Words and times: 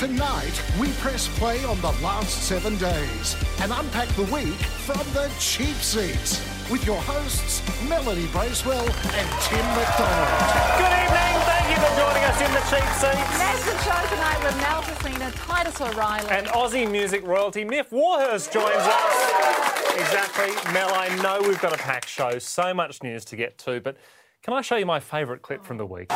Tonight, 0.00 0.62
we 0.80 0.88
press 0.92 1.28
play 1.36 1.62
on 1.64 1.78
the 1.82 1.92
last 2.02 2.44
seven 2.44 2.74
days 2.78 3.36
and 3.60 3.70
unpack 3.70 4.08
the 4.16 4.22
week 4.32 4.56
from 4.88 4.96
the 5.12 5.30
cheap 5.38 5.76
seats 5.76 6.40
with 6.70 6.86
your 6.86 6.96
hosts, 7.02 7.60
Melanie 7.86 8.26
Bracewell 8.28 8.80
and 8.80 9.28
Tim 9.42 9.66
McDonald. 9.76 10.40
Good 10.80 10.96
evening. 11.04 11.36
Thank 11.44 11.68
you 11.68 11.76
for 11.84 11.92
joining 12.00 12.24
us 12.24 12.40
in 12.40 12.50
the 12.50 12.64
cheap 12.72 12.88
seats. 12.96 13.36
Massive 13.36 13.78
show 13.84 14.00
tonight 14.08 14.42
with 14.42 14.56
Mel 14.62 14.80
Tracina, 14.80 15.32
Titus 15.46 15.78
O'Reily. 15.82 16.30
And 16.30 16.46
Aussie 16.46 16.90
music 16.90 17.22
royalty 17.26 17.66
Myf 17.66 17.92
Warhurst 17.92 18.54
joins 18.54 18.70
us. 18.70 19.92
Exactly. 19.96 20.72
Mel, 20.72 20.88
I 20.94 21.14
know 21.22 21.46
we've 21.46 21.60
got 21.60 21.74
a 21.74 21.78
packed 21.78 22.08
show, 22.08 22.38
so 22.38 22.72
much 22.72 23.02
news 23.02 23.26
to 23.26 23.36
get 23.36 23.58
to, 23.58 23.82
but 23.82 23.98
can 24.42 24.54
I 24.54 24.62
show 24.62 24.76
you 24.76 24.86
my 24.86 24.98
favourite 24.98 25.42
clip 25.42 25.62
from 25.62 25.76
the 25.76 25.84
week? 25.84 26.10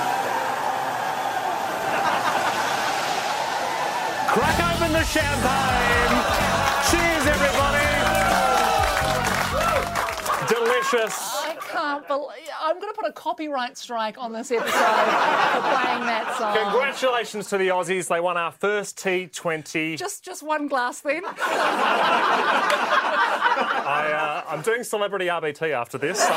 Crack 4.34 4.58
open 4.74 4.92
the 4.92 5.04
champagne. 5.04 6.11
Cheers, 6.90 7.25
everybody. 7.25 7.86
Delicious. 10.48 11.14
I 11.36 11.56
can't 11.61 12.08
believe 12.08 12.48
I'm 12.61 12.80
going 12.80 12.92
to 12.92 13.00
put 13.00 13.08
a 13.08 13.12
copyright 13.12 13.78
strike 13.78 14.18
on 14.18 14.32
this 14.32 14.50
episode 14.50 14.72
for 14.72 14.75
playing 14.75 16.06
that 16.06 16.34
song. 16.36 16.56
Congratulations 16.64 17.48
to 17.50 17.58
the 17.58 17.68
Aussies. 17.68 18.08
They 18.08 18.18
won 18.18 18.36
our 18.36 18.50
first 18.50 18.98
T20. 18.98 19.96
Just, 19.96 20.25
just 20.25 20.42
one 20.42 20.66
glass 20.66 20.98
then. 20.98 21.22
I, 23.86 24.42
uh, 24.48 24.50
I'm 24.53 24.62
doing 24.62 24.82
celebrity 24.82 25.26
RBT 25.26 25.70
after 25.70 25.96
this. 25.96 26.18
So 26.18 26.32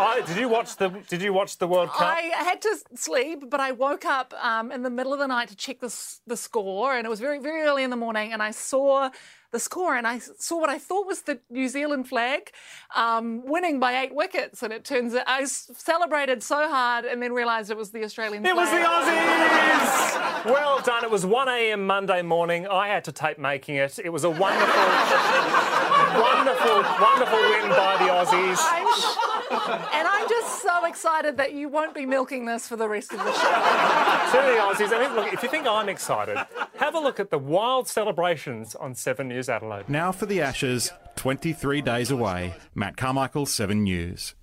I, 0.00 0.22
did 0.26 0.36
you 0.36 0.48
watch 0.48 0.76
the 0.76 0.88
Did 1.08 1.22
you 1.22 1.32
watch 1.32 1.58
the 1.58 1.66
World 1.66 1.90
Cup? 1.90 2.00
I 2.02 2.32
had 2.36 2.62
to 2.62 2.76
sleep, 2.94 3.50
but 3.50 3.60
I 3.60 3.72
woke 3.72 4.04
up 4.04 4.34
um, 4.42 4.72
in 4.72 4.82
the 4.82 4.90
middle 4.90 5.12
of 5.12 5.18
the 5.18 5.26
night 5.26 5.48
to 5.48 5.56
check 5.56 5.80
the 5.80 5.94
the 6.26 6.36
score, 6.36 6.94
and 6.96 7.06
it 7.06 7.10
was 7.10 7.20
very 7.20 7.38
very 7.38 7.62
early 7.62 7.82
in 7.82 7.90
the 7.90 7.96
morning, 7.96 8.32
and 8.32 8.42
I 8.42 8.50
saw 8.52 9.10
the 9.50 9.58
score, 9.58 9.96
and 9.96 10.06
I 10.06 10.18
saw 10.18 10.60
what 10.60 10.68
I 10.68 10.78
thought 10.78 11.06
was 11.06 11.22
the 11.22 11.40
New 11.48 11.68
Zealand 11.68 12.08
flag 12.08 12.52
um, 12.94 13.42
winning 13.46 13.80
by 13.80 14.02
eight 14.02 14.14
wickets, 14.14 14.62
and 14.62 14.72
it 14.72 14.84
turns 14.84 15.14
out 15.14 15.24
I 15.26 15.44
celebrated 15.44 16.42
so 16.42 16.68
hard, 16.68 17.04
and 17.04 17.22
then 17.22 17.32
realised 17.32 17.70
it 17.70 17.76
was 17.76 17.90
the 17.90 18.04
Australian 18.04 18.44
It 18.44 18.54
was 18.54 18.70
the. 18.70 18.76
Aussies! 18.76 20.44
Well 20.44 20.80
done. 20.80 21.02
It 21.04 21.10
was 21.10 21.26
1 21.26 21.48
a.m. 21.48 21.86
Monday 21.86 22.22
morning. 22.22 22.66
I 22.66 22.88
had 22.88 23.04
to 23.04 23.12
tape 23.12 23.38
making 23.38 23.76
it. 23.76 23.98
It 23.98 24.10
was 24.10 24.24
a 24.24 24.30
wonderful, 24.30 24.66
wonderful, 26.20 26.82
wonderful 27.00 27.38
win 27.38 27.68
by 27.70 27.96
the 27.98 28.12
Aussies. 28.12 28.58
I'm, 28.60 29.27
and 29.50 30.08
I'm 30.08 30.28
just 30.28 30.62
so 30.62 30.84
excited 30.86 31.36
that 31.38 31.52
you 31.54 31.68
won't 31.68 31.94
be 31.94 32.04
milking 32.06 32.44
this 32.46 32.68
for 32.68 32.76
the 32.76 32.88
rest 32.88 33.12
of 33.12 33.18
the 33.18 33.32
show. 33.32 33.40
To 33.40 34.36
the 34.46 34.58
Aussies. 34.60 34.92
I 34.92 35.06
mean, 35.06 35.14
look, 35.16 35.32
if 35.32 35.42
you 35.42 35.48
think 35.48 35.66
I'm 35.66 35.88
excited, 35.88 36.36
have 36.76 36.94
a 36.94 36.98
look 37.00 37.18
at 37.20 37.30
the 37.30 37.38
wild 37.38 37.88
celebrations 37.88 38.74
on 38.74 38.94
7 38.94 39.26
News 39.28 39.48
Adelaide. 39.48 39.88
Now 39.88 40.12
for 40.12 40.26
the 40.26 40.40
Ashes, 40.42 40.92
23 41.16 41.80
days 41.82 42.10
away. 42.10 42.54
Matt 42.74 42.96
Carmichael, 42.96 43.46
7 43.46 43.82
News. 43.82 44.34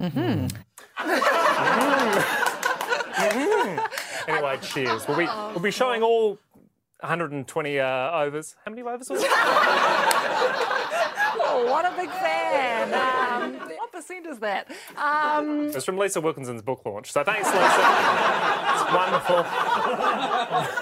Mhm. 0.00 0.50
Anyway, 4.28 4.58
cheers. 4.62 5.06
We'll 5.08 5.18
be, 5.18 5.26
we'll 5.26 5.60
be 5.60 5.70
showing 5.70 6.02
all 6.02 6.38
120 7.00 7.78
uh, 7.80 8.10
overs. 8.12 8.56
How 8.64 8.70
many 8.70 8.82
overs 8.82 9.08
was 9.10 9.22
it? 9.24 9.30
Oh, 11.42 11.66
what 11.70 11.84
a 11.84 11.90
big 11.96 12.10
fan. 12.10 12.94
Um, 12.94 13.59
what 14.00 14.06
percent 14.06 14.26
is 14.26 14.38
that? 14.40 14.70
Um, 14.96 15.68
It's 15.68 15.84
from 15.84 15.98
Lisa 15.98 16.20
Wilkinson's 16.20 16.62
book 16.62 16.82
launch. 16.84 17.12
So 17.12 17.22
thanks, 17.22 17.46
Lisa. 17.48 17.60
it's 18.72 18.92
wonderful. 18.92 19.44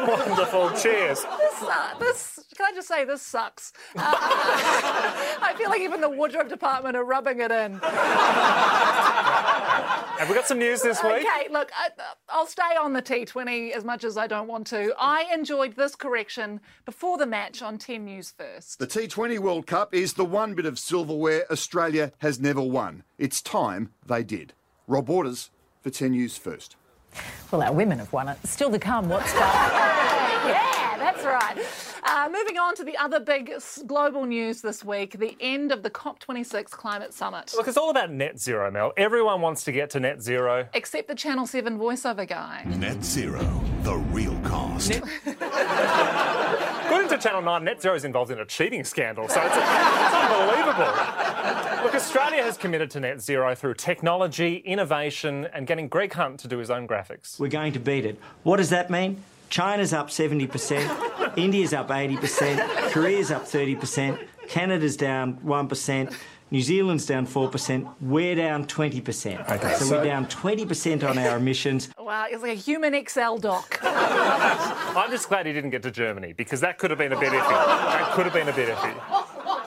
wonderful. 0.07 0.71
Cheers. 0.81 1.25
this, 1.25 1.63
uh, 1.63 1.95
this, 1.99 2.41
can 2.57 2.67
I 2.67 2.73
just 2.75 2.89
say, 2.89 3.05
this 3.05 3.23
sucks. 3.23 3.73
Uh, 3.97 4.01
I 4.03 5.55
feel 5.57 5.71
like 5.71 5.81
even 5.81 6.01
the 6.01 6.09
wardrobe 6.09 6.49
department 6.49 6.97
are 6.97 7.05
rubbing 7.05 7.41
it 7.41 7.51
in. 7.51 7.81
Have 10.19 10.29
we 10.29 10.35
got 10.35 10.47
some 10.49 10.59
news 10.59 10.83
this 10.83 11.03
week? 11.03 11.25
Okay, 11.25 11.49
look, 11.51 11.71
I, 11.77 11.91
I'll 12.29 12.47
stay 12.47 12.77
on 12.81 12.93
the 12.93 13.03
T20 13.03 13.71
as 13.71 13.85
much 13.85 14.03
as 14.03 14.17
I 14.17 14.27
don't 14.27 14.49
want 14.49 14.67
to. 14.69 14.93
I 14.99 15.31
enjoyed 15.33 15.77
this 15.77 15.95
correction 15.95 16.61
before 16.85 17.19
the 17.19 17.27
match 17.27 17.63
on 17.63 17.79
10 17.79 18.05
News 18.05 18.33
First. 18.37 18.79
The 18.81 18.87
T20 18.87 19.39
World 19.39 19.67
Cup 19.67 19.95
is 19.95 20.15
the 20.15 20.25
one 20.25 20.55
bit 20.55 20.67
of 20.67 20.79
silverware 20.79 21.45
Australia 21.53 22.13
has 22.19 22.41
never 22.41 22.61
won. 22.61 23.05
It's 23.19 23.43
time 23.43 23.91
they 24.07 24.23
did. 24.23 24.53
Rob 24.87 25.09
Waters 25.09 25.51
for 25.83 25.91
10 25.91 26.13
News 26.13 26.37
First. 26.39 26.77
Well, 27.51 27.63
our 27.63 27.73
women 27.73 27.99
have 27.99 28.13
won 28.13 28.29
it. 28.29 28.39
Still 28.45 28.71
to 28.71 28.79
come, 28.79 29.09
what's 29.09 29.33
that? 29.33 30.05
Yeah, 30.49 30.97
that's 30.97 31.25
right. 31.25 31.59
Uh, 32.05 32.29
moving 32.33 32.57
on 32.59 32.75
to 32.77 32.85
the 32.85 32.97
other 32.97 33.21
big 33.21 33.53
global 33.87 34.25
news 34.25 34.63
this 34.63 34.83
week 34.83 35.19
the 35.19 35.37
end 35.41 35.73
of 35.73 35.83
the 35.83 35.91
COP26 35.91 36.71
climate 36.71 37.13
summit. 37.13 37.53
Look, 37.55 37.69
it's 37.69 37.77
all 37.77 37.91
about 37.91 38.11
net 38.11 38.39
zero, 38.41 38.71
Mel. 38.71 38.93
Everyone 38.97 39.43
wants 39.43 39.65
to 39.65 39.73
get 39.73 39.91
to 39.91 40.01
net 40.01 40.23
zero. 40.23 40.69
Except 40.73 41.07
the 41.09 41.15
Channel 41.15 41.47
7 41.47 41.77
voiceover 41.79 42.27
guy. 42.27 42.63
Net 42.67 43.05
Zero, 43.05 43.45
the 43.83 43.97
real 43.97 44.39
cost. 44.43 44.93
According 47.09 47.23
to 47.23 47.29
Channel 47.29 47.43
9, 47.43 47.65
net 47.65 47.81
zero 47.81 47.95
is 47.95 48.05
involved 48.05 48.31
in 48.31 48.39
a 48.39 48.45
cheating 48.45 48.85
scandal, 48.85 49.31
so 49.31 49.41
it's, 49.41 49.57
it's 49.57 50.15
unbelievable. 50.15 50.93
Look, 51.83 51.95
Australia 51.95 52.43
has 52.43 52.59
committed 52.59 52.91
to 52.91 53.01
net 53.01 53.23
zero 53.23 53.55
through 53.55 53.75
technology, 53.75 54.57
innovation, 54.57 55.49
and 55.55 55.67
getting 55.67 55.89
Greg 55.89 56.13
Hunt 56.13 56.39
to 56.41 56.49
do 56.49 56.59
his 56.59 56.71
own 56.71 56.87
graphics. 56.87 57.41
We're 57.41 57.49
going 57.49 57.73
to 57.73 57.79
beat 57.81 58.05
it. 58.05 58.21
What 58.43 58.59
does 58.59 58.69
that 58.69 58.91
mean? 58.91 59.25
China's 59.49 59.95
up 59.95 60.09
70%, 60.09 61.39
India's 61.39 61.73
up 61.73 61.89
80%, 61.89 62.93
Korea's 62.93 63.31
up 63.31 63.45
30%, 63.45 64.19
Canada's 64.47 64.99
down 64.99 65.39
1%, 65.39 66.15
New 66.51 66.63
Zealand's 66.63 67.05
down 67.05 67.27
4%, 67.27 67.87
we're 68.01 68.35
down 68.35 68.65
20%. 68.67 69.51
Okay, 69.51 69.75
so, 69.75 69.85
so- 69.85 69.99
we're 69.99 70.05
down 70.05 70.27
20% 70.27 71.07
on 71.09 71.19
our 71.19 71.37
emissions. 71.37 71.91
Wow, 72.09 72.25
it's 72.31 72.41
like 72.41 72.53
a 72.53 72.55
human 72.55 72.95
Excel 72.95 73.37
doc. 73.37 73.79
I'm 73.83 75.11
just 75.11 75.29
glad 75.29 75.45
he 75.45 75.53
didn't 75.53 75.69
get 75.69 75.83
to 75.83 75.91
Germany 75.91 76.33
because 76.33 76.61
that 76.63 76.79
could 76.79 76.89
have 76.91 76.99
been 76.99 77.13
a 77.13 77.21
bit 77.21 77.33
iffy. 77.35 77.49
That 77.51 78.13
could 78.15 78.25
have 78.25 78.33
been 78.33 78.49
a 78.49 78.53
bit 78.55 78.71
iffy. 78.71 78.95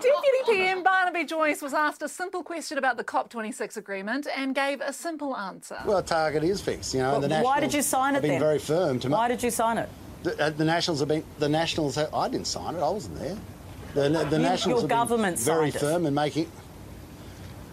Deputy 0.02 0.38
PM 0.60 0.82
Barnaby 0.82 1.26
Joyce 1.26 1.62
was 1.62 1.76
asked 1.76 2.02
a 2.02 2.10
simple 2.10 2.42
question 2.42 2.80
about 2.80 2.98
the 2.98 3.04
COP26 3.04 3.78
agreement 3.78 4.26
and 4.36 4.56
gave 4.56 4.82
a 4.82 4.92
simple 4.92 5.38
answer. 5.38 5.78
Well, 5.86 5.98
the 5.98 6.08
target 6.08 6.44
is 6.44 6.62
fixed, 6.62 6.96
you 6.96 7.02
know. 7.02 7.22
and 7.22 7.32
the 7.32 7.42
Why 7.42 7.60
did 7.60 7.76
you 7.76 7.84
sign 7.84 8.14
it 8.14 8.16
have 8.16 8.22
been 8.24 8.32
then? 8.32 8.40
very 8.40 8.58
firm 8.58 9.00
to. 9.02 9.10
Why 9.10 9.28
did 9.28 9.44
you 9.44 9.52
sign 9.52 9.78
it? 9.78 9.88
the, 10.24 10.42
uh, 10.44 10.50
the 10.50 10.66
Nationals 10.66 11.00
have 11.02 11.10
been. 11.10 11.24
The 11.38 11.48
Nationals. 11.50 11.94
Have, 11.94 12.12
I 12.12 12.28
didn't 12.28 12.48
sign 12.48 12.74
it. 12.74 12.80
I 12.80 12.90
wasn't 12.90 13.20
there. 13.20 13.38
The, 13.94 14.10
the 14.26 14.38
You- 14.38 14.42
Nationals 14.42 14.66
your 14.66 14.90
have 14.90 14.90
government 14.90 15.36
been 15.38 15.46
very 15.46 15.70
signed 15.70 15.76
it. 15.76 15.80
firm 15.80 16.06
in 16.08 16.14
making. 16.16 16.52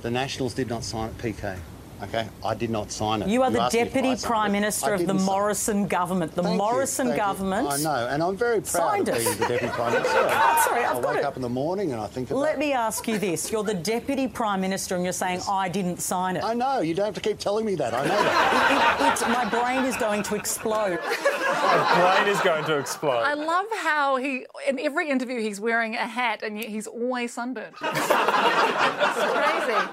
The 0.01 0.11
Nationals 0.11 0.55
did 0.55 0.69
not 0.69 0.85
sign 0.85 1.11
it. 1.11 1.19
PK. 1.19 1.59
Okay, 2.01 2.29
I 2.45 2.55
did 2.55 2.71
not 2.71 2.93
sign 2.93 3.23
it. 3.23 3.29
You 3.29 3.43
are 3.43 3.51
the 3.51 3.61
asked 3.61 3.75
me 3.75 3.81
if 3.81 3.89
I 3.89 3.91
Deputy 4.01 4.23
Prime. 4.23 4.53
Minister 4.53 4.95
of 4.95 5.01
the 5.01 5.07
didn't 5.07 5.19
sign. 5.19 5.27
Morrison 5.27 5.87
government. 5.89 6.33
The 6.33 6.43
Thank 6.45 6.53
you, 6.53 6.59
Morrison 6.59 7.07
thank 7.09 7.17
you. 7.19 7.25
government. 7.25 7.69
I 7.69 7.77
know, 7.79 8.07
and 8.09 8.23
I'm 8.23 8.37
very 8.37 8.61
proud 8.61 8.71
signed 8.71 9.09
of 9.09 9.17
it. 9.17 9.25
the 9.39 9.47
Deputy 9.49 9.67
Prime 9.73 9.93
Minister. 9.95 10.17
Oh, 10.17 10.65
sorry, 10.69 10.85
I've 10.85 10.99
I 10.99 11.01
got 11.01 11.09
wake 11.09 11.19
it. 11.19 11.25
up 11.25 11.35
in 11.37 11.43
the 11.43 11.49
morning 11.49 11.91
and 11.91 12.01
I 12.01 12.07
think 12.07 12.31
about 12.31 12.39
Let 12.41 12.59
me 12.61 12.73
ask 12.73 13.09
you 13.09 13.19
this. 13.19 13.51
You're 13.51 13.65
the 13.65 13.75
Deputy 13.75 14.29
Prime 14.29 14.61
Minister 14.61 14.95
and 14.95 15.03
you're 15.03 15.13
saying, 15.13 15.41
I 15.51 15.69
didn't 15.69 16.01
sign 16.01 16.37
it. 16.37 16.45
I 16.45 16.55
know, 16.55 16.81
you 16.83 16.95
don't 16.95 17.07
have 17.07 17.15
to 17.15 17.21
keep 17.21 17.39
telling 17.41 17.67
me 17.67 17.75
that. 17.75 17.93
I 17.95 18.03
know 18.05 18.09
that. 18.11 19.19
It- 19.19 19.23
it- 19.27 19.29
my 19.31 19.45
brain 19.49 19.85
is 19.85 19.97
going 19.97 20.23
to 20.25 20.37
explode. 20.37 21.01
My 21.03 22.21
brain 22.23 22.33
is 22.33 22.41
going 22.43 22.65
to 22.67 22.79
explode. 22.79 23.23
I 23.25 23.35
love 23.35 23.67
how 23.83 24.17
he, 24.17 24.47
in 24.69 24.79
every 24.79 25.11
interview, 25.11 25.41
he's 25.41 25.61
wearing 25.61 25.95
a 25.97 26.07
hat 26.07 26.43
and 26.45 26.57
yet 26.59 26.69
he's 26.69 26.87
always 26.87 27.33
sunburned. 27.33 27.75
it's 27.83 28.07
crazy. 29.33 29.89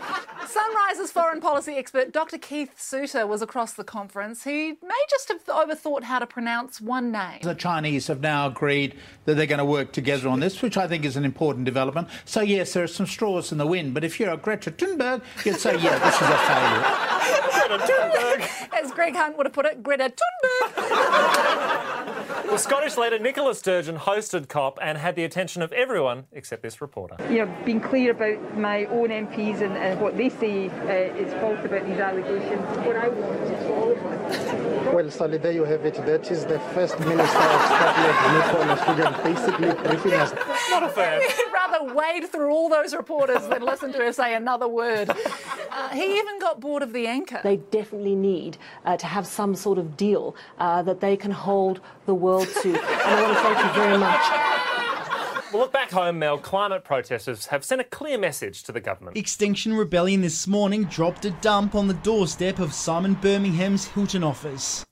Sunrise's 0.47 1.11
foreign 1.11 1.41
policy 1.41 1.73
expert 1.73 2.11
Dr. 2.11 2.37
Keith 2.37 2.71
Suter 2.77 3.25
was 3.25 3.41
across 3.41 3.73
the 3.73 3.83
conference. 3.83 4.43
He 4.43 4.77
may 4.81 5.03
just 5.09 5.29
have 5.29 5.43
overthought 5.45 6.03
how 6.03 6.19
to 6.19 6.27
pronounce 6.27 6.79
one 6.79 7.11
name. 7.11 7.39
The 7.41 7.55
Chinese 7.55 8.07
have 8.07 8.21
now 8.21 8.47
agreed 8.47 8.95
that 9.25 9.35
they're 9.35 9.45
going 9.45 9.59
to 9.59 9.65
work 9.65 9.91
together 9.91 10.29
on 10.29 10.39
this, 10.39 10.61
which 10.61 10.77
I 10.77 10.87
think 10.87 11.05
is 11.05 11.15
an 11.15 11.25
important 11.25 11.65
development. 11.65 12.07
So, 12.25 12.41
yes, 12.41 12.73
there 12.73 12.83
are 12.83 12.87
some 12.87 13.05
straws 13.05 13.51
in 13.51 13.57
the 13.57 13.67
wind, 13.67 13.93
but 13.93 14.03
if 14.03 14.19
you're 14.19 14.31
a 14.31 14.37
Greta 14.37 14.71
Thunberg, 14.71 15.21
you'd 15.45 15.59
say, 15.59 15.77
yeah, 15.79 15.97
this 15.99 16.15
is 16.15 16.27
a 16.29 16.37
failure. 16.37 17.51
Greta 17.67 17.83
Thunberg. 17.83 18.73
As 18.83 18.91
Greg 18.91 19.15
Hunt 19.15 19.37
would 19.37 19.45
have 19.45 19.53
put 19.53 19.65
it, 19.65 19.81
Greta 19.83 20.11
Thunberg. 20.11 22.01
Well, 22.45 22.59
Scottish 22.59 22.95
leader 22.95 23.17
Nicola 23.17 23.55
Sturgeon 23.55 23.97
hosted 23.97 24.47
COP 24.49 24.77
and 24.81 24.97
had 24.99 25.15
the 25.15 25.23
attention 25.23 25.61
of 25.63 25.71
everyone 25.73 26.25
except 26.31 26.61
this 26.61 26.79
reporter. 26.79 27.17
you 27.29 27.43
know, 27.43 27.57
being 27.65 27.81
clear 27.81 28.11
about 28.11 28.57
my 28.57 28.85
own 28.85 29.09
MPs 29.09 29.61
and, 29.61 29.75
and 29.75 29.99
what 29.99 30.15
they 30.15 30.29
say 30.29 30.69
uh, 30.69 31.15
is 31.17 31.33
false 31.41 31.59
about 31.65 31.85
these 31.87 31.97
allegations. 31.97 32.61
What 32.85 32.95
I 32.97 33.07
want 33.09 33.41
is 33.41 33.65
for 33.65 33.73
all 33.73 33.91
of 33.91 34.05
us. 34.05 34.93
Well, 34.93 35.09
Sally, 35.11 35.37
there 35.39 35.53
you 35.53 35.63
have 35.63 35.85
it. 35.85 35.95
That 36.05 36.29
is 36.31 36.45
the 36.45 36.59
First 36.75 36.99
Minister 36.99 37.37
of 37.37 37.61
Scotland, 37.65 38.37
Nicola 38.37 38.77
Sturgeon, 38.77 39.23
basically 39.33 39.83
briefing 39.89 40.13
us. 40.13 40.33
Not 40.69 40.83
a 40.83 40.89
fan. 40.89 41.21
He'd 41.21 41.51
rather 41.51 41.93
wade 41.95 42.29
through 42.31 42.51
all 42.51 42.69
those 42.69 42.93
reporters 42.95 43.47
than 43.47 43.63
listen 43.63 43.91
to 43.93 43.97
her 43.99 44.13
say 44.13 44.35
another 44.35 44.67
word. 44.67 45.09
Uh, 45.09 45.89
he 45.89 46.17
even 46.19 46.39
got 46.39 46.59
bored 46.59 46.83
of 46.83 46.93
the 46.93 47.07
anchor. 47.07 47.39
They 47.43 47.54
definitely 47.57 48.15
need 48.15 48.57
uh, 48.85 48.97
to 48.97 49.05
have 49.05 49.25
some 49.25 49.55
sort 49.55 49.77
of 49.77 49.97
deal 49.97 50.35
uh, 50.59 50.81
that 50.83 50.99
they 50.99 51.17
can 51.17 51.31
hold 51.31 51.81
the 52.05 52.15
world 52.15 52.47
to. 52.61 52.69
And 52.69 52.77
I 52.77 53.21
want 53.21 53.37
to 53.37 53.43
thank 53.43 53.65
you 53.65 53.73
very 53.81 53.97
much. 53.97 55.51
Well, 55.51 55.61
look 55.61 55.71
back 55.71 55.91
home, 55.91 56.19
Mel. 56.19 56.37
Climate 56.37 56.83
protesters 56.83 57.45
have 57.47 57.63
sent 57.63 57.79
a 57.79 57.85
clear 57.85 58.17
message 58.17 58.63
to 58.63 58.71
the 58.71 58.81
government. 58.81 59.15
Extinction 59.15 59.73
Rebellion 59.73 60.21
this 60.21 60.47
morning 60.47 60.83
dropped 60.85 61.23
a 61.23 61.31
dump 61.31 61.75
on 61.75 61.87
the 61.87 61.93
doorstep 61.93 62.59
of 62.59 62.73
Simon 62.73 63.13
Birmingham's 63.13 63.87
Hilton 63.87 64.23
office. 64.23 64.85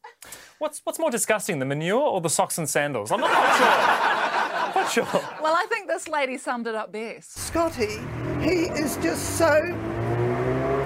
What's 0.60 0.80
what's 0.86 1.00
more 1.00 1.12
disgusting, 1.12 1.60
the 1.60 1.66
manure 1.66 2.00
or 2.00 2.22
the 2.22 2.30
socks 2.30 2.58
and 2.58 2.70
sandals? 2.70 3.12
I'm 3.12 3.20
not 3.20 3.32
quite 3.32 3.58
sure. 3.58 4.74
Not 4.82 4.92
sure. 4.92 5.22
Well, 5.42 5.54
I 5.54 5.66
think 5.68 5.90
this 5.90 6.08
lady 6.08 6.38
summed 6.38 6.68
it 6.68 6.76
up 6.76 6.94
best. 6.94 7.34
Scotty, 7.34 8.00
he 8.40 8.68
is 8.80 8.96
just 8.98 9.38
so 9.38 9.62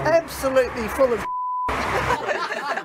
absolutely 0.04 0.88
full 0.88 1.12
of. 1.12 1.24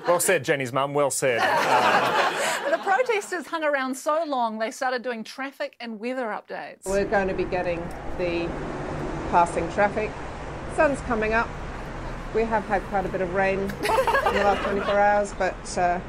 Well 0.06 0.20
said, 0.20 0.44
Jenny's 0.44 0.72
mum. 0.72 0.94
Well 0.94 1.10
said. 1.10 1.40
Uh, 1.42 2.30
The 2.74 2.78
protesters 2.78 3.46
hung 3.46 3.62
around 3.64 3.94
so 3.94 4.24
long 4.26 4.58
they 4.58 4.70
started 4.70 5.02
doing 5.02 5.22
traffic 5.24 5.74
and 5.80 5.98
weather 6.00 6.26
updates. 6.26 6.84
We're 6.86 7.04
going 7.04 7.28
to 7.28 7.34
be 7.34 7.44
getting 7.44 7.80
the 8.18 8.48
passing 9.30 9.70
traffic. 9.72 10.10
Sun's 10.74 11.00
coming 11.02 11.32
up. 11.34 11.48
We 12.34 12.42
have 12.42 12.64
had 12.66 12.82
quite 12.84 13.06
a 13.06 13.08
bit 13.08 13.20
of 13.20 13.32
rain 13.34 13.60
in 13.60 13.68
the 13.68 14.42
last 14.44 14.62
24 14.68 14.98
hours, 14.98 15.34
but 15.38 15.78
uh, 15.78 16.00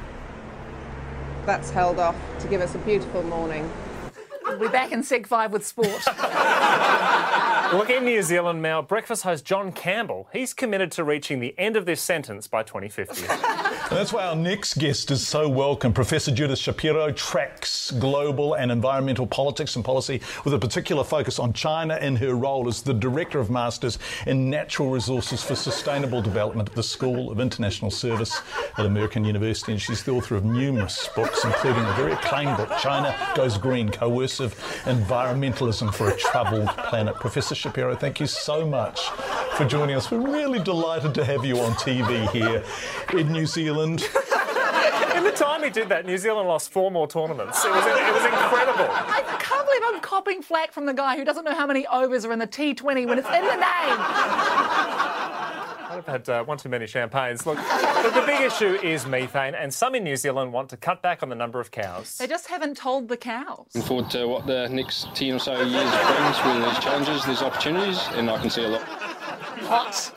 that's 1.46 1.70
held 1.70 2.00
off 2.00 2.16
to 2.40 2.48
give 2.48 2.62
us 2.62 2.74
a 2.76 2.80
beautiful 2.80 3.22
morning. 3.24 3.70
We'll 4.46 4.60
be 4.60 4.68
back 4.68 4.92
in 4.92 5.02
Seg 5.02 5.28
5 5.28 5.54
with 5.54 5.66
sport. 5.66 5.88
Look, 7.74 7.90
in 7.90 8.06
New 8.06 8.22
Zealand, 8.22 8.62
now, 8.62 8.82
breakfast 8.82 9.24
host 9.24 9.44
John 9.46 9.72
Campbell, 9.72 10.28
he's 10.34 10.54
committed 10.54 10.92
to 10.94 11.04
reaching 11.04 11.40
the 11.40 11.54
end 11.58 11.76
of 11.76 11.86
this 11.86 12.02
sentence 12.02 12.48
by 12.48 12.64
2050. 12.64 13.24
That's 13.92 14.12
why 14.12 14.26
our 14.26 14.36
next 14.36 14.80
guest 14.80 15.12
is 15.12 15.26
so 15.26 15.48
welcome. 15.48 15.94
Professor 15.94 16.32
Judith 16.32 16.58
Shapiro 16.58 17.12
tracks 17.12 17.92
global 17.92 18.56
and 18.56 18.72
environmental 18.72 19.28
politics 19.28 19.76
and 19.76 19.86
policy 19.86 20.22
with 20.44 20.56
a 20.56 20.60
particular 20.60 21.04
focus 21.04 21.38
on 21.38 21.54
China 21.54 21.98
in 21.98 22.16
her 22.16 22.34
role 22.34 22.68
as 22.68 22.82
the 22.82 22.96
Director 22.96 23.40
of 23.40 23.52
Masters 23.52 24.00
in 24.26 24.50
Natural 24.50 24.90
Resources 24.90 25.44
for 25.44 25.54
Sustainable 25.54 26.20
Development 26.20 26.68
at 26.68 26.76
the 26.76 26.82
School 26.82 27.32
of 27.32 27.40
International 27.40 27.92
Service 27.92 28.42
at 28.76 28.88
American 28.88 29.24
University. 29.24 29.74
And 29.74 29.82
she's 29.82 30.04
the 30.04 30.14
author 30.14 30.36
of 30.36 30.46
numerous 30.46 31.08
books, 31.16 31.46
including 31.46 31.84
a 31.86 31.94
very 31.94 32.14
acclaimed 32.14 32.58
book, 32.58 32.72
China 32.80 33.16
Goes 33.36 33.56
Green 33.58 33.90
Coercive 33.90 34.56
Environmentalism 34.86 35.94
for 35.94 36.10
a 36.10 36.18
Troubled 36.18 36.70
Planet. 36.70 37.16
Professor 37.16 37.54
Shapiro, 37.54 37.96
thank 37.96 38.20
you 38.20 38.26
so 38.26 38.68
much 38.68 39.00
for 39.56 39.66
joining 39.66 39.96
us. 39.96 40.10
We're 40.10 40.20
really 40.20 40.60
delighted 40.60 41.14
to 41.14 41.24
have 41.24 41.46
you 41.46 41.60
on 41.60 41.74
TV 41.74 42.28
here 42.32 42.64
in 43.18 43.32
New 43.32 43.46
Zealand. 43.46 43.75
in 45.16 45.24
the 45.24 45.32
time 45.36 45.64
he 45.64 45.70
did 45.70 45.90
that, 45.90 46.06
New 46.06 46.18
Zealand 46.18 46.48
lost 46.48 46.72
four 46.72 46.92
more 46.92 47.08
tournaments. 47.08 47.64
It 47.64 47.72
was, 47.72 47.86
it 47.86 48.14
was 48.14 48.26
incredible. 48.26 48.88
I 48.92 49.22
can't 49.40 49.66
believe 49.66 49.82
I'm 49.86 50.02
copping 50.02 50.42
flack 50.42 50.72
from 50.72 50.86
the 50.86 50.94
guy 50.94 51.18
who 51.18 51.26
doesn't 51.26 51.46
know 51.46 51.56
how 51.56 51.68
many 51.68 51.86
overs 51.88 52.26
are 52.26 52.32
in 52.32 52.40
the 52.40 52.48
T20 52.48 53.08
when 53.08 53.20
it's 53.20 53.28
in 53.28 53.46
the 53.46 53.56
name. 53.56 53.98
I've 55.96 56.06
had 56.06 56.28
uh, 56.28 56.44
one 56.44 56.58
too 56.58 56.68
many 56.68 56.88
champagnes. 56.88 57.46
Look, 57.46 57.58
look, 57.58 58.14
the 58.14 58.24
big 58.26 58.42
issue 58.42 58.74
is 58.84 59.06
methane, 59.06 59.56
and 59.56 59.74
some 59.74 59.96
in 59.96 60.04
New 60.04 60.18
Zealand 60.18 60.52
want 60.52 60.70
to 60.70 60.78
cut 60.78 61.02
back 61.02 61.24
on 61.24 61.30
the 61.30 61.36
number 61.36 61.62
of 61.62 61.72
cows. 61.72 62.18
They 62.18 62.28
just 62.28 62.48
haven't 62.48 62.76
told 62.76 63.08
the 63.08 63.16
cows. 63.16 63.68
Looking 63.74 63.88
forward 63.88 64.10
to 64.12 64.26
what 64.28 64.46
the 64.46 64.68
next 64.68 65.16
10 65.16 65.36
or 65.36 65.40
so 65.40 65.54
years 65.54 65.92
brings 65.92 66.44
with 66.44 66.66
these 66.66 66.84
challenges, 66.84 67.26
these 67.26 67.42
opportunities, 67.42 68.00
and 68.14 68.30
I 68.30 68.38
can 68.42 68.50
see 68.50 68.66
a 68.66 68.70
lot. 68.70 69.05
What? 69.64 70.12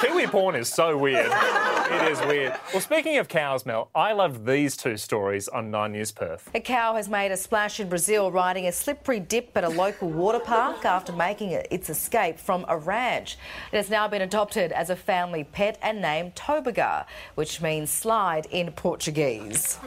Kiwi 0.00 0.26
porn 0.26 0.54
is 0.54 0.68
so 0.72 0.96
weird. 0.96 1.30
It 1.30 2.10
is 2.10 2.20
weird. 2.26 2.54
Well, 2.72 2.80
speaking 2.80 3.18
of 3.18 3.28
cows, 3.28 3.64
Mel, 3.64 3.88
I 3.94 4.12
loved 4.12 4.44
these 4.44 4.76
two 4.76 4.96
stories 4.96 5.48
on 5.48 5.70
Nine 5.70 5.92
News 5.92 6.12
Perth. 6.12 6.50
A 6.54 6.60
cow 6.60 6.96
has 6.96 7.08
made 7.08 7.32
a 7.32 7.36
splash 7.36 7.78
in 7.80 7.88
Brazil 7.88 8.30
riding 8.30 8.66
a 8.66 8.72
slippery 8.72 9.20
dip 9.20 9.56
at 9.56 9.64
a 9.64 9.68
local 9.68 10.08
water 10.08 10.40
park 10.40 10.84
after 10.84 11.12
making 11.12 11.50
its 11.50 11.88
escape 11.88 12.38
from 12.38 12.64
a 12.68 12.76
ranch. 12.76 13.38
It 13.72 13.76
has 13.76 13.88
now 13.88 14.08
been 14.08 14.22
adopted 14.22 14.72
as 14.72 14.90
a 14.90 14.96
family 14.96 15.44
pet 15.44 15.78
and 15.80 16.02
named 16.02 16.34
Tobaga, 16.34 17.06
which 17.36 17.62
means 17.62 17.90
slide 17.90 18.46
in 18.50 18.72
Portuguese. 18.72 19.78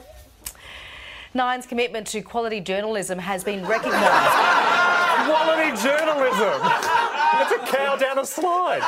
Nine's 1.33 1.67
commitment 1.67 2.07
to 2.07 2.21
quality 2.21 2.59
journalism 2.59 3.19
has 3.19 3.43
been 3.43 3.65
recognised. 3.65 3.99
Quality 5.29 5.69
journalism! 5.83 6.61
It's 7.41 7.51
a 7.51 7.59
cow 7.67 7.95
down 7.97 8.17
a 8.17 8.25
slide. 8.25 8.81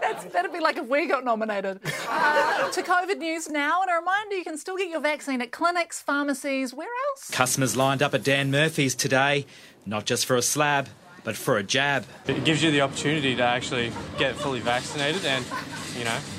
That's, 0.00 0.24
that'd 0.26 0.52
be 0.52 0.60
like 0.60 0.76
if 0.76 0.86
we 0.86 1.06
got 1.06 1.24
nominated. 1.24 1.80
Uh, 2.08 2.70
to 2.70 2.82
COVID 2.82 3.18
news 3.18 3.48
now, 3.48 3.80
and 3.82 3.90
a 3.90 3.94
reminder 3.94 4.36
you 4.36 4.44
can 4.44 4.58
still 4.58 4.76
get 4.76 4.90
your 4.90 5.00
vaccine 5.00 5.40
at 5.40 5.50
clinics, 5.50 6.02
pharmacies, 6.02 6.74
where 6.74 6.88
else? 7.10 7.30
Customers 7.30 7.74
lined 7.76 8.02
up 8.02 8.12
at 8.12 8.22
Dan 8.22 8.50
Murphy's 8.50 8.94
today, 8.94 9.46
not 9.86 10.04
just 10.04 10.26
for 10.26 10.36
a 10.36 10.42
slab, 10.42 10.88
but 11.24 11.36
for 11.36 11.56
a 11.56 11.62
jab. 11.62 12.04
It 12.26 12.44
gives 12.44 12.62
you 12.62 12.70
the 12.70 12.82
opportunity 12.82 13.34
to 13.36 13.42
actually 13.42 13.92
get 14.18 14.36
fully 14.36 14.60
vaccinated, 14.60 15.24
and 15.24 15.44
you 15.96 16.04
know, 16.04 16.18
a 16.18 16.35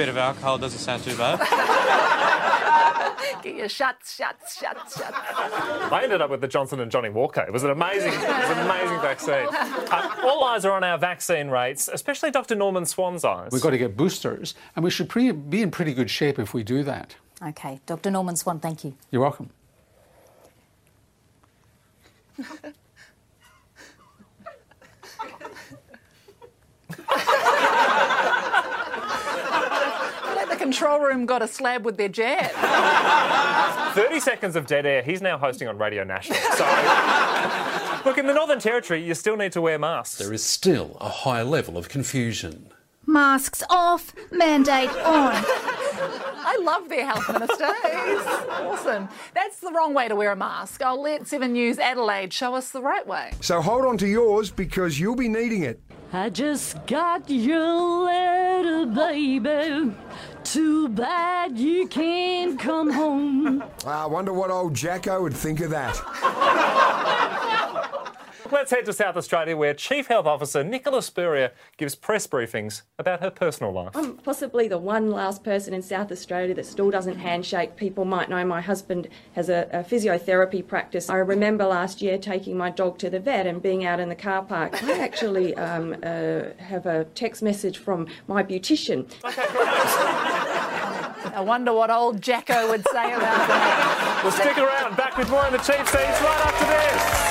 bit 0.00 0.08
of 0.08 0.16
alcohol 0.16 0.56
doesn't 0.56 0.78
sound 0.78 1.04
too 1.04 1.14
bad. 1.14 1.38
Get 3.42 3.54
your 3.54 3.68
shots, 3.68 4.16
shots, 4.16 4.58
shots, 4.58 4.98
shots. 4.98 5.14
I 5.92 6.00
ended 6.02 6.22
up 6.22 6.30
with 6.30 6.40
the 6.40 6.48
Johnson 6.48 6.80
and 6.80 6.90
Johnny 6.90 7.10
Walker. 7.10 7.42
It 7.42 7.52
was 7.52 7.64
an 7.64 7.70
amazing, 7.70 8.14
it 8.14 8.18
was 8.18 8.56
an 8.56 8.60
amazing 8.60 8.98
vaccine. 9.02 9.46
Uh, 9.52 10.16
all 10.24 10.42
eyes 10.44 10.64
are 10.64 10.72
on 10.72 10.84
our 10.84 10.96
vaccine 10.96 11.48
rates, 11.48 11.90
especially 11.92 12.30
Dr. 12.30 12.54
Norman 12.54 12.86
Swan's 12.86 13.26
eyes. 13.26 13.50
We've 13.52 13.60
got 13.60 13.70
to 13.70 13.78
get 13.78 13.94
boosters, 13.94 14.54
and 14.74 14.82
we 14.82 14.90
should 14.90 15.10
pre- 15.10 15.32
be 15.32 15.60
in 15.60 15.70
pretty 15.70 15.92
good 15.92 16.08
shape 16.08 16.38
if 16.38 16.54
we 16.54 16.62
do 16.62 16.82
that. 16.84 17.16
Okay, 17.48 17.78
Dr. 17.84 18.10
Norman 18.10 18.36
Swan, 18.36 18.58
thank 18.58 18.84
you. 18.84 18.96
You're 19.10 19.20
welcome. 19.20 19.50
control 30.60 31.00
room 31.00 31.24
got 31.26 31.40
a 31.42 31.48
slab 31.48 31.84
with 31.84 31.96
their 31.96 32.08
jab. 32.08 32.50
30 33.94 34.20
seconds 34.20 34.56
of 34.56 34.66
dead 34.66 34.84
air. 34.86 35.02
He's 35.02 35.22
now 35.22 35.38
hosting 35.38 35.66
on 35.68 35.78
Radio 35.78 36.04
National. 36.04 36.38
So, 36.52 36.64
look, 38.04 38.18
in 38.18 38.26
the 38.26 38.34
Northern 38.34 38.60
Territory, 38.60 39.02
you 39.02 39.14
still 39.14 39.36
need 39.36 39.52
to 39.52 39.60
wear 39.60 39.78
masks. 39.78 40.18
There 40.18 40.32
is 40.32 40.44
still 40.44 40.96
a 41.00 41.08
high 41.08 41.42
level 41.42 41.78
of 41.78 41.88
confusion. 41.88 42.70
Masks 43.06 43.62
off, 43.70 44.14
mandate 44.30 44.90
on. 44.90 45.32
I 46.52 46.58
love 46.62 46.88
their 46.88 47.06
health 47.06 47.26
minister. 47.32 47.66
He's 47.82 48.26
awesome. 48.50 49.08
That's 49.34 49.60
the 49.60 49.72
wrong 49.72 49.94
way 49.94 50.08
to 50.08 50.14
wear 50.14 50.32
a 50.32 50.36
mask. 50.36 50.82
I'll 50.82 51.00
let 51.02 51.26
7 51.26 51.52
News 51.52 51.78
Adelaide 51.78 52.32
show 52.32 52.54
us 52.54 52.70
the 52.70 52.82
right 52.82 53.06
way. 53.06 53.32
So 53.40 53.60
hold 53.62 53.84
on 53.86 53.96
to 53.98 54.06
yours 54.06 54.50
because 54.50 55.00
you'll 55.00 55.16
be 55.16 55.28
needing 55.28 55.62
it. 55.62 55.80
I 56.12 56.28
just 56.28 56.86
got 56.86 57.28
your 57.30 58.04
letter, 58.04 58.86
baby. 58.86 59.92
Too 60.52 60.88
bad 60.88 61.56
you 61.56 61.86
can't 61.86 62.58
come 62.58 62.90
home. 62.90 63.62
Ah, 63.86 64.02
I 64.02 64.06
wonder 64.06 64.32
what 64.32 64.50
old 64.50 64.74
Jacko 64.74 65.22
would 65.22 65.32
think 65.32 65.60
of 65.60 65.70
that. 65.70 65.94
Let's 68.52 68.72
head 68.72 68.84
to 68.86 68.92
South 68.92 69.16
Australia 69.16 69.56
where 69.56 69.74
Chief 69.74 70.08
Health 70.08 70.26
Officer 70.26 70.64
Nicola 70.64 71.02
Spurrier 71.02 71.52
gives 71.76 71.94
press 71.94 72.26
briefings 72.26 72.82
about 72.98 73.20
her 73.20 73.30
personal 73.30 73.72
life. 73.72 73.90
I'm 73.94 74.16
possibly 74.16 74.66
the 74.66 74.76
one 74.76 75.12
last 75.12 75.44
person 75.44 75.72
in 75.72 75.82
South 75.82 76.10
Australia 76.10 76.52
that 76.54 76.66
still 76.66 76.90
doesn't 76.90 77.18
handshake. 77.18 77.76
People 77.76 78.04
might 78.04 78.28
know 78.28 78.44
my 78.44 78.60
husband 78.60 79.06
has 79.34 79.48
a, 79.48 79.68
a, 79.72 79.84
physiotherapy 79.84 80.66
practice. 80.66 81.08
I 81.08 81.16
remember 81.16 81.64
last 81.64 82.02
year 82.02 82.18
taking 82.18 82.56
my 82.56 82.70
dog 82.70 82.98
to 82.98 83.08
the 83.08 83.20
vet 83.20 83.46
and 83.46 83.62
being 83.62 83.84
out 83.84 84.00
in 84.00 84.08
the 84.08 84.16
car 84.16 84.42
park. 84.42 84.82
I 84.82 84.98
actually 84.98 85.54
um, 85.54 85.94
uh, 86.02 86.52
have 86.58 86.86
a 86.86 87.04
text 87.14 87.44
message 87.44 87.78
from 87.78 88.08
my 88.26 88.42
beautician. 88.42 89.08
I 91.32 91.40
wonder 91.40 91.72
what 91.72 91.90
old 91.90 92.20
Jacko 92.20 92.68
would 92.68 92.84
say 92.88 93.12
about 93.12 93.46
that. 93.46 94.20
Well, 94.24 94.32
stick 94.32 94.58
around. 94.58 94.96
Back 94.96 95.16
with 95.16 95.30
more 95.30 95.46
in 95.46 95.52
the 95.52 95.58
cheap 95.58 95.86
seats 95.86 96.20
right 96.20 96.40
after 96.44 96.66
this. 96.66 97.29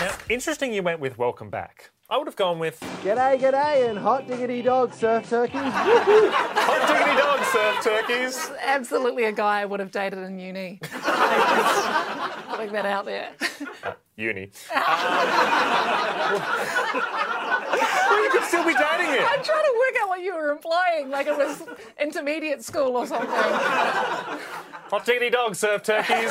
Now, 0.00 0.14
interesting 0.28 0.72
you 0.72 0.84
went 0.84 1.00
with 1.00 1.18
welcome 1.18 1.50
back. 1.50 1.90
I 2.08 2.16
would 2.18 2.28
have 2.28 2.36
gone 2.36 2.60
with 2.60 2.78
G'day, 3.02 3.36
g'day, 3.40 3.90
and 3.90 3.98
hot 3.98 4.28
diggity 4.28 4.62
dog 4.62 4.94
surf 4.94 5.28
turkeys. 5.28 5.60
hot 5.60 6.88
diggity 6.88 7.16
dog 7.18 7.40
surf 7.52 7.84
turkeys. 7.84 8.50
Absolutely 8.64 9.24
a 9.24 9.32
guy 9.32 9.60
I 9.60 9.64
would 9.64 9.80
have 9.80 9.90
dated 9.90 10.20
in 10.20 10.38
uni. 10.38 10.78
Putting 10.82 12.72
that 12.72 12.86
out 12.86 13.06
there. 13.06 13.32
Uni. 14.18 14.50
well, 14.74 14.84
you 18.24 18.30
could 18.30 18.44
still 18.44 18.64
be 18.64 18.74
dating 18.74 19.12
it. 19.14 19.22
I'm 19.22 19.44
trying 19.44 19.64
to 19.64 19.74
work 19.78 19.96
out 20.02 20.08
what 20.08 20.22
you 20.22 20.34
were 20.34 20.50
implying, 20.50 21.10
like 21.10 21.26
it 21.26 21.36
was 21.36 21.62
intermediate 22.00 22.64
school 22.64 22.96
or 22.96 23.06
something. 23.06 23.28
Hot 24.90 25.04
diggity 25.04 25.28
dog 25.28 25.54
serve 25.54 25.82
turkeys. 25.82 26.30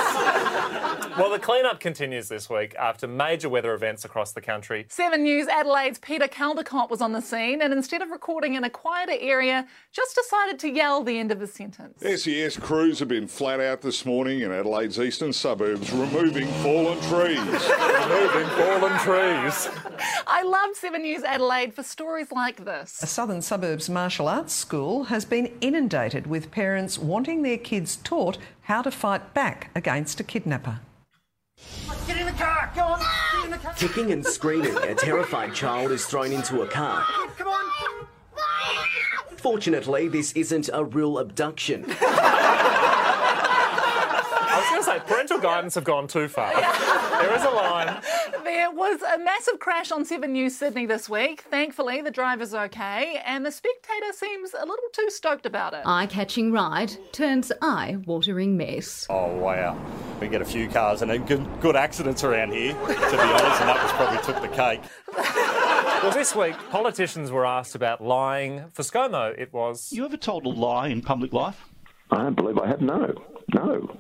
well, 1.18 1.30
the 1.30 1.38
cleanup 1.40 1.80
continues 1.80 2.28
this 2.28 2.50
week 2.50 2.74
after 2.76 3.08
major 3.08 3.50
weather 3.50 3.76
events 3.76 4.04
across 4.04 4.32
the 4.32 4.42
country. 4.42 4.88
7 4.90 5.22
News 5.22 5.48
Adelaide's 5.48 6.00
Peter 6.00 6.28
Caldecott 6.28 6.90
was 6.90 7.00
on 7.00 7.12
the 7.12 7.22
scene 7.22 7.62
and 7.62 7.72
instead 7.72 8.02
of 8.02 8.10
recording 8.10 8.56
in 8.56 8.64
a 8.64 8.70
quieter 8.70 9.16
area, 9.20 9.68
just 9.92 10.16
decided 10.16 10.58
to 10.60 10.70
yell 10.70 11.04
the 11.04 11.20
end 11.20 11.32
of 11.32 11.40
his 11.40 11.54
sentence. 11.54 12.02
SES 12.02 12.58
crews 12.58 12.98
have 12.98 13.08
been 13.08 13.28
flat 13.28 13.60
out 13.60 13.82
this 13.82 14.06
morning 14.06 14.42
in 14.42 14.52
Adelaide's 14.52 15.00
eastern 15.00 15.34
suburbs 15.34 15.92
removing 15.92 16.48
fallen 16.64 17.00
trees. 17.02 17.38
Removing 17.80 18.48
fallen 18.58 18.98
trees. 19.00 19.70
I 20.26 20.44
love 20.44 20.76
7 20.76 21.02
News 21.02 21.24
Adelaide 21.24 21.74
for 21.74 21.84
stories 21.84 22.32
like 22.32 22.66
this. 22.66 23.02
A 23.02 23.08
southern 23.08 23.42
suburbs 23.42 23.90
martial 23.90 24.28
arts 24.28 24.54
school 24.54 25.06
has 25.06 25.26
been 25.26 25.52
inundated 25.62 26.28
with 26.28 26.52
parents 26.52 26.98
wanting 26.98 27.42
their 27.44 27.58
kids 27.58 27.98
taught 27.98 28.38
how 28.62 28.82
to 28.82 28.92
fight 28.92 29.34
back 29.34 29.72
against 29.76 30.20
a 30.20 30.24
kidnapper. 30.24 30.80
Get 32.06 32.18
in 32.18 32.26
the 32.26 32.34
car! 32.34 32.72
Go 32.76 32.84
on! 32.84 33.00
Get 33.00 33.46
in 33.46 33.52
the 33.52 33.58
car! 33.58 33.74
Kicking 33.74 34.12
and 34.12 34.26
screaming, 34.26 34.76
a 34.78 34.94
terrified 34.94 35.54
child 35.54 35.92
is 35.92 36.06
thrown 36.06 36.32
into 36.32 36.62
a 36.62 36.68
car. 36.68 37.04
Come 37.38 37.48
on! 37.48 37.64
Fortunately, 39.38 40.08
this 40.08 40.34
isn't 40.34 40.70
a 40.74 40.84
real 40.84 41.20
abduction. 41.20 41.86
I 44.50 44.60
was 44.60 44.70
going 44.70 44.82
to 44.82 44.86
say, 44.86 45.00
parental 45.08 45.40
guidance 45.40 45.76
have 45.76 45.84
gone 45.84 46.08
too 46.08 46.28
far. 46.28 46.52
There 47.20 47.34
is 47.36 47.44
a 47.44 47.50
line. 47.50 48.02
There 48.44 48.72
was 48.72 49.02
a 49.02 49.18
massive 49.18 49.60
crash 49.60 49.92
on 49.92 50.06
7 50.06 50.32
News 50.32 50.56
Sydney 50.56 50.86
this 50.86 51.10
week. 51.10 51.42
Thankfully, 51.50 52.02
the 52.02 52.12
driver's 52.12 52.54
okay, 52.54 53.22
and 53.26 53.46
the 53.46 53.52
spectator 53.52 54.14
seems 54.14 54.54
a 54.54 54.66
little 54.66 54.90
too 54.94 55.10
stoked 55.10 55.46
about 55.46 55.74
it. 55.74 55.82
Eye 55.86 56.06
catching 56.06 56.52
ride 56.52 56.94
turns 57.12 57.52
eye 57.62 57.98
watering 58.06 58.58
mess. 58.58 59.06
Oh, 59.10 59.36
wow. 59.36 59.78
We 60.22 60.28
get 60.28 60.42
a 60.42 60.46
few 60.46 60.68
cars 60.70 61.02
and 61.02 61.28
good, 61.28 61.46
good 61.62 61.76
accidents 61.76 62.24
around 62.24 62.54
here, 62.54 62.74
to 62.74 62.88
be 62.88 62.94
honest, 62.94 63.62
and 63.62 63.70
that 63.70 63.82
was 63.82 63.92
probably 63.94 64.20
took 64.24 64.42
the 64.42 64.56
cake. 64.56 64.82
Well, 66.04 66.12
this 66.12 66.36
week, 66.36 66.56
politicians 66.70 67.32
were 67.32 67.46
asked 67.46 67.74
about 67.74 68.04
lying. 68.04 68.66
For 68.74 68.84
ScoMo, 68.84 69.38
it 69.38 69.52
was. 69.52 69.92
You 69.92 70.06
ever 70.06 70.18
told 70.18 70.46
a 70.46 70.50
lie 70.50 70.90
in 70.90 71.02
public 71.02 71.34
life? 71.34 71.66
I 72.12 72.18
don't 72.18 72.36
believe 72.36 72.58
I 72.60 72.68
have. 72.68 72.82
No. 72.82 73.14
No. 73.54 73.98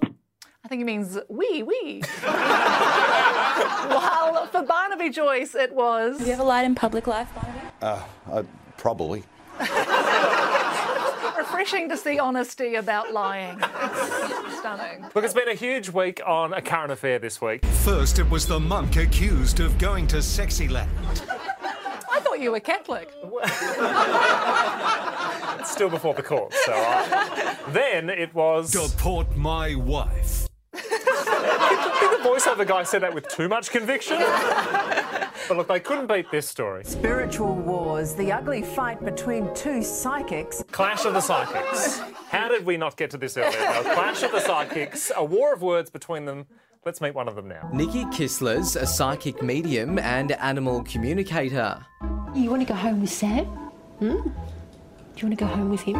I 0.67 0.69
think 0.69 0.81
it 0.81 0.85
means 0.85 1.17
we, 1.29 1.63
we. 1.63 2.01
While 3.87 4.47
for 4.47 4.63
Barnaby 4.63 5.11
Joyce, 5.11 5.55
it 5.55 5.73
was. 5.73 6.19
Have 6.19 6.27
you 6.27 6.33
ever 6.33 6.43
lied 6.43 6.65
in 6.65 6.75
public 6.75 7.07
life, 7.07 7.29
Barnaby? 7.33 7.67
Uh, 7.81 8.03
uh, 8.29 8.43
probably. 8.75 9.23
Refreshing 11.37 11.87
to 11.87 11.95
see 11.95 12.19
honesty 12.19 12.75
about 12.75 13.13
lying. 13.13 13.57
It's 13.61 14.59
stunning. 14.59 15.05
Look, 15.15 15.23
it's 15.23 15.33
been 15.33 15.47
a 15.47 15.53
huge 15.53 15.87
week 15.87 16.19
on 16.25 16.53
a 16.53 16.61
current 16.61 16.91
affair 16.91 17.17
this 17.17 17.39
week. 17.39 17.63
First, 17.65 18.19
it 18.19 18.29
was 18.29 18.45
the 18.45 18.59
monk 18.59 18.97
accused 18.97 19.61
of 19.61 19.77
going 19.77 20.05
to 20.07 20.17
Sexyland. 20.17 20.89
I 22.11 22.19
thought 22.19 22.41
you 22.41 22.51
were 22.51 22.59
Catholic. 22.59 23.13
It's 25.59 25.71
still 25.71 25.89
before 25.89 26.13
the 26.13 26.23
court, 26.23 26.53
so. 26.65 26.73
Uh, 26.73 27.55
then 27.69 28.09
it 28.09 28.33
was. 28.33 28.71
Deport 28.71 29.37
my 29.37 29.75
wife. 29.75 30.46
I 32.27 32.39
think 32.39 32.57
the 32.57 32.63
voiceover 32.63 32.67
guy 32.67 32.83
said 32.83 33.01
that 33.03 33.13
with 33.13 33.27
too 33.29 33.47
much 33.47 33.71
conviction. 33.71 34.17
but 34.19 35.57
look, 35.57 35.67
they 35.67 35.79
couldn't 35.79 36.07
beat 36.07 36.29
this 36.31 36.47
story. 36.47 36.83
Spiritual 36.83 37.55
wars, 37.55 38.15
the 38.15 38.31
ugly 38.31 38.61
fight 38.61 39.03
between 39.03 39.53
two 39.55 39.81
psychics. 39.81 40.63
Clash 40.71 41.05
of 41.05 41.13
the 41.13 41.21
Psychics. 41.21 41.99
How 42.29 42.47
did 42.49 42.65
we 42.65 42.77
not 42.77 42.97
get 42.97 43.11
to 43.11 43.17
this 43.17 43.37
earlier? 43.37 43.51
though? 43.51 43.93
Clash 43.93 44.23
of 44.23 44.31
the 44.31 44.41
Psychics, 44.41 45.11
a 45.15 45.23
war 45.23 45.53
of 45.53 45.61
words 45.61 45.89
between 45.89 46.25
them. 46.25 46.45
Let's 46.85 47.01
meet 47.01 47.15
one 47.15 47.27
of 47.27 47.35
them 47.35 47.47
now. 47.47 47.69
Nikki 47.73 48.05
Kissler's 48.05 48.75
a 48.75 48.85
psychic 48.85 49.41
medium 49.41 49.99
and 49.99 50.31
animal 50.33 50.83
communicator. 50.83 51.85
You 52.33 52.49
want 52.49 52.61
to 52.61 52.67
go 52.67 52.75
home 52.75 53.01
with 53.01 53.09
Sam? 53.09 53.45
Hmm? 53.45 54.09
Do 54.09 55.25
you 55.25 55.27
want 55.27 55.37
to 55.39 55.45
go 55.45 55.47
home 55.47 55.69
with 55.69 55.81
him? 55.81 55.95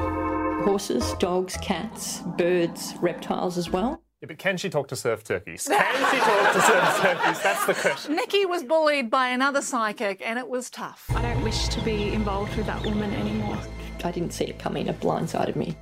Horses, 0.63 1.13
dogs, 1.19 1.57
cats, 1.57 2.21
birds, 2.37 2.93
reptiles 3.01 3.57
as 3.57 3.69
well? 3.69 4.01
Yeah, 4.21 4.27
but 4.27 4.37
can 4.39 4.57
she 4.57 4.69
talk 4.69 4.87
to 4.87 4.95
surf 4.95 5.23
turkeys? 5.23 5.67
Can 5.67 6.11
she 6.11 6.17
talk 6.17 6.53
to 6.53 6.61
surf 6.61 6.97
turkeys? 7.01 7.39
That's 7.43 7.65
the 7.67 7.75
question. 7.75 8.15
Nikki 8.15 8.45
was 8.47 8.63
bullied 8.63 9.11
by 9.11 9.27
another 9.27 9.61
psychic, 9.61 10.21
and 10.25 10.39
it 10.39 10.47
was 10.49 10.71
tough. 10.71 11.05
I 11.15 11.21
don't 11.21 11.43
wish 11.43 11.67
to 11.67 11.79
be 11.81 12.13
involved 12.13 12.55
with 12.57 12.65
that 12.65 12.83
woman 12.83 13.13
anymore. 13.13 13.59
I 14.03 14.09
didn't 14.11 14.31
see 14.31 14.45
it 14.45 14.57
coming. 14.57 14.87
It 14.87 14.99
blindsided 14.99 15.55
me. 15.55 15.77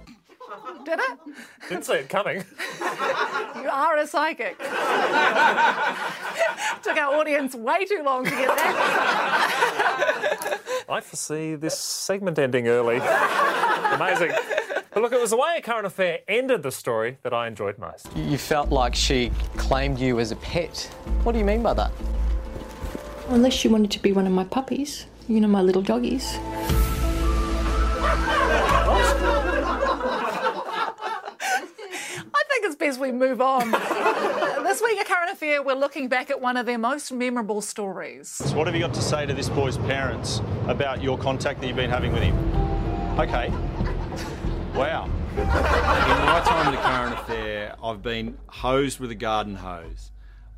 Did 0.83 0.99
it? 0.99 1.17
Didn't 1.69 1.85
see 1.85 1.93
it 1.93 2.09
coming. 2.09 2.43
You 3.55 3.71
are 3.71 3.97
a 3.97 4.05
psychic. 4.05 4.59
Took 4.59 4.67
our 6.97 7.15
audience 7.15 7.55
way 7.55 7.83
too 7.85 8.03
long 8.05 8.23
to 8.25 8.29
get 8.29 8.47
that. 8.55 9.81
I 10.87 11.01
foresee 11.01 11.55
this 11.55 11.79
segment 11.79 12.37
ending 12.37 12.67
early. 12.67 12.97
Amazing. 12.97 14.33
But 14.95 15.01
look, 15.01 15.11
it 15.11 15.19
was 15.19 15.31
the 15.31 15.37
way 15.37 15.55
a 15.57 15.61
current 15.61 15.85
affair 15.85 16.19
ended 16.25 16.63
the 16.63 16.71
story 16.71 17.17
that 17.23 17.33
I 17.33 17.47
enjoyed 17.47 17.77
most. 17.77 18.07
You 18.15 18.37
felt 18.37 18.69
like 18.69 18.95
she 18.95 19.29
claimed 19.57 19.99
you 19.99 20.21
as 20.21 20.31
a 20.31 20.37
pet. 20.37 20.89
What 21.23 21.33
do 21.33 21.37
you 21.37 21.43
mean 21.43 21.61
by 21.61 21.73
that? 21.73 21.91
Unless 23.27 23.65
you 23.65 23.71
wanted 23.71 23.91
to 23.91 24.01
be 24.01 24.13
one 24.13 24.25
of 24.25 24.31
my 24.31 24.45
puppies, 24.45 25.07
you 25.27 25.41
know, 25.41 25.49
my 25.49 25.61
little 25.61 25.81
doggies. 25.81 26.37
I 32.23 32.43
think 32.47 32.63
it's 32.63 32.77
best 32.77 32.97
we 32.97 33.11
move 33.11 33.41
on. 33.41 33.71
this 34.63 34.81
week 34.81 34.97
at 34.97 35.07
Current 35.07 35.29
Affair, 35.29 35.61
we're 35.61 35.73
looking 35.73 36.07
back 36.07 36.29
at 36.29 36.39
one 36.39 36.55
of 36.55 36.65
their 36.65 36.77
most 36.77 37.11
memorable 37.11 37.61
stories. 37.61 38.29
So 38.29 38.55
what 38.55 38.65
have 38.67 38.73
you 38.73 38.81
got 38.81 38.93
to 38.93 39.01
say 39.01 39.25
to 39.25 39.33
this 39.33 39.49
boy's 39.49 39.77
parents 39.77 40.39
about 40.69 41.03
your 41.03 41.17
contact 41.17 41.59
that 41.59 41.67
you've 41.67 41.75
been 41.75 41.89
having 41.89 42.13
with 42.13 42.23
him? 42.23 42.37
Okay. 43.19 43.51
Wow. 44.75 45.05
In 45.37 45.47
my 45.47 46.41
time 46.45 46.67
at 46.67 46.71
the 46.71 46.77
current 46.77 47.13
affair, 47.13 47.75
I've 47.81 48.01
been 48.01 48.37
hosed 48.47 48.99
with 48.99 49.09
a 49.09 49.15
garden 49.15 49.55
hose. 49.55 50.11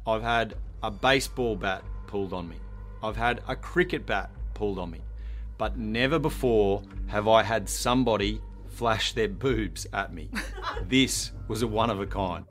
I've 0.07 0.23
had 0.23 0.55
a 0.81 0.89
baseball 0.89 1.55
bat 1.55 1.83
pulled 2.07 2.33
on 2.33 2.49
me. 2.49 2.55
I've 3.03 3.15
had 3.15 3.41
a 3.47 3.55
cricket 3.55 4.07
bat 4.07 4.31
pulled 4.55 4.79
on 4.79 4.89
me. 4.89 5.01
But 5.59 5.77
never 5.77 6.17
before 6.17 6.81
have 7.07 7.27
I 7.27 7.43
had 7.43 7.69
somebody 7.69 8.41
flash 8.69 9.13
their 9.13 9.29
boobs 9.29 9.85
at 9.93 10.11
me. 10.13 10.29
This 10.87 11.31
was 11.47 11.61
a 11.63 11.67
one 11.67 11.89
of 11.89 11.99
a 11.99 12.05
kind. 12.05 12.45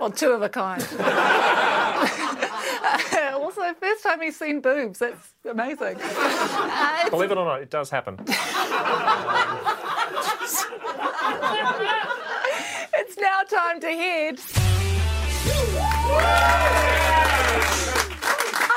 Or 0.00 0.10
two 0.10 0.30
of 0.30 0.42
a 0.42 0.48
kind. 0.48 0.82
also, 3.34 3.74
first 3.74 4.02
time 4.02 4.20
he's 4.20 4.38
seen 4.38 4.60
boobs. 4.60 4.98
That's 4.98 5.34
amazing. 5.48 5.98
Uh, 6.00 7.10
Believe 7.10 7.30
it 7.30 7.38
or 7.38 7.44
not, 7.44 7.60
it 7.62 7.70
does 7.70 7.90
happen. 7.90 8.18
it's 12.94 13.16
now 13.18 13.40
time 13.48 13.80
to 13.80 13.88
head 13.88 14.38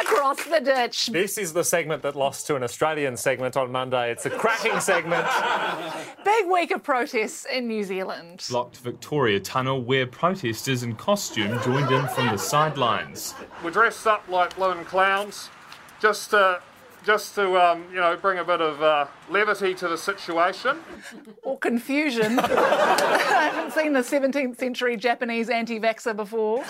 across 0.02 0.44
the 0.46 0.60
ditch. 0.60 1.08
This 1.08 1.38
is 1.38 1.54
the 1.54 1.64
segment 1.64 2.02
that 2.04 2.16
lost 2.16 2.48
to 2.48 2.56
an 2.56 2.64
Australian 2.64 3.18
segment 3.18 3.58
on 3.58 3.72
Monday. 3.72 4.12
It's 4.12 4.26
a 4.26 4.30
cracking 4.30 4.80
segment. 4.80 5.28
Big 6.24 6.48
week 6.48 6.72
of 6.72 6.84
protests 6.84 7.46
in 7.46 7.68
New 7.68 7.84
Zealand. 7.84 8.46
Blocked 8.50 8.78
Victoria 8.78 9.40
Tunnel, 9.40 9.82
where 9.82 10.08
protesters 10.08 10.84
in 10.84 10.96
costume 10.96 11.60
joined 11.64 11.92
in 11.92 12.08
from 12.08 12.28
the 12.28 12.38
sidelines. 12.38 13.34
We're 13.64 13.72
dressed 13.72 14.08
up 14.08 14.28
like 14.28 14.56
balloon 14.58 14.86
clowns, 14.86 15.50
just 16.02 16.32
to, 16.32 16.62
just 17.06 17.36
to 17.36 17.58
um, 17.58 17.86
you 17.90 18.00
know, 18.00 18.16
bring 18.18 18.40
a 18.40 18.44
bit 18.44 18.62
of 18.62 18.82
uh, 18.82 19.08
levity 19.30 19.74
to 19.76 19.88
the 19.88 19.98
situation. 19.98 20.78
Confusion. 21.60 22.40
I 22.40 23.52
haven't 23.54 23.74
seen 23.74 23.94
the 23.94 24.00
17th 24.00 24.58
century 24.58 24.98
Japanese 24.98 25.50
anti 25.50 25.80
vaxxer 25.80 26.16
before. 26.16 26.64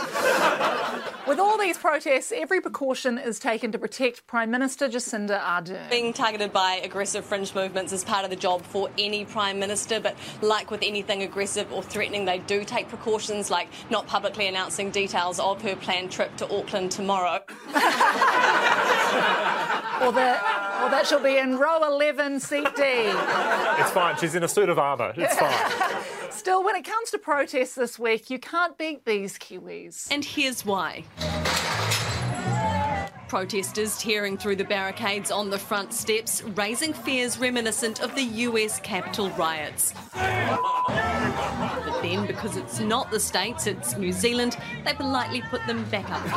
With 1.28 1.40
all 1.40 1.58
these 1.58 1.78
protests, 1.78 2.32
every 2.34 2.62
precaution 2.62 3.18
is 3.18 3.38
taken 3.38 3.74
to 3.74 3.78
protect 3.78 4.26
Prime 4.28 4.50
Minister 4.50 4.88
Jacinda 4.88 5.42
Ardern. 5.42 5.90
Being 5.90 6.14
targeted 6.14 6.54
by 6.54 6.76
aggressive 6.76 7.26
fringe 7.26 7.54
movements 7.54 7.92
is 7.92 8.06
part 8.06 8.24
of 8.24 8.30
the 8.30 8.38
job 8.38 8.62
for 8.62 8.90
any 8.98 9.26
Prime 9.26 9.60
Minister, 9.60 10.00
but 10.00 10.16
like 10.42 10.72
with 10.72 10.82
anything 10.84 11.24
aggressive 11.24 11.72
or 11.74 11.84
threatening, 11.84 12.24
they 12.24 12.40
do 12.40 12.64
take 12.64 12.88
precautions 12.88 13.52
like 13.52 13.68
not 13.90 14.08
publicly 14.08 14.48
announcing 14.48 14.90
details 14.90 15.38
of 15.40 15.62
her 15.64 15.76
planned 15.76 16.12
trip 16.12 16.34
to 16.38 16.46
Auckland 16.46 16.92
tomorrow. 16.92 17.44
Or 20.02 20.12
that, 20.12 20.84
or 20.84 20.90
that 20.92 21.08
she'll 21.08 21.20
be 21.20 21.38
in 21.38 21.58
row 21.58 21.84
11, 21.84 22.40
seat 22.40 22.68
D. 22.76 22.84
It's 22.84 23.92
fine. 23.92 24.16
She's 24.18 24.36
in 24.36 24.44
a 24.44 24.48
suit 24.48 24.70
of 24.70 24.78
armour. 24.78 25.14
It's 25.18 25.36
fine. 25.40 26.32
Still, 26.32 26.64
when 26.64 26.76
it 26.76 26.84
comes 26.86 27.10
to 27.12 27.18
protests 27.18 27.76
this 27.76 27.98
week, 27.98 28.30
you 28.30 28.38
can't 28.40 28.78
beat 28.78 29.06
these 29.06 29.38
Kiwis. 29.40 30.08
And 30.12 30.24
here's 30.24 30.64
why. 30.64 31.04
Protesters 33.28 33.98
tearing 33.98 34.38
through 34.38 34.56
the 34.56 34.64
barricades 34.64 35.32
on 35.32 35.50
the 35.50 35.58
front 35.58 35.94
steps, 35.94 36.42
raising 36.56 36.94
fears 36.94 37.38
reminiscent 37.38 38.00
of 38.02 38.16
the 38.16 38.24
US 38.24 38.80
Capitol 38.80 39.30
riots. 39.32 39.94
But 40.14 42.02
then, 42.02 42.26
because 42.26 42.56
it's 42.56 42.80
not 42.80 43.12
the 43.12 43.20
States, 43.20 43.68
it's 43.68 43.98
New 43.98 44.14
Zealand, 44.14 44.58
they 44.86 44.94
politely 44.94 45.42
put 45.50 45.66
them 45.68 45.84
back 45.86 46.10
up 46.10 46.22
and 46.24 46.34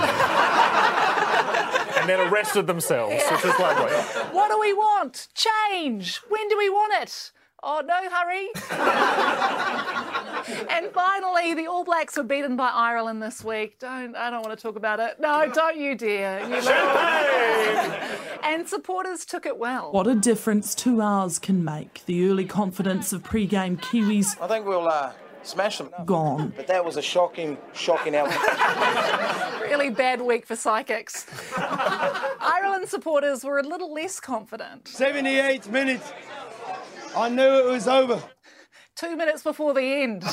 then 2.11 2.33
arrested 2.33 2.67
themselves, 2.67 3.23
which 3.31 3.45
is 3.45 3.59
lovely. 3.59 3.93
What 4.33 4.51
do 4.51 4.59
we 4.61 4.73
want? 4.73 5.29
Change. 5.35 6.21
When 6.29 6.49
do 6.49 6.59
we 6.59 6.69
want 6.69 7.03
it? 7.03 7.33
Oh, 7.63 7.83
no 7.85 7.95
hurry. 8.09 8.49
and 10.71 10.91
finally, 10.93 11.53
the 11.53 11.67
All 11.67 11.85
Blacks 11.85 12.17
were 12.17 12.23
beaten 12.23 12.57
by 12.57 12.69
Ireland 12.69 13.23
this 13.23 13.45
week. 13.45 13.79
Don't 13.79 14.17
I 14.17 14.31
don't 14.31 14.43
want 14.43 14.59
to 14.59 14.63
talk 14.63 14.77
about 14.77 14.99
it. 14.99 15.21
No, 15.21 15.51
don't 15.53 15.77
you 15.77 15.95
dear. 15.95 16.41
You 16.49 16.55
and 18.43 18.67
supporters 18.67 19.27
took 19.27 19.45
it 19.45 19.59
well. 19.59 19.93
What 19.93 20.07
a 20.07 20.15
difference 20.15 20.75
two 20.75 21.03
hours 21.03 21.39
can 21.39 21.63
make. 21.63 22.03
The 22.07 22.31
early 22.31 22.47
confidence 22.47 23.13
of 23.13 23.23
pre-game 23.25 23.77
Kiwis 23.77 24.41
I 24.41 24.49
think 24.49 24.65
we'll 24.65 24.89
uh, 24.89 25.13
smash 25.43 25.79
them. 25.79 25.91
gone. 26.05 26.53
But 26.57 26.67
that 26.67 26.85
was 26.85 26.97
a 26.97 27.03
shocking, 27.03 27.57
shocking 27.73 28.15
outcome. 28.17 29.61
really 29.63 29.91
bad 29.91 30.21
week 30.21 30.47
for 30.47 30.57
psychics. 30.57 31.27
Ireland 31.57 32.89
supporters 32.89 33.45
were 33.45 33.59
a 33.59 33.63
little 33.63 33.93
less 33.93 34.21
confident. 34.21 34.89
78 34.89 35.69
minutes. 35.71 36.13
I 37.17 37.29
knew 37.29 37.43
it 37.43 37.67
was 37.67 37.89
over. 37.89 38.23
Two 38.97 39.17
minutes 39.17 39.43
before 39.43 39.73
the 39.73 39.83
end. 39.83 40.23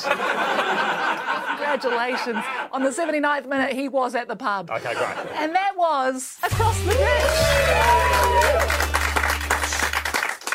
Congratulations. 1.57 2.43
On 2.73 2.83
the 2.83 2.89
79th 2.89 3.47
minute, 3.47 3.71
he 3.73 3.87
was 3.87 4.13
at 4.13 4.27
the 4.27 4.35
pub. 4.35 4.69
Okay, 4.69 4.93
great. 4.93 5.17
And 5.35 5.55
that 5.55 5.71
was 5.77 6.37
across 6.43 6.77
the 6.81 6.91
ditch. 6.91 8.93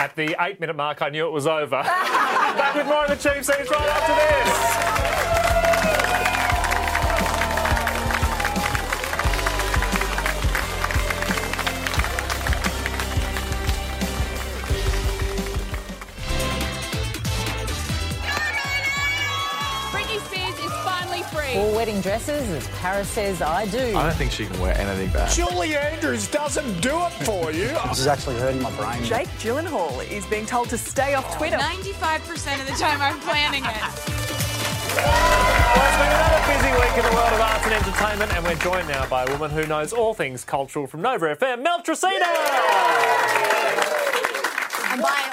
At 0.02 0.16
the 0.16 0.34
eight 0.40 0.58
minute 0.58 0.74
mark, 0.74 1.00
I 1.00 1.10
knew 1.10 1.28
it 1.28 1.30
was 1.30 1.46
over. 1.46 1.80
Back 1.84 2.74
with 2.74 2.86
more 2.86 3.04
of 3.04 3.08
the 3.10 3.14
Cheap 3.14 3.44
Seats 3.44 3.70
right 3.70 3.88
after 3.88 5.06
this. 5.06 5.11
Wedding 21.82 22.00
dresses, 22.00 22.48
as 22.50 22.68
Paris 22.78 23.08
says 23.08 23.42
I 23.42 23.66
do. 23.66 23.96
I 23.96 24.04
don't 24.04 24.14
think 24.14 24.30
she 24.30 24.46
can 24.46 24.60
wear 24.60 24.72
anything 24.78 25.10
bad. 25.10 25.32
Julie 25.32 25.74
Andrews 25.74 26.28
doesn't 26.28 26.80
do 26.80 26.96
it 27.06 27.10
for 27.26 27.50
you. 27.50 27.70
This 27.88 27.98
is 27.98 28.06
actually 28.06 28.36
hurting 28.36 28.62
my 28.62 28.70
brain. 28.76 29.02
Jake 29.02 29.26
Gyllenhaal 29.40 30.08
is 30.08 30.24
being 30.26 30.46
told 30.46 30.68
to 30.68 30.78
stay 30.78 31.14
off 31.14 31.36
Twitter. 31.36 31.56
95% 31.56 32.60
of 32.60 32.66
the 32.68 32.74
time 32.74 33.00
I'm 33.00 33.18
planning 33.18 33.64
it. 33.64 33.72
Well, 34.94 35.88
it's 35.88 35.98
been 35.98 36.06
another 36.06 36.40
busy 36.46 36.70
week 36.70 36.94
in 36.98 37.04
the 37.10 37.16
world 37.16 37.32
of 37.32 37.40
arts 37.40 37.64
and 37.64 37.74
entertainment, 37.74 38.32
and 38.32 38.44
we're 38.44 38.54
joined 38.62 38.86
now 38.86 39.04
by 39.08 39.24
a 39.24 39.30
woman 39.32 39.50
who 39.50 39.66
knows 39.66 39.92
all 39.92 40.14
things 40.14 40.44
cultural 40.44 40.86
from 40.86 41.02
Nova 41.02 41.34
FM, 41.34 41.64
Mel 41.64 41.82
Tracina! 41.82 42.30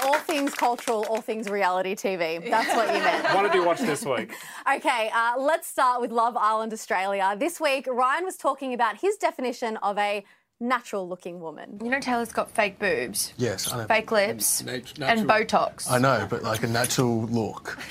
And 0.09 0.13
by 0.13 0.17
all 0.17 0.23
things 0.23 0.53
cultural, 0.53 1.05
all 1.09 1.21
things 1.21 1.49
reality 1.49 1.95
TV. 1.95 2.49
That's 2.49 2.75
what 2.75 2.87
you 2.93 3.01
meant. 3.01 3.25
What 3.35 3.43
did 3.43 3.53
you 3.53 3.63
watch 3.63 3.79
this 3.79 4.05
week? 4.05 4.33
Okay, 4.75 5.09
uh, 5.13 5.33
let's 5.37 5.67
start 5.67 6.01
with 6.01 6.11
Love 6.11 6.35
Island 6.35 6.73
Australia. 6.73 7.35
This 7.37 7.59
week, 7.61 7.85
Ryan 7.87 8.25
was 8.25 8.35
talking 8.37 8.73
about 8.73 8.97
his 8.99 9.17
definition 9.17 9.77
of 9.77 9.97
a 9.97 10.23
natural 10.59 11.07
looking 11.07 11.39
woman. 11.39 11.79
You 11.83 11.89
know 11.89 11.99
Taylor's 11.99 12.33
got 12.33 12.51
fake 12.51 12.79
boobs, 12.79 13.33
Yes, 13.37 13.71
I 13.71 13.77
know. 13.77 13.85
fake 13.87 14.11
lips, 14.11 14.63
Nat- 14.63 14.99
and 14.99 15.27
Botox. 15.29 15.89
I 15.89 15.99
know, 15.99 16.27
but 16.29 16.43
like 16.43 16.63
a 16.63 16.67
natural 16.67 17.23
look. 17.25 17.77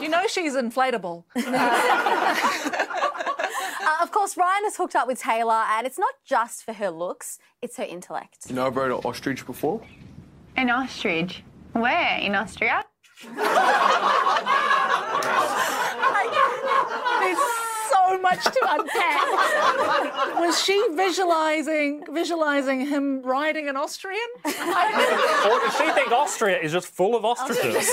You 0.00 0.08
know 0.08 0.26
she's 0.28 0.54
inflatable. 0.54 1.24
Uh, 1.36 1.42
Uh, 3.90 4.02
of 4.02 4.12
course, 4.12 4.36
Ryan 4.36 4.64
has 4.64 4.76
hooked 4.76 4.94
up 4.94 5.08
with 5.08 5.20
Taylor, 5.20 5.64
and 5.68 5.84
it's 5.86 5.98
not 5.98 6.14
just 6.24 6.64
for 6.64 6.72
her 6.74 6.90
looks, 6.90 7.38
it's 7.60 7.76
her 7.76 7.82
intellect. 7.82 8.46
You 8.48 8.54
know, 8.54 8.66
I 8.66 8.68
rode 8.68 8.92
an 8.92 9.00
ostrich 9.04 9.44
before. 9.44 9.80
An 10.56 10.70
ostrich. 10.70 11.42
Where? 11.72 12.18
In 12.18 12.36
Austria? 12.36 12.84
There's 13.24 13.36
so 17.90 18.09
much 18.20 18.44
to 18.44 18.60
unpack. 18.68 19.26
Was 20.40 20.62
she 20.62 20.82
visualizing 20.94 22.04
visualizing 22.10 22.86
him 22.86 23.22
riding 23.22 23.68
an 23.68 23.76
Austrian? 23.76 24.20
or 24.44 24.52
does 24.52 25.76
she 25.76 25.90
think 25.92 26.10
Austria 26.12 26.58
is 26.58 26.72
just 26.72 26.88
full 26.88 27.14
of 27.14 27.24
ostriches? 27.24 27.88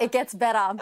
It 0.00 0.12
gets 0.12 0.34
better. 0.34 0.74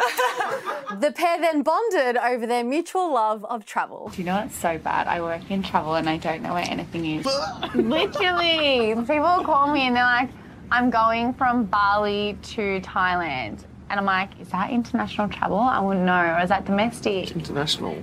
the 1.01 1.13
pair 1.13 1.41
then 1.41 1.63
bonded 1.63 2.17
over 2.17 2.47
their 2.47 2.65
mutual 2.65 3.13
love 3.13 3.45
of 3.45 3.65
travel. 3.67 4.11
Do 4.15 4.19
you 4.19 4.25
know 4.25 4.39
it's 4.41 4.57
so 4.57 4.79
bad? 4.79 5.07
I 5.07 5.21
work 5.21 5.51
in 5.51 5.63
travel 5.63 5.95
and 5.95 6.09
I 6.09 6.17
don't 6.17 6.43
know 6.43 6.55
where 6.55 6.69
anything 6.69 7.05
is. 7.07 7.27
Literally. 7.75 8.95
People 8.95 9.45
call 9.45 9.73
me 9.73 9.87
and 9.87 9.97
they're 9.97 10.05
like, 10.05 10.31
I'm 10.71 10.91
going 10.91 11.35
from 11.35 11.65
Bali 11.65 12.39
to 12.55 12.81
Thailand. 12.81 13.65
And 13.93 14.01
I'm 14.01 14.07
like, 14.07 14.31
is 14.41 14.49
that 14.49 14.71
international 14.71 15.29
travel? 15.29 15.59
I 15.59 15.79
wouldn't 15.79 16.07
know. 16.07 16.19
Or 16.19 16.41
is 16.41 16.49
that 16.49 16.65
domestic? 16.65 17.31
International. 17.33 18.03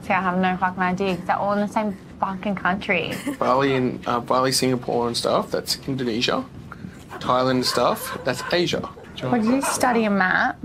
See, 0.00 0.14
I 0.14 0.22
have 0.22 0.38
no 0.38 0.56
fucking 0.56 0.82
idea 0.82 1.12
because 1.12 1.26
they're 1.26 1.36
all 1.36 1.52
in 1.52 1.60
the 1.60 1.68
same 1.68 1.98
fucking 2.18 2.54
country. 2.54 3.12
Bali 3.38 3.74
and 3.74 4.08
uh, 4.08 4.20
Bali, 4.20 4.52
Singapore 4.52 5.06
and 5.06 5.14
stuff. 5.14 5.50
That's 5.50 5.76
Indonesia. 5.86 6.46
Thailand 7.18 7.50
and 7.50 7.66
stuff. 7.66 8.18
That's 8.24 8.42
Asia. 8.50 8.80
What 9.20 9.42
did 9.42 9.50
you 9.50 9.60
study 9.60 10.04
a 10.04 10.10
map? 10.10 10.58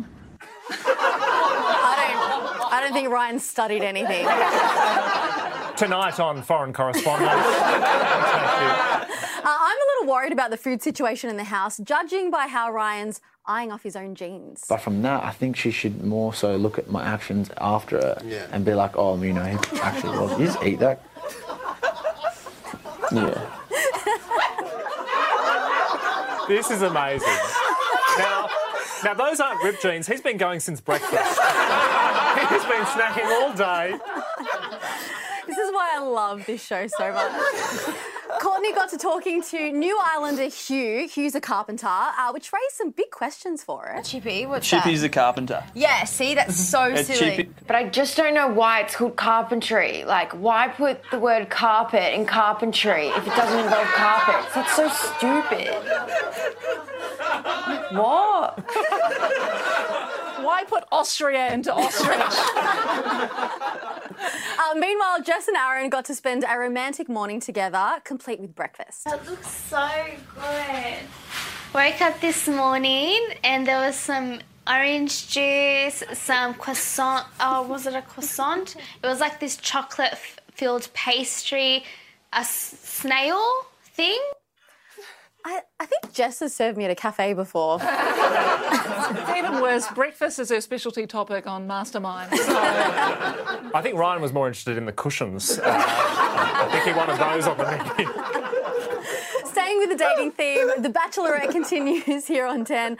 I 0.69 1.97
don't, 1.99 2.73
I 2.73 2.79
don't 2.81 2.93
think 2.93 3.09
Ryan 3.09 3.39
studied 3.39 3.81
anything. 3.81 4.25
Tonight 5.75 6.21
on 6.21 6.41
Foreign 6.41 6.71
Correspondent. 6.71 7.31
Uh, 9.45 9.49
I'm 9.49 9.75
a 9.75 9.85
little 9.99 10.13
worried 10.13 10.31
about 10.31 10.51
the 10.51 10.57
food 10.57 10.81
situation 10.81 11.29
in 11.29 11.35
the 11.35 11.43
house, 11.43 11.77
judging 11.77 12.31
by 12.31 12.47
how 12.47 12.71
Ryan's 12.71 13.19
eyeing 13.45 13.71
off 13.71 13.83
his 13.83 13.95
own 13.95 14.15
jeans. 14.15 14.63
But 14.69 14.77
from 14.81 15.01
that, 15.01 15.23
I 15.23 15.31
think 15.31 15.55
she 15.55 15.71
should 15.71 16.03
more 16.03 16.33
so 16.33 16.55
look 16.55 16.77
at 16.77 16.89
my 16.89 17.03
actions 17.03 17.49
after 17.59 17.97
it 17.97 18.21
Yeah. 18.25 18.47
and 18.51 18.63
be 18.63 18.73
like, 18.73 18.95
oh, 18.95 19.21
you 19.21 19.33
know, 19.33 19.43
he 19.43 19.57
actually 19.79 20.17
was. 20.17 20.39
You 20.39 20.45
just 20.47 20.63
eat 20.63 20.79
that. 20.79 21.01
Yeah. 23.11 23.59
This 26.47 26.69
is 26.71 26.81
amazing. 26.81 27.27
Now, 28.17 28.49
now 29.03 29.13
those 29.13 29.39
aren't 29.39 29.63
ripped 29.63 29.81
jeans. 29.81 30.07
He's 30.07 30.21
been 30.21 30.37
going 30.37 30.59
since 30.59 30.81
breakfast. 30.81 31.13
He's 32.49 32.65
been 32.65 32.83
snacking 32.85 33.25
all 33.25 33.53
day. 33.53 33.97
This 35.47 35.57
is 35.57 35.71
why 35.71 35.91
I 35.95 35.99
love 35.99 36.45
this 36.45 36.63
show 36.65 36.85
so 36.87 37.13
much. 37.13 37.95
Courtney 38.43 38.73
got 38.73 38.89
to 38.89 38.97
talking 38.97 39.41
to 39.41 39.71
New 39.71 39.97
Islander 40.03 40.49
Hugh. 40.49 41.07
Hugh's 41.07 41.33
a 41.33 41.39
carpenter, 41.39 41.87
uh, 41.87 42.29
which 42.33 42.51
raised 42.51 42.75
some 42.75 42.89
big 42.89 43.09
questions 43.09 43.63
for 43.63 43.85
her. 43.85 44.01
Chippy, 44.03 44.45
what's 44.45 44.67
Chippy's 44.69 45.01
a 45.01 45.07
carpenter. 45.07 45.63
Yeah, 45.73 46.03
see, 46.03 46.35
that's 46.35 46.57
so 46.57 46.93
silly. 46.97 47.37
Chippy. 47.37 47.49
But 47.65 47.77
I 47.77 47.87
just 47.87 48.17
don't 48.17 48.33
know 48.33 48.49
why 48.49 48.81
it's 48.81 48.97
called 48.97 49.15
carpentry. 49.15 50.03
Like, 50.03 50.33
why 50.33 50.67
put 50.67 50.99
the 51.09 51.19
word 51.19 51.49
carpet 51.49 52.13
in 52.13 52.25
carpentry 52.25 53.07
if 53.07 53.25
it 53.25 53.33
doesn't 53.33 53.59
involve 53.59 53.87
carpets? 53.87 54.53
That's 54.53 54.75
so 54.75 54.89
stupid. 54.89 55.69
what? 57.95 58.59
Why 60.73 60.79
put 60.79 60.87
Austria 60.91 61.53
into 61.53 61.73
ostrich? 61.83 62.19
Uh, 64.25 64.75
meanwhile, 64.75 65.21
Jess 65.21 65.47
and 65.49 65.57
Aaron 65.57 65.89
got 65.89 66.05
to 66.05 66.15
spend 66.15 66.45
a 66.47 66.57
romantic 66.57 67.09
morning 67.09 67.39
together, 67.41 67.95
complete 68.05 68.39
with 68.39 68.55
breakfast. 68.55 69.03
That 69.03 69.25
looks 69.29 69.47
so 69.49 69.89
good. 70.35 70.99
Woke 71.73 72.01
up 72.01 72.21
this 72.21 72.47
morning 72.47 73.19
and 73.43 73.67
there 73.67 73.79
was 73.79 73.95
some 73.97 74.39
orange 74.67 75.27
juice, 75.27 76.03
some 76.13 76.53
croissant. 76.53 77.25
Oh, 77.39 77.63
was 77.67 77.85
it 77.87 77.95
a 77.95 78.01
croissant? 78.01 78.75
It 79.01 79.05
was 79.07 79.19
like 79.19 79.39
this 79.41 79.57
chocolate 79.57 80.15
filled 80.53 80.87
pastry, 80.93 81.83
a 82.31 82.37
s- 82.37 82.75
snail 82.81 83.43
thing. 83.95 84.21
I, 85.45 85.61
I 85.79 85.85
think 85.85 86.13
Jess 86.13 86.39
has 86.39 86.55
served 86.55 86.77
me 86.77 86.85
at 86.85 86.91
a 86.91 86.95
cafe 86.95 87.33
before. 87.33 87.79
it's 87.81 89.29
even 89.37 89.61
worse. 89.61 89.87
Breakfast 89.91 90.39
is 90.39 90.49
her 90.49 90.61
specialty 90.61 91.05
topic 91.05 91.47
on 91.47 91.67
Mastermind. 91.67 92.31
So. 92.37 92.53
I 92.57 93.81
think 93.81 93.97
Ryan 93.97 94.21
was 94.21 94.31
more 94.31 94.47
interested 94.47 94.77
in 94.77 94.85
the 94.85 94.93
cushions. 94.93 95.59
Uh, 95.59 95.63
I 95.65 96.69
think 96.71 96.85
he 96.85 96.93
wanted 96.93 97.17
those 97.17 97.47
on 97.47 97.57
the 97.57 97.63
menu. 97.65 98.13
Staying 99.45 99.79
with 99.79 99.89
the 99.89 99.95
dating 99.97 100.31
theme, 100.31 100.69
The 100.81 100.89
Bachelorette 100.89 101.51
continues 101.51 102.25
here 102.25 102.45
on 102.45 102.65
10. 102.65 102.97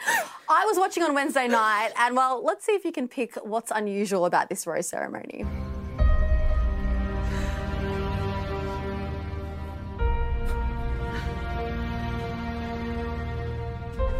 I 0.48 0.64
was 0.66 0.78
watching 0.78 1.02
on 1.02 1.14
Wednesday 1.14 1.48
night, 1.48 1.90
and 1.98 2.14
well, 2.14 2.44
let's 2.44 2.64
see 2.64 2.72
if 2.72 2.84
you 2.84 2.92
can 2.92 3.08
pick 3.08 3.34
what's 3.36 3.70
unusual 3.74 4.26
about 4.26 4.48
this 4.50 4.66
rose 4.66 4.88
ceremony. 4.88 5.44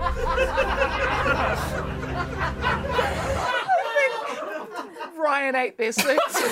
Ryan 5.17 5.55
ate 5.57 5.79
their 5.79 5.93
suits. 5.93 6.35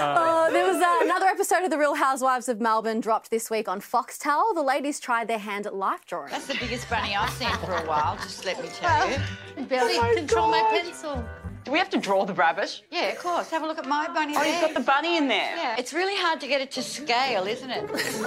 Uh, 0.00 0.48
there 0.50 0.66
was 0.66 0.80
uh, 0.80 0.98
another 1.02 1.26
episode 1.26 1.62
of 1.62 1.70
The 1.70 1.76
Real 1.76 1.94
Housewives 1.94 2.48
of 2.48 2.58
Melbourne 2.60 3.00
dropped 3.00 3.30
this 3.30 3.50
week 3.50 3.68
on 3.68 3.80
Foxtel. 3.80 4.54
The 4.54 4.62
ladies 4.62 4.98
tried 4.98 5.28
their 5.28 5.38
hand 5.38 5.66
at 5.66 5.74
life 5.74 6.06
drawing. 6.06 6.30
That's 6.30 6.46
the 6.46 6.56
biggest 6.58 6.88
bunny 6.88 7.14
I've 7.14 7.28
seen 7.30 7.50
for 7.58 7.72
a 7.72 7.86
while, 7.86 8.16
just 8.16 8.44
let 8.46 8.60
me 8.62 8.68
tell 8.72 9.10
you. 9.10 9.18
Barely 9.66 9.96
Oh 9.98 10.02
my 10.02 10.14
control 10.14 10.50
my 10.50 10.62
pencil. 10.70 11.22
Do 11.64 11.72
we 11.72 11.78
have 11.78 11.90
to 11.90 11.98
draw 11.98 12.24
the 12.24 12.32
rabbit? 12.32 12.80
Yeah, 12.90 13.08
of 13.10 13.18
course. 13.18 13.50
Have 13.50 13.62
a 13.62 13.66
look 13.66 13.78
at 13.78 13.86
my 13.86 14.08
bunny 14.08 14.34
Oh, 14.36 14.40
there. 14.40 14.50
you've 14.52 14.60
got 14.62 14.74
the 14.74 14.80
bunny 14.80 15.16
in 15.18 15.28
there. 15.28 15.54
Yeah. 15.56 15.76
It's 15.78 15.92
really 15.92 16.16
hard 16.16 16.40
to 16.40 16.46
get 16.48 16.60
it 16.60 16.70
to 16.72 16.82
scale, 16.82 17.46
isn't 17.46 17.70
it? 17.70 17.86
this 17.92 18.16
is 18.16 18.20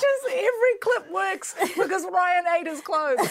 just 0.00 0.26
every 0.28 0.78
clip 0.82 1.10
works 1.10 1.54
because 1.76 2.04
Ryan 2.12 2.44
ate 2.60 2.66
his 2.66 2.80
clothes. 2.82 3.28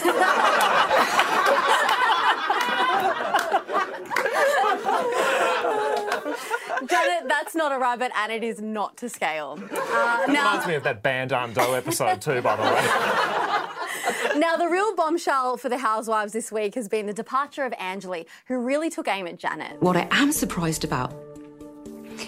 Janet, 6.88 7.28
that's 7.28 7.54
not 7.54 7.72
a 7.72 7.78
rabbit 7.78 8.10
and 8.16 8.32
it 8.32 8.42
is 8.42 8.60
not 8.60 8.96
to 8.98 9.08
scale. 9.08 9.58
Uh, 9.70 10.24
now, 10.28 10.50
Reminds 10.52 10.66
me 10.66 10.74
of 10.74 10.82
that 10.84 11.02
Band 11.02 11.32
Arm 11.32 11.52
Doe 11.52 11.74
episode 11.74 12.20
too, 12.20 12.40
by 12.40 12.56
the 12.56 12.62
way. 12.62 13.79
Now, 14.36 14.56
the 14.56 14.68
real 14.68 14.94
bombshell 14.94 15.56
for 15.56 15.68
the 15.68 15.78
housewives 15.78 16.32
this 16.32 16.52
week 16.52 16.74
has 16.74 16.88
been 16.88 17.06
the 17.06 17.12
departure 17.12 17.64
of 17.64 17.72
Anjali, 17.72 18.26
who 18.46 18.58
really 18.58 18.90
took 18.90 19.08
aim 19.08 19.26
at 19.26 19.38
Janet. 19.38 19.80
What 19.80 19.96
I 19.96 20.06
am 20.10 20.32
surprised 20.32 20.84
about 20.84 21.14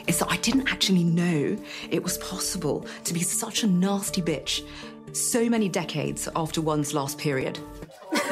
is 0.06 0.18
that 0.18 0.30
I 0.30 0.36
didn't 0.38 0.70
actually 0.70 1.04
know 1.04 1.56
it 1.90 2.02
was 2.02 2.18
possible 2.18 2.86
to 3.04 3.14
be 3.14 3.20
such 3.20 3.62
a 3.62 3.66
nasty 3.66 4.22
bitch 4.22 4.64
so 5.12 5.48
many 5.48 5.68
decades 5.68 6.28
after 6.34 6.60
one's 6.60 6.94
last 6.94 7.18
period. 7.18 7.58
Anjali, 8.12 8.26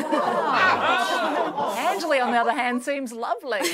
on 2.25 2.33
the 2.33 2.39
other 2.39 2.53
hand, 2.53 2.83
seems 2.83 3.13
lovely. 3.13 3.61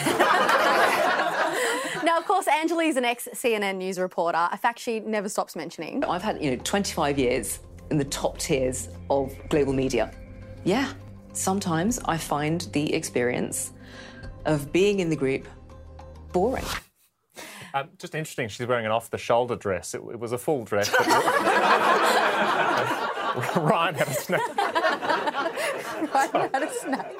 Now, 2.04 2.18
of 2.18 2.26
course, 2.26 2.46
Anjali 2.46 2.88
is 2.88 2.96
an 2.96 3.04
ex 3.04 3.26
CNN 3.34 3.78
news 3.78 3.98
reporter, 3.98 4.48
a 4.52 4.56
fact 4.56 4.78
she 4.78 5.00
never 5.00 5.28
stops 5.28 5.56
mentioning. 5.56 6.04
I've 6.04 6.22
had, 6.22 6.40
you 6.40 6.52
know, 6.52 6.62
25 6.62 7.18
years 7.18 7.58
in 7.90 7.98
the 7.98 8.04
top 8.04 8.38
tiers 8.38 8.88
of 9.10 9.34
global 9.48 9.72
media. 9.72 10.10
Yeah, 10.64 10.92
sometimes 11.32 11.98
I 12.06 12.16
find 12.16 12.62
the 12.72 12.92
experience 12.94 13.72
of 14.44 14.72
being 14.72 15.00
in 15.00 15.10
the 15.10 15.16
group 15.16 15.46
boring. 16.32 16.64
Um, 17.74 17.88
just 17.98 18.14
interesting, 18.14 18.48
she's 18.48 18.66
wearing 18.66 18.86
an 18.86 18.92
off-the-shoulder 18.92 19.56
dress. 19.56 19.94
It, 19.94 20.00
it 20.10 20.18
was 20.18 20.32
a 20.32 20.38
full 20.38 20.64
dress. 20.64 20.90
But 20.96 21.06
Ryan 23.56 23.94
had 23.94 24.08
a 24.08 24.14
snack. 24.14 24.56
Ryan 26.14 26.50
had 26.54 26.62
a 26.62 26.72
snack. 26.72 27.12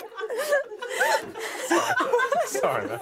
Sorry, 2.47 2.87
man. 2.87 3.01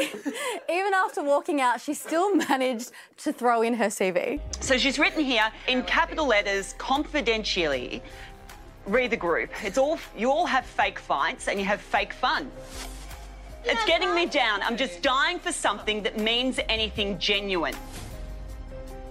Even 0.70 0.94
after 0.94 1.22
walking 1.22 1.60
out, 1.60 1.80
she 1.80 1.94
still 1.94 2.34
managed 2.34 2.92
to 3.18 3.32
throw 3.32 3.62
in 3.62 3.74
her 3.74 3.86
CV. 3.86 4.40
So 4.60 4.78
she's 4.78 4.98
written 4.98 5.24
here 5.24 5.50
in 5.68 5.82
capital 5.84 6.26
letters, 6.26 6.74
confidentially. 6.78 8.02
Read 8.86 9.10
the 9.10 9.16
group. 9.16 9.50
It's 9.64 9.78
all 9.78 9.98
you 10.16 10.30
all 10.30 10.46
have 10.46 10.64
fake 10.64 10.98
fights 10.98 11.48
and 11.48 11.58
you 11.58 11.66
have 11.66 11.80
fake 11.80 12.12
fun. 12.12 12.50
It's 13.64 13.84
getting 13.84 14.14
me 14.14 14.24
down. 14.26 14.62
I'm 14.62 14.76
just 14.76 15.02
dying 15.02 15.38
for 15.38 15.52
something 15.52 16.02
that 16.02 16.18
means 16.18 16.58
anything 16.68 17.18
genuine. 17.18 17.74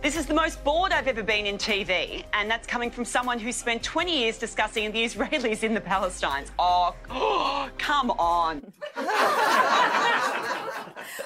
This 0.01 0.15
is 0.15 0.25
the 0.25 0.33
most 0.33 0.63
bored 0.63 0.93
I've 0.93 1.09
ever 1.09 1.21
been 1.21 1.45
in 1.45 1.57
TV, 1.57 2.23
and 2.31 2.49
that's 2.49 2.65
coming 2.65 2.89
from 2.89 3.03
someone 3.03 3.37
who 3.37 3.51
spent 3.51 3.83
20 3.83 4.17
years 4.17 4.37
discussing 4.37 4.93
the 4.93 5.03
Israelis 5.03 5.61
in 5.61 5.73
the 5.73 5.81
Palestines. 5.81 6.51
Oh, 6.57 6.95
come 7.77 8.11
on. 8.11 8.71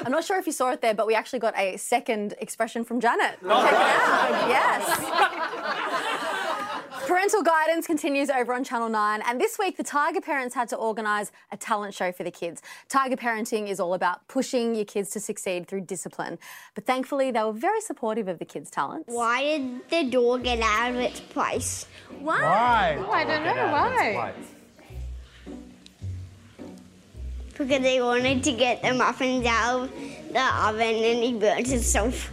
I'm 0.05 0.11
not 0.11 0.23
sure 0.23 0.37
if 0.39 0.45
you 0.45 0.51
saw 0.51 0.71
it 0.71 0.81
there, 0.81 0.93
but 0.93 1.07
we 1.07 1.15
actually 1.15 1.39
got 1.39 1.57
a 1.57 1.77
second 1.77 2.33
expression 2.39 2.83
from 2.83 2.99
Janet. 2.99 3.37
Oh, 3.43 3.63
Check 3.63 3.73
it 3.73 3.79
out. 3.79 4.49
Yes. 4.49 6.03
Parental 7.07 7.43
guidance 7.43 7.85
continues 7.85 8.29
over 8.29 8.53
on 8.53 8.63
Channel 8.63 8.87
9, 8.87 9.21
and 9.27 9.39
this 9.39 9.59
week 9.59 9.75
the 9.75 9.83
Tiger 9.83 10.21
parents 10.21 10.55
had 10.55 10.69
to 10.69 10.77
organise 10.77 11.31
a 11.51 11.57
talent 11.57 11.93
show 11.93 12.13
for 12.13 12.23
the 12.23 12.31
kids. 12.31 12.61
Tiger 12.87 13.17
parenting 13.17 13.67
is 13.67 13.79
all 13.81 13.93
about 13.93 14.25
pushing 14.29 14.73
your 14.73 14.85
kids 14.85 15.09
to 15.11 15.19
succeed 15.19 15.67
through 15.67 15.81
discipline, 15.81 16.39
but 16.75 16.85
thankfully 16.85 17.29
they 17.31 17.43
were 17.43 17.51
very 17.51 17.81
supportive 17.81 18.29
of 18.29 18.39
the 18.39 18.45
kids' 18.45 18.69
talents. 18.71 19.03
Why 19.07 19.57
did 19.57 19.89
the 19.89 20.09
door 20.09 20.39
get 20.39 20.61
out 20.61 20.91
of 20.91 20.95
its 20.95 21.19
place? 21.19 21.87
Why? 22.19 22.41
Why? 22.41 22.95
Oh, 23.05 23.11
I 23.11 23.25
don't 23.25 23.43
know 23.43 23.71
why. 23.71 24.33
Because 27.55 27.81
they 27.81 28.01
wanted 28.01 28.43
to 28.43 28.51
get 28.53 28.81
the 28.81 28.93
muffins 28.93 29.45
out 29.45 29.83
of 29.83 29.91
the 30.31 30.41
oven 30.41 30.81
and 30.81 31.23
he 31.23 31.33
burnt 31.33 31.67
himself. 31.67 32.31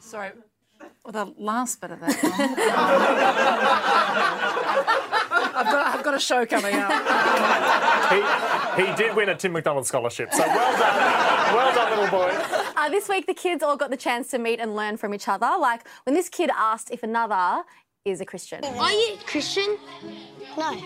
Sorry. 0.00 0.32
Well, 1.04 1.12
the 1.12 1.34
last 1.42 1.80
bit 1.80 1.90
of 1.90 2.00
that. 2.00 2.16
I've, 5.56 5.66
got, 5.66 5.94
I've 5.94 6.04
got 6.04 6.14
a 6.14 6.20
show 6.20 6.46
coming 6.46 6.74
up. 6.76 6.92
He, 8.10 8.86
he 8.86 8.94
did 8.96 9.16
win 9.16 9.28
a 9.28 9.34
Tim 9.34 9.52
McDonald 9.52 9.86
scholarship, 9.86 10.32
so 10.32 10.46
well 10.46 10.78
done. 10.78 11.54
Well 11.54 11.74
done, 11.74 11.90
little 11.90 12.10
boy. 12.10 12.30
Uh, 12.76 12.88
this 12.88 13.08
week, 13.08 13.26
the 13.26 13.34
kids 13.34 13.62
all 13.62 13.76
got 13.76 13.90
the 13.90 13.96
chance 13.96 14.28
to 14.28 14.38
meet 14.38 14.60
and 14.60 14.74
learn 14.76 14.96
from 14.96 15.14
each 15.14 15.28
other. 15.28 15.50
Like 15.58 15.86
when 16.04 16.14
this 16.14 16.28
kid 16.28 16.50
asked 16.56 16.90
if 16.90 17.02
another 17.02 17.64
is 18.04 18.20
a 18.20 18.24
Christian. 18.26 18.62
Are 18.62 18.92
you 18.92 19.16
Christian? 19.24 19.78
No. 20.58 20.78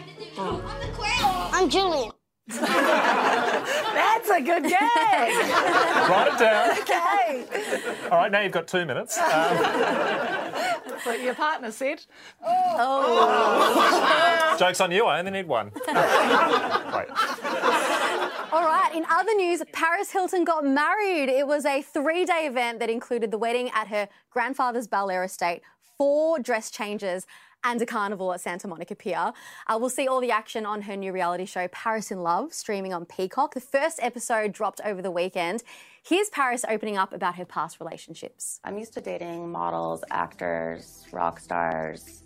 I'm 1.52 1.68
Julian. 1.68 2.12
That's 2.46 4.30
a 4.30 4.40
good 4.40 4.62
game. 4.62 4.72
Write 6.08 6.30
it 6.32 6.38
down. 6.38 6.78
Okay. 6.78 7.44
All 8.10 8.18
right, 8.18 8.30
now 8.30 8.40
you've 8.40 8.52
got 8.52 8.68
two 8.68 8.86
minutes. 8.86 9.18
Um, 10.88 10.94
But 11.04 11.20
your 11.22 11.34
partner 11.34 11.70
said. 11.70 12.04
Oh. 12.44 12.96
joke's 14.58 14.80
on 14.80 14.90
you, 14.90 15.04
I 15.06 15.18
only 15.20 15.30
need 15.30 15.46
one. 15.46 15.70
Wait. 15.74 15.86
All 18.50 18.64
right, 18.64 18.90
in 18.94 19.04
other 19.10 19.34
news, 19.34 19.62
Paris 19.72 20.10
Hilton 20.10 20.44
got 20.44 20.64
married. 20.64 21.28
It 21.28 21.46
was 21.46 21.64
a 21.64 21.82
three 21.82 22.24
day 22.24 22.46
event 22.46 22.78
that 22.80 22.90
included 22.90 23.30
the 23.30 23.38
wedding 23.38 23.70
at 23.74 23.88
her 23.88 24.08
grandfather's 24.30 24.86
Bel 24.88 25.10
Air 25.10 25.24
estate, 25.24 25.62
four 25.98 26.38
dress 26.38 26.70
changes, 26.70 27.26
and 27.64 27.82
a 27.82 27.86
carnival 27.86 28.32
at 28.32 28.40
Santa 28.40 28.68
Monica 28.68 28.94
Pier. 28.94 29.32
Uh, 29.66 29.76
we'll 29.80 29.90
see 29.90 30.06
all 30.06 30.20
the 30.20 30.30
action 30.30 30.64
on 30.64 30.82
her 30.82 30.94
new 30.96 31.12
reality 31.12 31.44
show, 31.44 31.66
Paris 31.68 32.12
in 32.12 32.22
Love, 32.22 32.54
streaming 32.54 32.94
on 32.94 33.04
Peacock. 33.04 33.54
The 33.54 33.60
first 33.60 33.98
episode 34.00 34.52
dropped 34.52 34.80
over 34.84 35.02
the 35.02 35.10
weekend. 35.10 35.64
Here's 36.04 36.30
Paris 36.30 36.64
opening 36.68 36.96
up 36.96 37.12
about 37.12 37.34
her 37.34 37.44
past 37.44 37.80
relationships. 37.80 38.60
I'm 38.64 38.78
used 38.78 38.94
to 38.94 39.00
dating 39.00 39.50
models, 39.50 40.04
actors, 40.10 41.04
rock 41.10 41.40
stars, 41.40 42.22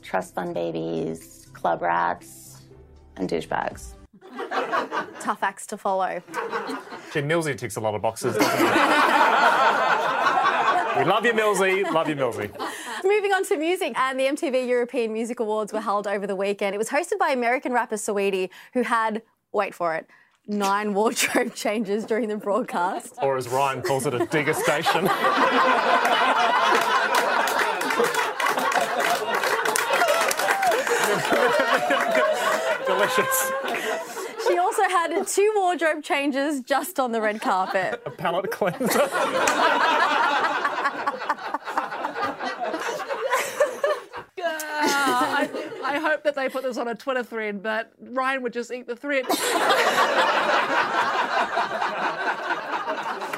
trust 0.00 0.34
fund 0.34 0.54
babies, 0.54 1.48
club 1.52 1.82
rats, 1.82 2.62
and 3.16 3.28
douchebags. 3.28 3.92
Tough 5.20 5.42
acts 5.42 5.66
to 5.66 5.76
follow. 5.76 6.22
Jim 7.12 7.28
Millsy 7.28 7.58
ticks 7.58 7.76
a 7.76 7.80
lot 7.80 7.94
of 7.94 8.00
boxes, 8.00 8.36
doesn't 8.36 8.56
he? 8.56 8.64
we 10.98 11.04
love 11.04 11.26
you, 11.26 11.34
Millsy. 11.34 11.82
Love 11.92 12.08
you, 12.08 12.16
Millsy. 12.16 12.50
Moving 13.04 13.32
on 13.32 13.44
to 13.46 13.56
music, 13.56 13.98
and 13.98 14.18
the 14.18 14.24
MTV 14.24 14.68
European 14.68 15.12
Music 15.12 15.40
Awards 15.40 15.72
were 15.72 15.80
held 15.80 16.06
over 16.06 16.24
the 16.24 16.36
weekend. 16.36 16.72
It 16.74 16.78
was 16.78 16.88
hosted 16.88 17.18
by 17.18 17.30
American 17.30 17.72
rapper 17.72 17.96
Saweetie, 17.96 18.48
who 18.74 18.82
had, 18.82 19.22
wait 19.52 19.74
for 19.74 19.96
it, 19.96 20.06
nine 20.46 20.94
wardrobe 20.98 21.52
changes 21.52 22.04
during 22.04 22.28
the 22.28 22.36
broadcast. 22.36 23.14
Or 23.20 23.36
as 23.36 23.48
Ryan 23.48 23.82
calls 23.82 24.06
it, 24.06 24.14
a 24.14 24.24
digger 24.26 24.54
station. 24.54 25.08
Delicious. 32.86 33.50
She 34.46 34.58
also 34.58 34.82
had 34.82 35.26
two 35.26 35.52
wardrobe 35.56 36.04
changes 36.04 36.60
just 36.60 37.00
on 37.00 37.10
the 37.10 37.20
red 37.20 37.40
carpet. 37.40 38.00
A 38.06 38.10
palate 38.10 38.52
cleanser. 38.52 39.08
Ah, 44.84 45.36
I, 45.38 45.48
I 45.84 45.91
hope 46.02 46.22
that 46.24 46.34
they 46.34 46.48
put 46.48 46.62
this 46.62 46.76
on 46.76 46.88
a 46.88 46.94
Twitter 46.94 47.22
thread, 47.22 47.62
but 47.62 47.92
Ryan 48.00 48.42
would 48.42 48.52
just 48.52 48.70
eat 48.72 48.86
the 48.86 48.96
thread. 48.96 49.24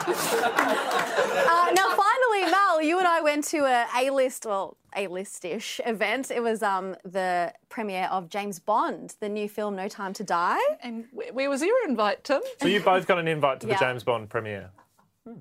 Uh, 0.07 1.71
now, 1.75 1.89
finally, 1.97 2.51
Mel, 2.51 2.83
you 2.83 2.99
and 2.99 3.07
I 3.09 3.21
went 3.23 3.45
to 3.45 3.59
a 3.65 3.87
A-list, 3.97 4.45
well, 4.47 4.77
A-list-ish 4.97 5.81
event. 5.87 6.31
It 6.31 6.43
was 6.43 6.63
um, 6.63 6.95
the 7.05 7.53
premiere 7.69 8.09
of 8.11 8.29
James 8.29 8.59
Bond, 8.59 9.15
the 9.21 9.29
new 9.29 9.49
film 9.49 9.77
No 9.77 9.89
Time 9.89 10.13
to 10.15 10.25
Die. 10.25 10.59
And 10.83 11.07
where, 11.13 11.33
where 11.33 11.49
was 11.51 11.63
your 11.63 11.77
invite, 11.89 12.25
Tim? 12.25 12.43
So 12.61 12.69
you 12.69 12.81
both 12.81 13.07
got 13.07 13.19
an 13.19 13.29
invite 13.29 13.61
to 13.61 13.67
the 13.67 13.73
Yeah. 13.75 13.81
James 13.81 14.05
Bond 14.05 14.29
premiere. 14.29 14.71
Hmm. 15.27 15.39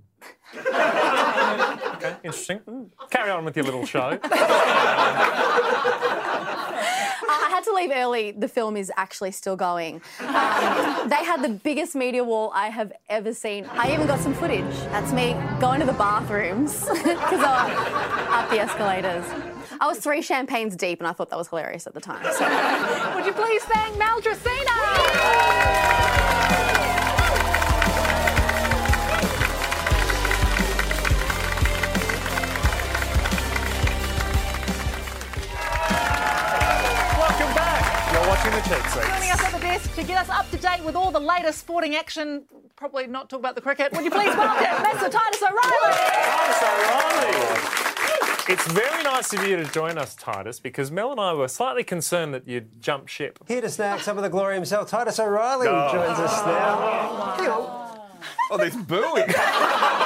okay, 1.95 2.15
interesting. 2.23 2.61
Carry 3.09 3.31
on 3.31 3.43
with 3.45 3.55
your 3.57 3.65
little 3.65 3.85
show. 3.85 4.17
To 7.63 7.73
leave 7.73 7.91
early. 7.93 8.31
The 8.31 8.49
film 8.49 8.75
is 8.75 8.91
actually 8.97 9.31
still 9.31 9.55
going. 9.55 10.01
Um, 10.19 11.07
they 11.07 11.23
had 11.23 11.41
the 11.41 11.59
biggest 11.63 11.95
media 11.95 12.21
wall 12.21 12.51
I 12.53 12.67
have 12.67 12.91
ever 13.07 13.33
seen. 13.33 13.65
I 13.71 13.93
even 13.93 14.05
got 14.05 14.19
some 14.19 14.33
footage. 14.33 14.75
That's 14.91 15.13
me 15.13 15.33
going 15.61 15.79
to 15.79 15.85
the 15.85 15.93
bathrooms 15.93 16.73
because 16.89 17.41
I 17.41 17.73
was 17.73 18.43
up 18.43 18.49
the 18.49 18.59
escalators. 18.59 19.25
I 19.79 19.87
was 19.87 19.99
three 19.99 20.21
champagnes 20.21 20.75
deep, 20.75 20.99
and 20.99 21.07
I 21.07 21.13
thought 21.13 21.29
that 21.29 21.37
was 21.37 21.47
hilarious 21.47 21.87
at 21.87 21.93
the 21.93 22.01
time. 22.01 22.23
So. 22.33 23.15
Would 23.15 23.25
you 23.25 23.33
please 23.33 23.63
thank 23.63 23.97
Mel 23.97 24.19
Tracina? 24.21 25.82
Watching 38.43 38.59
the 38.61 38.75
cheap 38.75 38.83
Joining 39.09 39.31
us 39.31 39.41
at 39.41 39.51
the 39.53 39.59
desk 39.59 39.95
to 39.95 40.03
get 40.03 40.17
us 40.17 40.27
up 40.29 40.49
to 40.51 40.57
date 40.57 40.83
with 40.83 40.97
all 40.97 41.11
the 41.11 41.19
latest 41.19 41.59
sporting 41.59 41.95
action. 41.95 42.43
Probably 42.75 43.07
not 43.07 43.29
talk 43.29 43.39
about 43.39 43.55
the 43.55 43.61
cricket. 43.61 43.93
Would 43.93 44.03
you 44.03 44.11
please 44.11 44.35
welcome 44.35 44.65
Mr. 44.83 45.09
Titus 45.09 45.41
O'Reily? 45.41 45.95
Titus 45.95 46.63
O'Reily. 46.63 48.53
It's 48.53 48.69
very 48.73 49.01
nice 49.03 49.31
of 49.31 49.47
you 49.47 49.55
to 49.55 49.63
join 49.71 49.97
us, 49.97 50.13
Titus, 50.15 50.59
because 50.59 50.91
Mel 50.91 51.11
and 51.11 51.21
I 51.21 51.31
were 51.33 51.47
slightly 51.47 51.85
concerned 51.85 52.33
that 52.33 52.45
you'd 52.45 52.81
jump 52.81 53.07
ship. 53.07 53.39
Here 53.47 53.61
to 53.61 53.69
snag 53.69 54.01
some 54.01 54.17
of 54.17 54.23
the 54.23 54.29
glory 54.29 54.55
himself, 54.55 54.89
Titus 54.89 55.21
O'Reily 55.21 55.67
Oh. 55.69 55.89
joins 55.93 56.19
us 56.19 56.45
now. 56.45 57.35
Hang 57.37 57.47
on. 57.49 57.99
Oh, 58.51 58.57
there's 58.57 58.75
booing. 58.75 59.23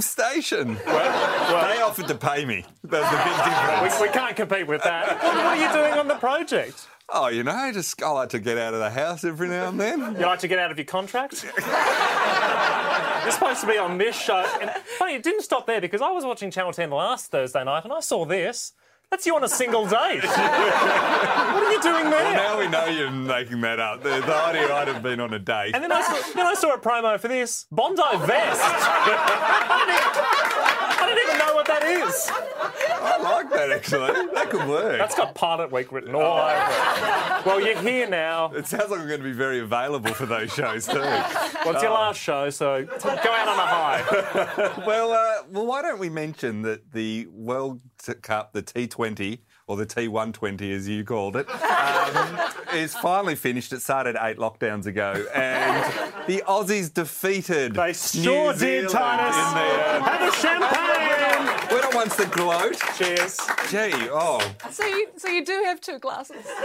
same 0.00 0.32
station. 0.32 0.74
they 0.84 1.80
offered 1.82 2.08
to 2.08 2.14
pay 2.14 2.44
me. 2.44 2.64
That's 2.84 3.10
the 3.10 3.16
big 3.16 3.36
difference. 3.44 4.00
We, 4.00 4.08
we 4.08 4.12
can't 4.12 4.36
compete 4.36 4.66
with 4.66 4.82
that. 4.82 5.22
What, 5.22 5.34
what 5.34 5.46
are 5.46 5.56
you 5.56 5.72
doing 5.72 5.98
on 5.98 6.08
the 6.08 6.16
project? 6.16 6.88
Oh, 7.08 7.28
you 7.28 7.44
know, 7.44 7.70
just 7.72 8.02
I 8.02 8.10
like 8.10 8.30
to 8.30 8.40
get 8.40 8.58
out 8.58 8.74
of 8.74 8.80
the 8.80 8.90
house 8.90 9.24
every 9.24 9.48
now 9.48 9.68
and 9.68 9.80
then. 9.80 10.00
You 10.00 10.26
like 10.26 10.40
to 10.40 10.48
get 10.48 10.58
out 10.58 10.72
of 10.72 10.78
your 10.78 10.86
contract? 10.86 11.44
You're 13.24 13.32
supposed 13.32 13.60
to 13.60 13.66
be 13.66 13.78
on 13.78 13.96
this 13.96 14.20
show. 14.20 14.44
And 14.60 14.70
funny, 14.98 15.14
it 15.14 15.22
didn't 15.22 15.42
stop 15.42 15.66
there 15.66 15.80
because 15.80 16.02
I 16.02 16.10
was 16.10 16.24
watching 16.24 16.50
Channel 16.50 16.72
10 16.72 16.90
last 16.90 17.30
Thursday 17.30 17.62
night 17.64 17.84
and 17.84 17.92
I 17.92 18.00
saw 18.00 18.24
this. 18.24 18.72
That's 19.10 19.24
you 19.24 19.36
on 19.36 19.44
a 19.44 19.48
single 19.48 19.84
date. 19.86 20.24
what 20.24 20.38
are 20.38 21.72
you 21.72 21.80
doing 21.80 22.10
there? 22.10 22.24
Well, 22.24 22.34
now 22.34 22.58
we 22.58 22.68
know 22.68 22.86
you're 22.86 23.10
making 23.10 23.60
that 23.60 23.78
up. 23.78 24.02
The, 24.02 24.20
the 24.20 24.34
idea 24.34 24.74
I'd 24.74 24.88
have 24.88 25.02
been 25.02 25.20
on 25.20 25.32
a 25.32 25.38
date. 25.38 25.74
And 25.74 25.84
then 25.84 25.92
I, 25.92 26.02
saw, 26.02 26.32
then 26.34 26.46
I 26.46 26.54
saw 26.54 26.74
a 26.74 26.78
promo 26.78 27.18
for 27.18 27.28
this 27.28 27.66
Bondi 27.70 28.02
vest. 28.26 28.62
I, 31.06 31.14
didn't 31.14 31.30
even, 31.30 31.36
I 31.36 31.36
didn't 31.36 31.36
even 31.36 31.38
know 31.38 31.54
what 31.54 31.66
that 31.66 31.82
is. 31.84 32.30
I 33.02 33.22
like 33.22 33.50
that 33.50 33.70
actually. 33.70 34.34
That 34.34 34.50
could 34.50 34.68
work. 34.68 34.98
That's 34.98 35.14
got 35.14 35.34
Pilot 35.34 35.70
Week 35.72 35.92
written 35.92 36.14
all 36.14 36.38
over 36.38 36.50
it. 36.50 37.46
Well, 37.46 37.60
you're 37.60 37.80
here 37.80 38.08
now. 38.08 38.52
It 38.52 38.66
sounds 38.66 38.90
like 38.90 39.00
I'm 39.00 39.08
going 39.08 39.20
to 39.20 39.24
be 39.24 39.32
very 39.32 39.60
available 39.60 40.12
for 40.14 40.26
those 40.26 40.52
shows 40.52 40.86
too. 40.86 40.98
Well, 40.98 41.74
it's 41.74 41.82
your 41.82 41.92
last 41.92 42.20
show, 42.20 42.50
so 42.50 42.84
go 42.84 42.90
out 43.10 43.48
on 43.48 43.58
a 43.58 43.66
high. 43.66 44.82
well, 44.86 45.12
uh, 45.12 45.44
well, 45.50 45.66
why 45.66 45.82
don't 45.82 45.98
we 45.98 46.08
mention 46.08 46.62
that 46.62 46.92
the 46.92 47.26
World 47.30 47.80
Cup, 48.22 48.52
the 48.52 48.62
T20 48.62 49.38
or 49.68 49.76
the 49.76 49.86
T120 49.86 50.72
as 50.72 50.88
you 50.88 51.04
called 51.04 51.36
it, 51.36 51.48
um, 51.50 52.40
is 52.74 52.94
finally 52.94 53.34
finished. 53.34 53.72
It 53.72 53.82
started 53.82 54.16
eight 54.20 54.38
lockdowns 54.38 54.86
ago, 54.86 55.26
and 55.34 55.84
the 56.26 56.42
Aussies 56.46 56.92
defeated. 56.92 57.74
They 57.74 57.92
sure 57.92 58.52
did, 58.52 58.88
Titus. 58.88 59.36
In 59.36 59.54
the, 59.54 59.60
uh, 59.60 60.02
Have 60.02 60.28
a 60.28 60.36
champagne. 60.36 60.75
We're 62.06 62.12
not 62.12 62.18
ones 62.18 62.30
to 62.30 62.36
gloat. 62.36 62.96
Cheers. 62.96 63.36
Gee, 63.68 64.08
oh, 64.12 64.40
So 64.70 64.84
you, 64.84 65.08
so 65.16 65.28
you 65.28 65.44
do 65.44 65.62
have 65.64 65.80
two 65.80 65.98
glasses. 65.98 66.36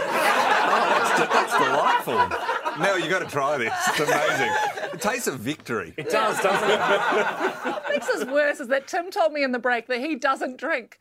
Oh, 0.74 0.78
that's, 0.88 1.20
de- 1.20 1.26
that's 1.32 1.52
delightful. 1.52 2.82
Now 2.82 2.94
you've 2.94 3.10
got 3.10 3.18
to 3.18 3.26
try 3.26 3.58
this. 3.58 3.72
It's 3.88 4.00
amazing. 4.00 4.50
It 4.94 5.00
tastes 5.00 5.26
of 5.26 5.38
victory. 5.38 5.92
It 5.96 6.08
does, 6.08 6.40
doesn't 6.40 6.70
it? 6.70 6.80
What 7.62 7.84
makes 7.90 8.06
this 8.06 8.24
worse 8.24 8.60
is 8.60 8.68
that 8.68 8.86
Tim 8.86 9.10
told 9.10 9.32
me 9.32 9.42
in 9.44 9.52
the 9.52 9.58
break 9.58 9.86
that 9.88 10.00
he 10.00 10.14
doesn't 10.16 10.56
drink. 10.56 10.98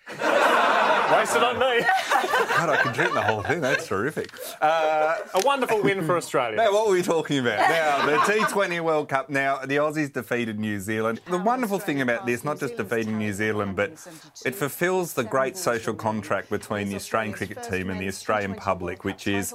Wasted 1.11 1.43
on 1.43 1.59
me. 1.59 1.85
God, 2.57 2.69
I 2.69 2.79
can 2.81 2.93
drink 2.93 3.13
the 3.13 3.21
whole 3.21 3.41
thing. 3.43 3.61
That's 3.61 3.87
terrific. 3.87 4.31
Uh, 4.61 5.17
a 5.33 5.41
wonderful 5.45 5.81
win 5.81 6.05
for 6.05 6.15
Australia. 6.17 6.57
Now, 6.57 6.71
what 6.71 6.87
were 6.87 6.93
we 6.93 7.01
talking 7.01 7.39
about? 7.39 7.59
Now, 7.69 8.05
the 8.05 8.17
T20 8.31 8.81
World 8.81 9.09
Cup. 9.09 9.29
Now, 9.29 9.59
the 9.59 9.77
Aussies 9.77 10.11
defeated 10.11 10.59
New 10.59 10.79
Zealand. 10.79 11.21
The 11.29 11.37
wonderful 11.37 11.79
thing 11.79 12.01
about 12.01 12.25
this, 12.25 12.43
not 12.43 12.59
just 12.59 12.77
defeating 12.77 13.17
New 13.17 13.33
Zealand, 13.33 13.75
but 13.75 13.91
it 14.45 14.55
fulfils 14.55 15.13
the 15.13 15.23
great 15.23 15.57
social 15.57 15.93
contract 15.93 16.49
between 16.49 16.89
the 16.89 16.95
Australian 16.95 17.33
cricket 17.33 17.63
team 17.63 17.89
and 17.89 17.99
the 17.99 18.07
Australian 18.07 18.55
public, 18.55 19.03
which 19.03 19.27
is 19.27 19.53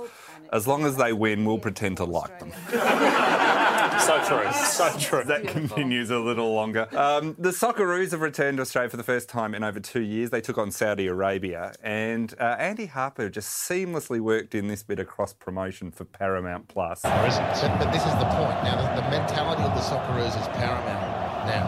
as 0.53 0.67
long 0.67 0.85
as 0.85 0.97
they 0.97 1.13
win, 1.13 1.45
we'll 1.45 1.59
pretend 1.59 1.99
to 1.99 2.05
like 2.05 2.39
them. 2.39 2.53
So 4.01 4.23
true. 4.25 4.53
So 4.53 4.99
true. 4.99 5.25
That 5.25 5.49
continues 5.49 6.11
a 6.11 6.19
little 6.19 6.53
longer. 6.55 6.87
Um, 6.97 7.35
the 7.39 7.51
Socceroos 7.51 8.11
have 8.13 8.21
returned 8.21 8.59
to 8.59 8.61
Australia 8.61 8.91
for 8.91 8.97
the 8.97 9.03
first 9.03 9.29
time 9.29 9.55
in 9.55 9.65
over 9.65 9.81
two 9.81 10.03
years. 10.03 10.31
They 10.31 10.41
took 10.41 10.59
on 10.59 10.71
Saudi 10.71 11.07
Arabia, 11.07 11.73
and 11.83 12.35
uh, 12.39 12.57
Andy 12.59 12.87
Harper 12.87 13.29
just 13.29 13.69
seamlessly 13.69 14.21
worked 14.21 14.55
in 14.55 14.69
this 14.69 14.83
bit 14.83 14.99
of 14.99 15.07
cross 15.07 15.33
promotion 15.33 15.91
for 15.91 16.05
Paramount 16.05 16.69
Plus. 16.69 17.01
But, 17.03 17.79
but 17.79 17.91
this 17.91 18.05
is 18.05 18.13
the 18.13 18.27
point. 18.27 18.63
Now, 18.63 18.77
the, 18.95 19.01
the 19.01 19.09
mentality 19.11 19.63
of 19.63 19.75
the 19.75 19.81
Socceroos 19.81 20.41
is 20.41 20.49
paramount 20.49 21.47
now. 21.47 21.67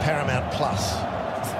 Paramount 0.00 0.52
Plus, 0.52 0.94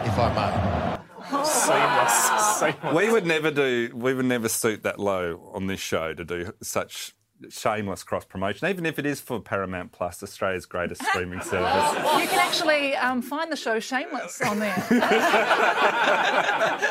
if 0.07 0.19
I 0.19 0.33
may. 0.35 0.94
Seamless. 1.45 2.59
Seamless. 2.59 2.95
We 2.95 3.11
would 3.11 3.27
never 3.27 3.51
do. 3.51 3.91
We 3.95 4.15
would 4.15 4.27
never 4.27 4.49
suit 4.49 4.83
that 4.83 4.99
low 5.01 5.51
on 5.53 5.67
this 5.67 5.81
show 5.81 6.15
to 6.15 6.25
do 6.25 6.53
such 6.63 7.15
shameless 7.51 8.03
cross 8.05 8.25
promotion, 8.25 8.69
even 8.69 8.87
if 8.87 8.99
it 8.99 9.05
is 9.07 9.21
for 9.21 9.41
Paramount 9.41 9.93
Plus, 9.93 10.23
Australia's 10.23 10.67
greatest 10.67 11.05
streaming 11.09 11.41
service. 11.41 11.93
You 12.21 12.29
can 12.29 12.39
actually 12.39 12.95
um, 12.97 13.21
find 13.23 13.51
the 13.51 13.57
show 13.57 13.81
Shameless 13.81 14.41
on 14.43 14.59
there. 14.61 14.75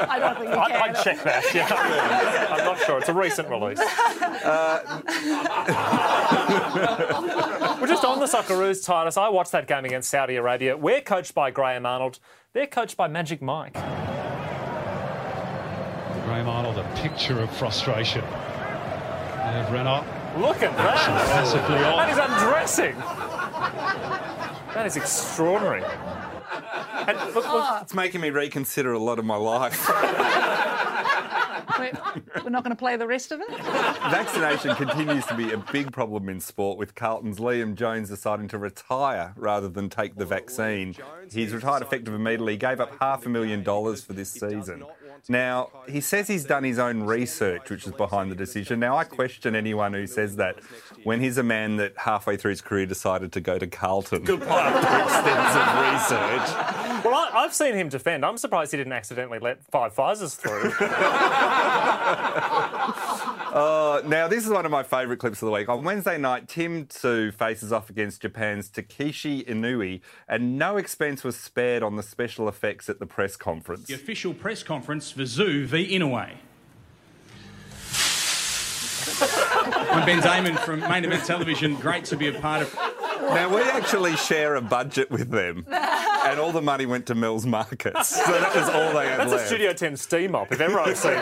I 0.10 0.18
don't 0.20 0.38
think 0.38 0.50
you 0.54 0.60
I, 0.60 0.70
can. 0.70 0.82
I'd 0.82 1.04
check 1.04 1.24
that. 1.24 1.44
Yeah. 1.54 2.48
I'm 2.52 2.66
not 2.66 2.78
sure. 2.80 3.00
It's 3.00 3.10
a 3.10 3.14
recent 3.14 3.50
release. 3.50 3.80
We're 7.80 7.88
just 7.88 8.06
on 8.06 8.20
the 8.20 8.26
Socceroos, 8.26 8.86
Titus. 8.86 9.18
I 9.18 9.30
watched 9.30 9.54
that 9.54 9.68
game 9.68 9.86
against 9.86 10.10
Saudi 10.10 10.36
Arabia. 10.36 10.78
We're 10.78 11.02
coached 11.02 11.34
by 11.34 11.52
Graham 11.52 11.86
Arnold. 11.86 12.20
They're 12.54 12.68
coached 12.68 12.98
by 12.98 13.08
Magic 13.08 13.42
Mike. 13.42 13.76
Graham 16.34 16.50
Arnold, 16.50 16.80
a 16.80 16.96
picture 16.96 17.40
of 17.42 17.56
frustration. 17.58 18.24
And 18.24 19.72
Renard. 19.72 20.04
Look 20.36 20.64
at 20.64 20.76
that. 20.76 21.28
Massively 21.28 21.76
on. 21.76 21.96
That 21.96 22.10
is 22.10 22.18
undressing. 22.18 22.96
That 24.74 24.88
is 24.88 24.98
extraordinary. 24.98 25.84
And 27.08 27.36
look, 27.36 27.46
look, 27.46 27.84
It's 27.84 27.94
making 27.94 28.22
me 28.22 28.32
reconsider 28.32 28.94
a 28.94 28.98
lot 28.98 29.20
of 29.20 29.26
my 29.26 29.36
life. 29.36 29.88
We're, 31.80 31.92
we're 32.44 32.50
not 32.50 32.64
going 32.64 32.76
to 32.76 32.80
play 32.80 32.96
the 32.98 33.08
rest 33.08 33.32
of 33.32 33.42
it. 33.42 33.50
Vaccination 33.50 34.76
continues 34.76 35.26
to 35.26 35.36
be 35.36 35.52
a 35.52 35.58
big 35.58 35.92
problem 35.92 36.30
in 36.30 36.40
sport, 36.40 36.78
with 36.78 36.94
Carlton's 36.96 37.40
Liam 37.40 37.76
Jones 37.76 38.10
deciding 38.10 38.48
to 38.50 38.58
retire 38.58 39.34
rather 39.36 39.68
than 39.70 39.90
take 39.90 40.16
the 40.16 40.26
vaccine. 40.26 40.96
He's 41.32 41.54
retired 41.54 41.82
effective 41.82 42.14
immediately, 42.14 42.58
gave 42.58 42.80
up 42.80 42.92
half 43.00 43.26
a 43.26 43.30
million 43.30 43.64
dollars 43.64 44.04
for 44.04 44.14
this 44.14 44.32
season. 44.32 44.84
Now, 45.30 45.70
he 45.88 46.02
says 46.02 46.28
he's 46.28 46.44
done 46.44 46.66
his 46.66 46.78
own 46.78 47.04
research, 47.04 47.70
which 47.70 47.88
is 47.88 47.94
behind 47.94 48.30
the 48.30 48.36
decision. 48.36 48.80
Now, 48.80 48.98
I 48.98 49.06
question 49.06 49.56
anyone 49.56 49.94
who 49.94 50.06
says 50.06 50.36
that 50.36 50.60
when 51.06 51.22
he's 51.22 51.38
a 51.38 51.44
man 51.44 51.78
that 51.78 51.94
halfway 51.98 52.36
through 52.36 52.50
his 52.50 52.62
career 52.62 52.86
decided 52.86 53.32
to 53.34 53.42
go 53.42 53.58
to 53.58 53.66
Carlton 53.66 54.24
Good 54.24 54.42
point. 54.42 54.52
after 54.52 55.04
extensive 55.04 55.70
research. 55.94 57.06
well, 57.06 57.16
I, 57.16 57.44
I've 57.44 57.54
seen 57.54 57.74
him 57.74 57.88
defend. 57.88 58.26
I'm 58.26 58.38
surprised 58.38 58.72
he 58.72 58.78
didn't 58.78 58.94
accidentally 58.94 59.40
let 59.40 59.64
five 59.64 59.96
Pfizers 59.96 60.36
through. 60.36 60.72
Uh, 63.54 64.02
now, 64.08 64.28
this 64.28 64.44
is 64.44 64.50
one 64.50 64.66
of 64.66 64.72
my 64.72 64.82
favourite 64.82 65.20
clips 65.20 65.40
of 65.44 65.46
the 65.46 65.52
week. 65.52 65.70
On 65.70 65.84
Wednesday 65.84 66.18
night, 66.18 66.48
Tim 66.48 66.88
Tszyu 66.88 67.32
faces 67.32 67.72
off 67.72 67.88
against 67.88 68.24
Japan's 68.24 68.68
Takeshi 68.68 69.44
Inoue, 69.44 70.02
and 70.28 70.58
no 70.58 70.78
expense 70.78 71.24
was 71.24 71.38
spared 71.38 71.84
on 71.84 71.96
the 71.96 72.02
special 72.02 72.50
effects 72.50 72.90
at 72.90 72.98
the 72.98 73.06
press 73.06 73.36
conference. 73.36 73.86
The 73.86 73.94
official 73.94 74.34
press 74.34 74.64
conference 74.64 75.12
for 75.12 75.22
Tszyu 75.22 75.66
v 75.66 75.88
Inoue. 75.96 76.32
I'm 79.92 80.06
Ben 80.08 80.20
Damon 80.22 80.56
from 80.58 80.80
Main 80.80 81.06
Event 81.06 81.24
Television. 81.26 81.76
Great 81.76 82.06
to 82.06 82.18
be 82.18 82.30
a 82.30 82.34
part 82.34 82.64
of 82.64 82.74
Now, 83.22 83.54
we 83.56 83.62
actually 83.62 84.16
share 84.16 84.56
a 84.56 84.62
budget 84.62 85.12
with 85.12 85.30
them, 85.30 85.68
and 85.70 86.40
all 86.40 86.52
the 86.52 86.62
money 86.62 86.88
went 86.88 87.06
to 87.06 87.14
Mills 87.16 87.46
Markets. 87.46 88.16
So 88.26 88.32
that 88.32 88.56
was 88.56 88.68
all 88.70 88.94
they 89.00 89.10
had 89.10 89.20
That's 89.20 89.32
left. 89.32 89.44
a 89.44 89.48
Studio 89.48 89.74
10 89.74 89.98
steam 89.98 90.34
up, 90.34 90.52
if 90.52 90.60
ever 90.60 90.80
I've 90.80 90.98
seen 90.98 91.12
one. 91.14 91.20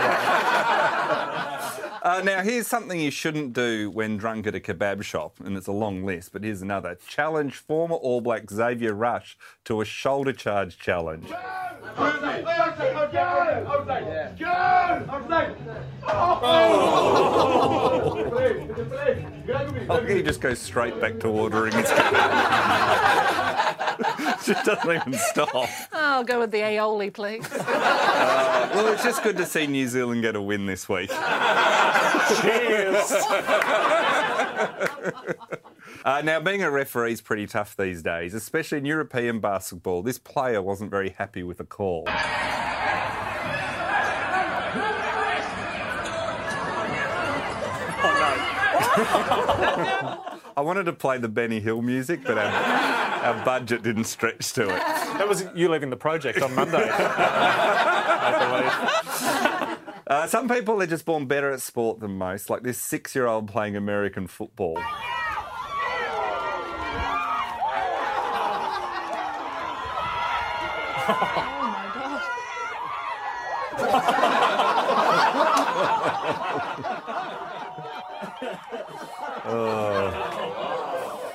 Uh, 2.03 2.19
now, 2.25 2.41
here's 2.41 2.65
something 2.65 2.99
you 2.99 3.11
shouldn't 3.11 3.53
do 3.53 3.91
when 3.91 4.17
drunk 4.17 4.47
at 4.47 4.55
a 4.55 4.59
kebab 4.59 5.03
shop, 5.03 5.35
and 5.45 5.55
it's 5.55 5.67
a 5.67 5.71
long 5.71 6.03
list, 6.03 6.33
but 6.33 6.43
here's 6.43 6.63
another. 6.63 6.97
Challenge 7.07 7.53
former 7.53 7.93
All 7.93 8.21
Black 8.21 8.49
Xavier 8.49 8.95
Rush 8.95 9.37
to 9.65 9.81
a 9.81 9.85
shoulder 9.85 10.33
charge 10.33 10.79
challenge. 10.79 11.27
go 11.27 11.35
go 19.45 19.85
Oh, 19.89 20.03
he 20.07 20.23
just 20.23 20.41
goes 20.41 20.57
straight 20.57 20.99
back 20.99 21.19
to 21.19 21.27
ordering 21.27 21.73
his 21.73 21.85
kebab. 21.85 23.77
just 24.45 24.65
doesn't 24.65 24.89
even 24.89 25.13
stop. 25.13 25.69
I'll 25.91 26.23
go 26.23 26.39
with 26.39 26.51
the 26.51 26.59
aioli, 26.59 27.13
please. 27.13 27.47
Uh, 28.23 28.69
well, 28.75 28.93
it's 28.93 29.03
just 29.03 29.23
good 29.23 29.37
to 29.37 29.45
see 29.45 29.65
New 29.65 29.87
Zealand 29.87 30.21
get 30.21 30.35
a 30.35 30.41
win 30.41 30.67
this 30.67 30.87
week. 30.87 31.09
Cheers. 32.41 33.11
Uh, 36.03 36.21
now, 36.23 36.39
being 36.39 36.61
a 36.61 36.69
referee 36.69 37.13
is 37.13 37.21
pretty 37.21 37.47
tough 37.47 37.75
these 37.75 38.03
days, 38.03 38.33
especially 38.33 38.77
in 38.77 38.85
European 38.85 39.39
basketball. 39.39 40.03
This 40.03 40.17
player 40.19 40.61
wasn't 40.61 40.91
very 40.91 41.09
happy 41.09 41.41
with 41.43 41.59
a 41.59 41.65
call. 41.65 42.05
I 50.57 50.61
wanted 50.63 50.83
to 50.85 50.93
play 50.93 51.17
the 51.17 51.29
Benny 51.29 51.59
Hill 51.59 51.81
music, 51.81 52.23
but 52.23 52.37
our, 52.37 52.51
our 53.21 53.45
budget 53.45 53.84
didn't 53.84 54.05
stretch 54.05 54.53
to 54.53 54.63
it. 54.63 54.67
That 54.69 55.27
was 55.27 55.45
you 55.55 55.69
leaving 55.69 55.89
the 55.89 55.97
project 55.97 56.41
on 56.41 56.55
Monday, 56.55 56.89
I 56.91 58.17
believe. 59.67 59.77
Uh, 60.07 60.27
some 60.27 60.49
people 60.49 60.81
are 60.81 60.88
just 60.88 61.05
born 61.05 61.25
better 61.25 61.51
at 61.51 61.62
sport 61.62 61.99
than 61.99 62.17
most, 62.17 62.49
like 62.49 62.63
this 62.63 62.77
six 62.77 63.15
year 63.15 63.27
old 63.27 63.47
playing 63.47 63.75
American 63.75 64.27
football. 64.27 64.77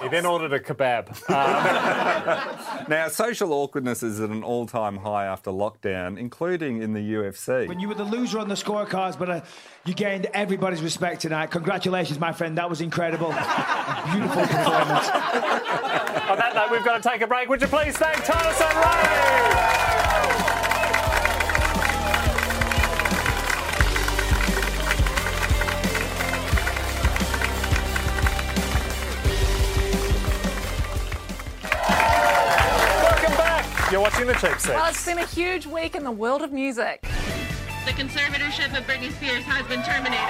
He 0.02 0.08
then 0.08 0.26
ordered 0.26 0.52
a 0.52 0.60
kebab. 0.60 1.08
Um, 1.30 2.86
Now, 2.88 3.08
social 3.08 3.52
awkwardness 3.52 4.02
is 4.04 4.20
at 4.20 4.30
an 4.30 4.44
all 4.44 4.66
time 4.66 4.96
high 4.98 5.26
after 5.26 5.50
lockdown, 5.50 6.18
including 6.18 6.82
in 6.82 6.92
the 6.92 7.00
UFC. 7.14 7.66
When 7.66 7.80
you 7.80 7.88
were 7.88 7.94
the 7.94 8.04
loser 8.04 8.38
on 8.38 8.48
the 8.48 8.54
scorecards, 8.54 9.18
but 9.18 9.28
uh, 9.30 9.40
you 9.84 9.94
gained 9.94 10.26
everybody's 10.26 10.82
respect 10.82 11.22
tonight. 11.22 11.50
Congratulations, 11.50 12.20
my 12.20 12.32
friend. 12.32 12.56
That 12.58 12.70
was 12.70 12.80
incredible. 12.80 13.28
Beautiful 14.12 14.42
performance. 14.42 15.08
on 15.08 16.38
that 16.38 16.52
note, 16.54 16.70
we've 16.70 16.84
got 16.84 17.02
to 17.02 17.08
take 17.08 17.22
a 17.22 17.26
break. 17.26 17.48
Would 17.48 17.60
you 17.60 17.66
please 17.68 17.96
thank 17.96 18.24
Titus 18.24 18.60
O'Reily? 18.60 19.95
You're 33.96 34.02
watching 34.02 34.26
the 34.26 34.34
Cheap 34.34 34.50
Seats. 34.60 34.68
Well, 34.68 34.90
it's 34.90 35.06
been 35.06 35.16
a 35.16 35.24
huge 35.24 35.64
week 35.64 35.94
in 35.94 36.04
the 36.04 36.10
world 36.10 36.42
of 36.42 36.52
music. 36.52 37.00
The 37.86 37.92
conservatorship 37.92 38.76
of 38.76 38.84
Britney 38.84 39.10
Spears 39.10 39.42
has 39.44 39.66
been 39.68 39.82
terminated. 39.84 40.20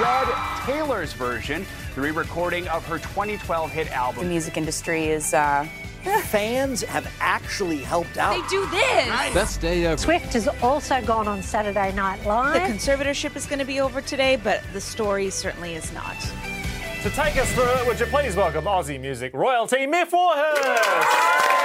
Red 0.00 0.28
Taylor's 0.64 1.12
version, 1.14 1.66
the 1.96 2.02
re 2.02 2.12
recording 2.12 2.68
of 2.68 2.86
her 2.86 2.98
2012 2.98 3.70
hit 3.72 3.90
album. 3.90 4.22
The 4.22 4.30
music 4.30 4.56
industry 4.56 5.06
is. 5.08 5.34
Uh, 5.34 5.66
Fans 6.26 6.82
have 6.82 7.12
actually 7.18 7.78
helped 7.78 8.16
out. 8.16 8.40
they 8.40 8.48
do 8.48 8.64
this. 8.70 9.34
Best 9.34 9.60
day 9.60 9.86
ever. 9.86 10.00
Swift 10.00 10.32
has 10.34 10.46
also 10.62 11.02
gone 11.02 11.26
on 11.26 11.42
Saturday 11.42 11.92
Night 11.92 12.24
Live. 12.24 12.54
The 12.54 12.60
conservatorship 12.60 13.34
is 13.34 13.44
going 13.44 13.58
to 13.58 13.64
be 13.64 13.80
over 13.80 14.00
today, 14.00 14.36
but 14.36 14.62
the 14.72 14.80
story 14.80 15.30
certainly 15.30 15.74
is 15.74 15.92
not. 15.92 16.16
To 17.02 17.10
take 17.10 17.36
us 17.38 17.52
through 17.54 17.64
it, 17.64 17.88
would 17.88 17.98
you 17.98 18.06
please 18.06 18.36
welcome 18.36 18.66
Aussie 18.66 19.00
music 19.00 19.34
royalty, 19.34 19.78
Myf 19.78 20.12
Warhurst? 20.12 21.59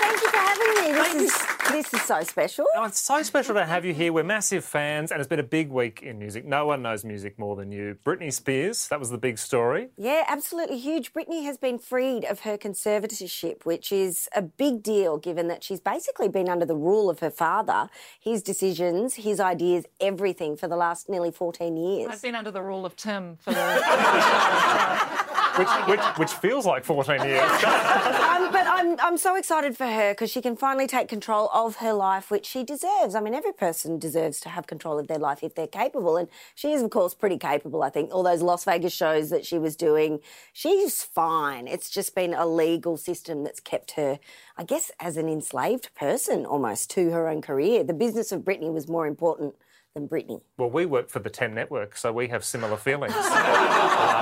Thank 0.00 0.20
you 0.20 0.28
for 0.28 0.36
having 0.36 0.74
me. 0.82 0.92
This 0.92 1.14
is 1.32 1.50
this 1.70 1.94
is 1.94 2.02
so 2.02 2.22
special. 2.22 2.66
Oh, 2.74 2.84
it's 2.84 3.00
so 3.00 3.22
special 3.22 3.54
to 3.54 3.64
have 3.64 3.84
you 3.84 3.94
here. 3.94 4.12
We're 4.12 4.24
massive 4.24 4.64
fans, 4.64 5.12
and 5.12 5.20
it's 5.20 5.28
been 5.28 5.38
a 5.38 5.44
big 5.44 5.70
week 5.70 6.02
in 6.02 6.18
music. 6.18 6.44
No 6.44 6.66
one 6.66 6.82
knows 6.82 7.04
music 7.04 7.38
more 7.38 7.54
than 7.54 7.70
you. 7.70 7.96
Britney 8.04 8.32
Spears, 8.32 8.88
that 8.88 8.98
was 8.98 9.10
the 9.10 9.18
big 9.18 9.38
story. 9.38 9.88
Yeah, 9.96 10.24
absolutely 10.26 10.78
huge. 10.78 11.12
Britney 11.12 11.44
has 11.44 11.58
been 11.58 11.78
freed 11.78 12.24
of 12.24 12.40
her 12.40 12.58
conservatorship, 12.58 13.64
which 13.64 13.92
is 13.92 14.28
a 14.34 14.42
big 14.42 14.82
deal 14.82 15.16
given 15.16 15.46
that 15.48 15.62
she's 15.62 15.80
basically 15.80 16.28
been 16.28 16.48
under 16.48 16.66
the 16.66 16.76
rule 16.76 17.08
of 17.08 17.20
her 17.20 17.30
father, 17.30 17.88
his 18.18 18.42
decisions, 18.42 19.14
his 19.14 19.38
ideas, 19.38 19.84
everything 20.00 20.56
for 20.56 20.66
the 20.66 20.76
last 20.76 21.08
nearly 21.08 21.30
14 21.30 21.76
years. 21.76 22.10
I've 22.10 22.22
been 22.22 22.34
under 22.34 22.50
the 22.50 22.62
rule 22.62 22.84
of 22.84 22.96
Tim 22.96 23.36
for 23.36 23.52
the. 23.52 25.26
Which, 25.60 25.98
which, 25.98 26.06
which 26.16 26.32
feels 26.32 26.64
like 26.64 26.84
14 26.84 27.22
years. 27.22 27.40
um, 27.40 28.50
but 28.50 28.66
I'm, 28.66 28.98
I'm 28.98 29.18
so 29.18 29.36
excited 29.36 29.76
for 29.76 29.86
her 29.86 30.12
because 30.12 30.30
she 30.30 30.40
can 30.40 30.56
finally 30.56 30.86
take 30.86 31.06
control 31.08 31.50
of 31.52 31.76
her 31.76 31.92
life, 31.92 32.30
which 32.30 32.46
she 32.46 32.64
deserves. 32.64 33.14
I 33.14 33.20
mean, 33.20 33.34
every 33.34 33.52
person 33.52 33.98
deserves 33.98 34.40
to 34.40 34.48
have 34.48 34.66
control 34.66 34.98
of 34.98 35.06
their 35.06 35.18
life 35.18 35.42
if 35.42 35.54
they're 35.54 35.66
capable. 35.66 36.16
And 36.16 36.28
she 36.54 36.72
is, 36.72 36.82
of 36.82 36.88
course, 36.88 37.12
pretty 37.12 37.36
capable, 37.36 37.82
I 37.82 37.90
think. 37.90 38.10
All 38.10 38.22
those 38.22 38.40
Las 38.40 38.64
Vegas 38.64 38.94
shows 38.94 39.28
that 39.28 39.44
she 39.44 39.58
was 39.58 39.76
doing, 39.76 40.20
she's 40.52 41.02
fine. 41.02 41.68
It's 41.68 41.90
just 41.90 42.14
been 42.14 42.32
a 42.32 42.46
legal 42.46 42.96
system 42.96 43.44
that's 43.44 43.60
kept 43.60 43.92
her, 43.92 44.18
I 44.56 44.64
guess, 44.64 44.90
as 44.98 45.18
an 45.18 45.28
enslaved 45.28 45.94
person 45.94 46.46
almost 46.46 46.90
to 46.92 47.10
her 47.10 47.28
own 47.28 47.42
career. 47.42 47.84
The 47.84 47.92
business 47.92 48.32
of 48.32 48.42
Britney 48.42 48.72
was 48.72 48.88
more 48.88 49.06
important 49.06 49.54
than 49.94 50.08
Britney. 50.08 50.40
Well, 50.56 50.70
we 50.70 50.86
work 50.86 51.10
for 51.10 51.18
the 51.18 51.30
10 51.30 51.54
network, 51.54 51.96
so 51.96 52.12
we 52.12 52.28
have 52.28 52.44
similar 52.44 52.76
feelings. 52.76 53.14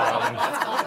Um, 0.09 0.78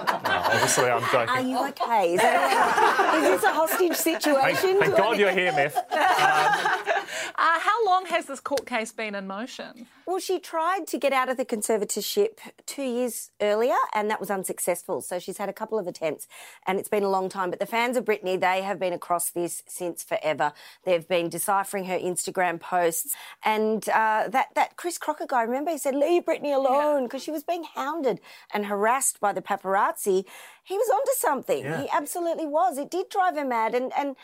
obviously, 0.53 0.85
I'm 0.85 1.03
joking. 1.11 1.29
Are 1.29 1.41
you 1.41 1.69
okay? 1.69 2.15
Is, 2.15 2.21
that, 2.21 3.15
is 3.17 3.23
this 3.23 3.43
a 3.45 3.53
hostage 3.53 3.95
situation? 3.95 4.79
thank 4.81 4.97
God 4.97 5.19
you're 5.19 5.33
here, 5.33 5.53
Myf. 5.53 5.75
Uh, 7.35 7.59
how 7.59 7.87
long 7.87 8.07
has 8.07 8.27
this 8.27 8.41
court 8.41 8.67
case 8.67 8.93
been 8.93 9.15
in 9.15 9.27
motion? 9.27 9.87
Well, 10.07 10.19
she 10.19 10.38
tried 10.38 10.87
to 10.88 10.99
get 10.99 11.12
out 11.12 11.29
of 11.29 11.37
the 11.37 11.45
conservatorship 11.45 12.38
two 12.67 12.83
years 12.83 13.31
earlier, 13.41 13.77
and 13.95 14.11
that 14.11 14.21
was 14.21 14.31
unsuccessful. 14.31 15.01
So 15.01 15.19
she's 15.19 15.38
had 15.38 15.49
a 15.49 15.53
couple 15.53 15.79
of 15.79 15.87
attempts, 15.87 16.29
and 16.67 16.79
it's 16.79 16.88
been 16.88 17.03
a 17.03 17.09
long 17.09 17.29
time. 17.29 17.51
But 17.51 17.59
the 17.59 17.67
fans 17.67 17.97
of 17.97 18.05
Britney, 18.05 18.38
they 18.38 18.62
have 18.62 18.79
been 18.79 18.93
across 18.93 19.31
this 19.31 19.62
since 19.67 20.03
forever. 20.03 20.53
They've 20.85 21.07
been 21.07 21.29
deciphering 21.29 21.87
her 21.87 21.99
Instagram 21.99 22.61
posts, 22.61 23.15
and 23.45 23.88
uh, 23.88 24.29
that 24.29 24.49
that 24.55 24.77
Chris 24.77 24.99
Crocker 24.99 25.27
guy, 25.27 25.43
remember, 25.43 25.71
he 25.71 25.79
said, 25.79 25.95
"Leave 25.95 26.25
Britney 26.25 26.55
alone," 26.55 27.05
because 27.05 27.23
she 27.23 27.31
was 27.31 27.43
being 27.43 27.65
hounded 27.75 28.21
and 28.53 28.67
harassed 28.67 29.21
by 29.21 29.33
the 29.33 29.43
paparazzi. 29.43 30.25
He 30.64 30.76
was 30.76 30.88
onto 30.88 31.12
something. 31.16 31.64
Yeah. 31.64 31.83
He 31.83 31.88
absolutely 31.92 32.46
was. 32.46 32.78
It 32.78 32.90
did 32.90 33.09
drive 33.09 33.37
him 33.37 33.48
mad, 33.48 33.74
and 33.74 33.92
and 33.96 34.16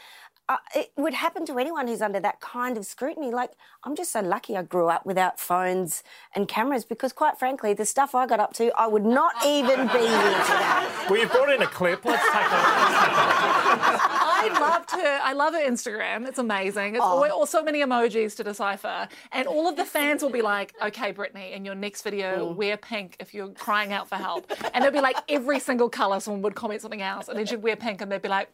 uh, 0.48 0.56
it 0.74 0.92
would 0.96 1.12
happen 1.14 1.44
to 1.44 1.58
anyone 1.58 1.86
who's 1.86 2.00
under 2.00 2.20
that 2.20 2.40
kind 2.40 2.78
of 2.78 2.86
scrutiny. 2.86 3.30
Like, 3.30 3.50
I'm 3.84 3.94
just 3.94 4.10
so 4.12 4.20
lucky 4.20 4.56
I 4.56 4.62
grew 4.62 4.88
up 4.88 5.04
without 5.04 5.38
phones 5.38 6.02
and 6.34 6.48
cameras 6.48 6.84
because, 6.86 7.12
quite 7.12 7.38
frankly, 7.38 7.74
the 7.74 7.84
stuff 7.84 8.14
I 8.14 8.26
got 8.26 8.40
up 8.40 8.54
to, 8.54 8.72
I 8.80 8.86
would 8.86 9.04
not 9.04 9.34
even 9.44 9.88
be 9.88 9.98
here 9.98 10.42
today. 10.46 10.88
Well, 11.10 11.18
you've 11.20 11.32
brought 11.32 11.50
in 11.50 11.60
a 11.60 11.66
clip. 11.66 12.04
Let's 12.04 12.22
take 12.22 12.46
a 12.46 14.27
I 14.40 14.58
loved 14.60 14.90
her. 14.92 15.20
I 15.22 15.32
love 15.32 15.54
her 15.54 15.60
Instagram. 15.60 16.26
It's 16.26 16.38
amazing. 16.38 16.94
It's 16.94 17.02
always, 17.04 17.32
all 17.32 17.46
so 17.46 17.62
many 17.62 17.80
emojis 17.82 18.36
to 18.36 18.44
decipher, 18.44 19.08
and 19.32 19.46
all 19.48 19.68
of 19.68 19.76
the 19.76 19.84
fans 19.84 20.22
will 20.22 20.30
be 20.30 20.42
like, 20.42 20.74
"Okay, 20.82 21.12
Britney, 21.12 21.52
in 21.52 21.64
your 21.64 21.74
next 21.74 22.02
video, 22.02 22.52
wear 22.52 22.76
pink 22.76 23.16
if 23.20 23.34
you're 23.34 23.48
crying 23.50 23.92
out 23.92 24.08
for 24.08 24.16
help." 24.16 24.50
And 24.72 24.84
it'll 24.84 24.92
be 24.92 25.00
like 25.00 25.16
every 25.28 25.58
single 25.60 25.88
color. 25.88 26.20
Someone 26.20 26.42
would 26.42 26.54
comment 26.54 26.80
something 26.82 27.02
else, 27.02 27.28
and 27.28 27.38
then 27.38 27.46
she'd 27.46 27.62
wear 27.62 27.76
pink, 27.76 28.00
and 28.00 28.10
they'd 28.12 28.22
be 28.22 28.28
like, 28.28 28.48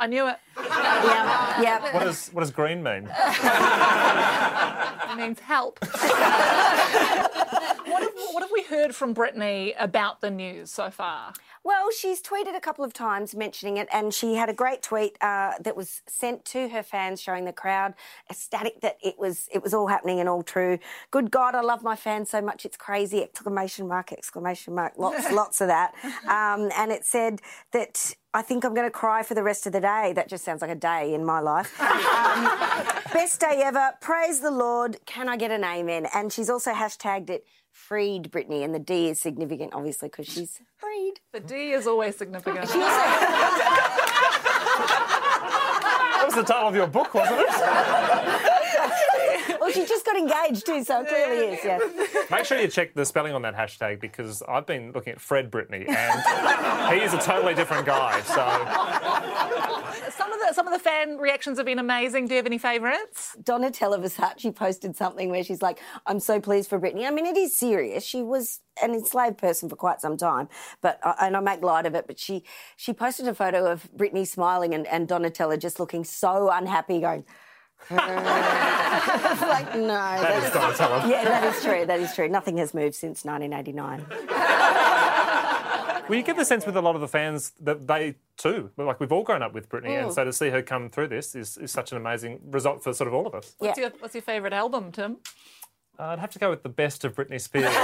"I 0.00 0.06
knew 0.08 0.26
it." 0.28 0.36
Yeah, 0.58 1.62
yeah. 1.62 1.94
What 1.94 2.04
does, 2.04 2.28
what 2.28 2.40
does 2.40 2.50
green 2.50 2.82
mean? 2.82 3.08
It 5.12 5.16
means 5.18 5.40
help. 5.40 5.78
what, 8.32 8.42
have, 8.42 8.50
we 8.52 8.62
heard 8.62 8.94
from 8.94 9.14
Britney 9.14 9.74
about 9.78 10.20
the 10.20 10.30
news 10.30 10.70
so 10.70 10.90
far? 10.90 11.32
Well, 11.64 11.90
she's 11.92 12.20
tweeted 12.20 12.56
a 12.56 12.60
couple 12.60 12.84
of 12.84 12.92
times 12.92 13.34
mentioning 13.34 13.76
it, 13.76 13.88
and 13.92 14.12
she 14.12 14.34
had 14.34 14.48
a 14.48 14.52
great 14.52 14.82
tweet 14.82 15.16
uh, 15.20 15.52
that 15.60 15.76
was 15.76 16.02
sent 16.08 16.44
to 16.46 16.68
her 16.68 16.82
fans, 16.82 17.20
showing 17.20 17.44
the 17.44 17.52
crowd 17.52 17.94
ecstatic 18.28 18.80
that 18.80 18.96
it 19.02 19.18
was 19.18 19.48
it 19.52 19.62
was 19.62 19.72
all 19.72 19.86
happening 19.86 20.18
and 20.18 20.28
all 20.28 20.42
true. 20.42 20.78
Good 21.10 21.30
God, 21.30 21.54
I 21.54 21.60
love 21.60 21.82
my 21.82 21.94
fans 21.94 22.30
so 22.30 22.40
much, 22.40 22.64
it's 22.64 22.76
crazy! 22.76 23.22
Exclamation 23.22 23.86
mark! 23.86 24.12
Exclamation 24.12 24.74
mark! 24.74 24.94
Lots, 24.96 25.30
lots 25.32 25.60
of 25.60 25.68
that. 25.68 25.94
Um, 26.24 26.70
and 26.76 26.90
it 26.90 27.04
said 27.04 27.40
that 27.72 28.14
I 28.34 28.42
think 28.42 28.64
I'm 28.64 28.74
going 28.74 28.86
to 28.86 28.90
cry 28.90 29.22
for 29.22 29.34
the 29.34 29.42
rest 29.42 29.66
of 29.66 29.72
the 29.72 29.80
day. 29.80 30.12
That 30.14 30.28
just 30.28 30.44
sounds 30.44 30.62
like 30.62 30.70
a 30.70 30.74
day 30.74 31.14
in 31.14 31.24
my 31.24 31.40
life. 31.40 31.78
Um, 31.80 32.44
best 33.12 33.40
day 33.40 33.60
ever. 33.62 33.90
Praise 34.00 34.40
the 34.40 34.50
Lord. 34.50 34.96
Can 35.06 35.28
I 35.28 35.36
get 35.36 35.50
an 35.50 35.62
amen? 35.62 36.06
And 36.14 36.32
she's 36.32 36.48
also 36.48 36.72
hashtagged 36.72 37.30
it 37.30 37.44
freed 38.22 38.48
Britney, 38.48 38.64
and 38.64 38.74
the 38.74 38.78
D 38.78 39.08
is 39.08 39.20
significant, 39.20 39.74
obviously, 39.74 40.08
because 40.08 40.26
she's 40.26 40.60
freed. 40.76 41.14
The 41.32 41.40
D 41.40 41.72
is 41.72 41.86
always 41.86 42.16
significant. 42.16 42.70
That 46.22 46.26
was 46.26 46.34
the 46.36 46.44
title 46.44 46.68
of 46.68 46.76
your 46.76 46.86
book, 46.86 47.14
wasn't 47.14 47.40
it? 47.40 47.46
well, 49.60 49.72
she 49.72 49.84
just 49.84 50.06
got 50.06 50.16
engaged 50.16 50.64
too, 50.64 50.84
so 50.84 51.00
it 51.00 51.08
clearly 51.08 51.46
is. 51.54 51.58
Yes. 51.64 52.30
Make 52.30 52.44
sure 52.44 52.60
you 52.60 52.68
check 52.68 52.94
the 52.94 53.04
spelling 53.04 53.34
on 53.34 53.42
that 53.42 53.56
hashtag 53.56 53.98
because 54.00 54.40
I've 54.48 54.64
been 54.64 54.92
looking 54.92 55.14
at 55.14 55.20
Fred 55.20 55.50
Britney 55.50 55.88
and 55.88 56.94
he 56.94 57.04
is 57.04 57.12
a 57.12 57.18
totally 57.18 57.54
different 57.54 57.86
guy. 57.86 58.20
So 58.20 59.81
Some 60.22 60.32
of 60.32 60.38
the 60.38 60.54
some 60.54 60.66
of 60.68 60.72
the 60.72 60.78
fan 60.78 61.18
reactions 61.18 61.58
have 61.58 61.66
been 61.66 61.80
amazing. 61.80 62.26
Do 62.26 62.34
you 62.34 62.36
have 62.36 62.46
any 62.46 62.58
favourites? 62.58 63.34
Donatella 63.42 63.98
Versace 64.00 64.54
posted 64.54 64.96
something 64.96 65.30
where 65.30 65.42
she's 65.42 65.62
like, 65.62 65.80
"I'm 66.06 66.20
so 66.20 66.40
pleased 66.40 66.70
for 66.70 66.78
Britney." 66.78 67.04
I 67.08 67.10
mean, 67.10 67.26
it 67.26 67.36
is 67.36 67.56
serious. 67.56 68.04
She 68.04 68.22
was 68.22 68.60
an 68.80 68.94
enslaved 68.94 69.36
person 69.36 69.68
for 69.68 69.74
quite 69.74 70.00
some 70.00 70.16
time, 70.16 70.48
but 70.80 71.00
uh, 71.02 71.14
and 71.20 71.36
I 71.36 71.40
make 71.40 71.62
light 71.62 71.86
of 71.86 71.96
it. 71.96 72.06
But 72.06 72.20
she 72.20 72.44
she 72.76 72.92
posted 72.92 73.26
a 73.26 73.34
photo 73.34 73.68
of 73.68 73.90
Britney 73.96 74.24
smiling 74.24 74.74
and, 74.74 74.86
and 74.86 75.08
Donatella 75.08 75.58
just 75.58 75.80
looking 75.80 76.04
so 76.04 76.50
unhappy, 76.50 77.00
going. 77.00 77.24
like 77.90 78.00
no, 79.74 79.88
That 79.88 80.40
is 80.44 80.50
Donatella. 80.50 81.10
Yeah, 81.10 81.24
that 81.24 81.52
is 81.52 81.64
true. 81.64 81.84
That 81.84 81.98
is 81.98 82.14
true. 82.14 82.28
Nothing 82.28 82.58
has 82.58 82.74
moved 82.74 82.94
since 82.94 83.24
1989. 83.24 84.06
well, 86.12 86.18
you 86.18 86.24
get 86.26 86.36
the 86.36 86.44
sense 86.44 86.66
with 86.66 86.76
a 86.76 86.82
lot 86.82 86.94
of 86.94 87.00
the 87.00 87.08
fans 87.08 87.52
that 87.60 87.86
they 87.86 88.16
too, 88.36 88.70
like 88.76 89.00
we've 89.00 89.12
all 89.12 89.22
grown 89.22 89.42
up 89.42 89.54
with 89.54 89.68
Britney, 89.68 89.98
and 89.98 90.10
Mm. 90.10 90.14
so 90.14 90.24
to 90.24 90.32
see 90.32 90.50
her 90.50 90.62
come 90.62 90.90
through 90.90 91.08
this 91.08 91.34
is, 91.34 91.56
is 91.56 91.70
such 91.72 91.90
an 91.92 91.96
amazing 91.96 92.40
result 92.50 92.82
for 92.84 92.92
sort 92.92 93.08
of 93.08 93.14
all 93.14 93.26
of 93.26 93.34
us. 93.34 93.54
What's 93.58 93.78
your 93.78 93.90
What's 93.98 94.14
your 94.14 94.22
favourite 94.22 94.52
album, 94.52 94.92
Tim? 94.92 95.18
Uh, 95.98 96.04
I'd 96.04 96.18
have 96.18 96.30
to 96.32 96.38
go 96.38 96.50
with 96.50 96.62
the 96.62 96.68
best 96.68 97.04
of 97.04 97.14
Britney 97.14 97.40
Spears. 97.40 97.72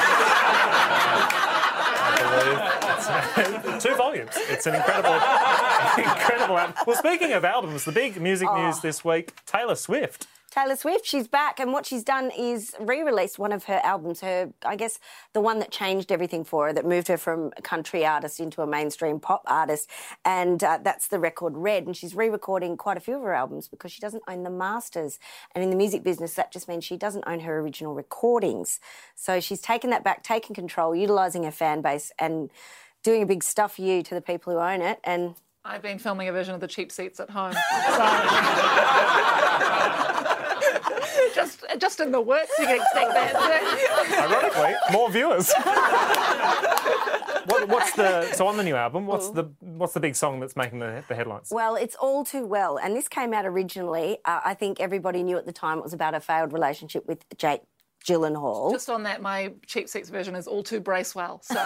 Two 3.80 3.94
volumes. 3.96 4.30
It's 4.34 4.66
an 4.66 4.74
incredible, 4.74 5.14
incredible 5.98 6.58
album. 6.58 6.74
Well, 6.86 6.96
speaking 6.96 7.32
of 7.32 7.44
albums, 7.44 7.84
the 7.84 7.92
big 7.92 8.20
music 8.20 8.48
Oh. 8.50 8.66
news 8.66 8.80
this 8.80 9.04
week: 9.04 9.32
Taylor 9.46 9.76
Swift. 9.76 10.26
Taylor 10.50 10.76
Swift, 10.76 11.04
she's 11.04 11.28
back, 11.28 11.60
and 11.60 11.72
what 11.74 11.84
she's 11.84 12.02
done 12.02 12.30
is 12.36 12.74
re-released 12.80 13.38
one 13.38 13.52
of 13.52 13.64
her 13.64 13.80
albums. 13.84 14.22
Her, 14.22 14.50
I 14.64 14.76
guess, 14.76 14.98
the 15.34 15.42
one 15.42 15.58
that 15.58 15.70
changed 15.70 16.10
everything 16.10 16.42
for 16.42 16.68
her, 16.68 16.72
that 16.72 16.86
moved 16.86 17.08
her 17.08 17.18
from 17.18 17.52
a 17.58 17.62
country 17.62 18.06
artist 18.06 18.40
into 18.40 18.62
a 18.62 18.66
mainstream 18.66 19.20
pop 19.20 19.42
artist, 19.46 19.90
and 20.24 20.64
uh, 20.64 20.78
that's 20.82 21.08
the 21.08 21.18
record 21.18 21.54
Red. 21.54 21.84
And 21.84 21.94
she's 21.94 22.14
re-recording 22.14 22.78
quite 22.78 22.96
a 22.96 23.00
few 23.00 23.16
of 23.16 23.22
her 23.22 23.34
albums 23.34 23.68
because 23.68 23.92
she 23.92 24.00
doesn't 24.00 24.22
own 24.26 24.42
the 24.42 24.50
masters. 24.50 25.18
And 25.54 25.62
in 25.62 25.68
the 25.68 25.76
music 25.76 26.02
business, 26.02 26.32
that 26.34 26.50
just 26.50 26.66
means 26.66 26.82
she 26.82 26.96
doesn't 26.96 27.24
own 27.26 27.40
her 27.40 27.60
original 27.60 27.94
recordings. 27.94 28.80
So 29.14 29.40
she's 29.40 29.60
taken 29.60 29.90
that 29.90 30.02
back, 30.02 30.22
taken 30.22 30.54
control, 30.54 30.96
utilising 30.96 31.44
her 31.44 31.50
fan 31.50 31.82
base, 31.82 32.10
and 32.18 32.50
doing 33.02 33.22
a 33.22 33.26
big 33.26 33.44
stuff 33.44 33.78
you 33.78 34.02
to 34.02 34.14
the 34.14 34.22
people 34.22 34.54
who 34.54 34.58
own 34.58 34.80
it. 34.80 34.98
And 35.04 35.34
I've 35.68 35.82
been 35.82 35.98
filming 35.98 36.28
a 36.28 36.32
version 36.32 36.54
of 36.54 36.60
the 36.62 36.66
cheap 36.66 36.90
seats 36.90 37.20
at 37.20 37.28
home. 37.28 37.52
So- 37.52 37.58
just, 41.34 41.62
just 41.78 42.00
in 42.00 42.10
the 42.10 42.20
works, 42.22 42.50
you 42.58 42.64
can 42.64 42.76
expect 42.76 43.12
that. 43.12 44.30
Ironically, 44.30 44.74
more 44.90 45.10
viewers. 45.10 45.52
what, 47.44 47.68
what's 47.68 47.92
the 47.92 48.32
so 48.32 48.46
on 48.46 48.56
the 48.56 48.64
new 48.64 48.76
album? 48.76 49.06
What's 49.06 49.28
the 49.30 49.44
what's 49.60 49.92
the 49.92 50.00
big 50.00 50.16
song 50.16 50.40
that's 50.40 50.56
making 50.56 50.78
the, 50.78 51.04
the 51.06 51.14
headlines? 51.14 51.48
Well, 51.50 51.76
it's 51.76 51.96
all 51.96 52.24
too 52.24 52.46
well. 52.46 52.78
And 52.78 52.96
this 52.96 53.08
came 53.08 53.34
out 53.34 53.44
originally. 53.44 54.16
Uh, 54.24 54.40
I 54.44 54.54
think 54.54 54.80
everybody 54.80 55.22
knew 55.22 55.36
at 55.36 55.44
the 55.44 55.52
time 55.52 55.76
it 55.78 55.84
was 55.84 55.92
about 55.92 56.14
a 56.14 56.20
failed 56.20 56.54
relationship 56.54 57.06
with 57.06 57.26
Jake 57.36 57.60
Gyllenhaal. 58.04 58.72
Just 58.72 58.88
on 58.88 59.02
that, 59.04 59.20
my 59.22 59.52
cheap 59.66 59.88
sex 59.88 60.08
version 60.08 60.34
is 60.34 60.46
all 60.46 60.62
too 60.62 60.80
Bracewell. 60.80 61.40
So 61.42 61.54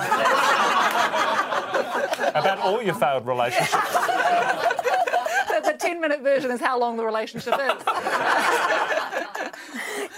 About 2.34 2.58
all 2.58 2.82
your 2.82 2.94
failed 2.94 3.26
relationships. 3.26 3.72
the, 3.92 5.60
the 5.64 5.76
10 5.78 6.00
minute 6.00 6.22
version 6.22 6.50
is 6.50 6.60
how 6.60 6.78
long 6.78 6.96
the 6.96 7.04
relationship 7.04 7.54
is. 7.54 7.82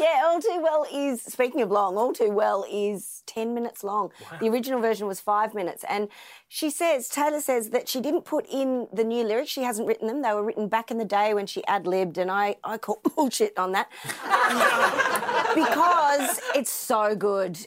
yeah, 0.00 0.22
All 0.24 0.40
Too 0.40 0.60
Well 0.62 0.86
is, 0.92 1.22
speaking 1.22 1.60
of 1.62 1.70
long, 1.70 1.96
All 1.96 2.12
Too 2.12 2.30
Well 2.30 2.64
is 2.70 3.22
10 3.26 3.54
minutes 3.54 3.84
long. 3.84 4.10
The 4.40 4.48
original 4.48 4.80
version 4.80 5.06
was 5.06 5.20
five 5.20 5.54
minutes. 5.54 5.84
And 5.88 6.08
she 6.48 6.70
says, 6.70 7.08
Taylor 7.08 7.40
says 7.40 7.70
that 7.70 7.88
she 7.88 8.00
didn't 8.00 8.24
put 8.24 8.46
in 8.50 8.88
the 8.92 9.04
new 9.04 9.24
lyrics. 9.24 9.50
She 9.50 9.62
hasn't 9.62 9.88
written 9.88 10.06
them. 10.06 10.22
They 10.22 10.32
were 10.32 10.44
written 10.44 10.68
back 10.68 10.90
in 10.90 10.98
the 10.98 11.04
day 11.04 11.34
when 11.34 11.46
she 11.46 11.64
ad 11.66 11.86
libbed, 11.86 12.18
and 12.18 12.30
I, 12.30 12.56
I 12.64 12.78
call 12.78 13.00
bullshit 13.16 13.58
on 13.58 13.72
that. 13.72 13.88
Um, 14.24 15.54
because 15.64 16.40
it's 16.54 16.70
so 16.70 17.14
good. 17.14 17.58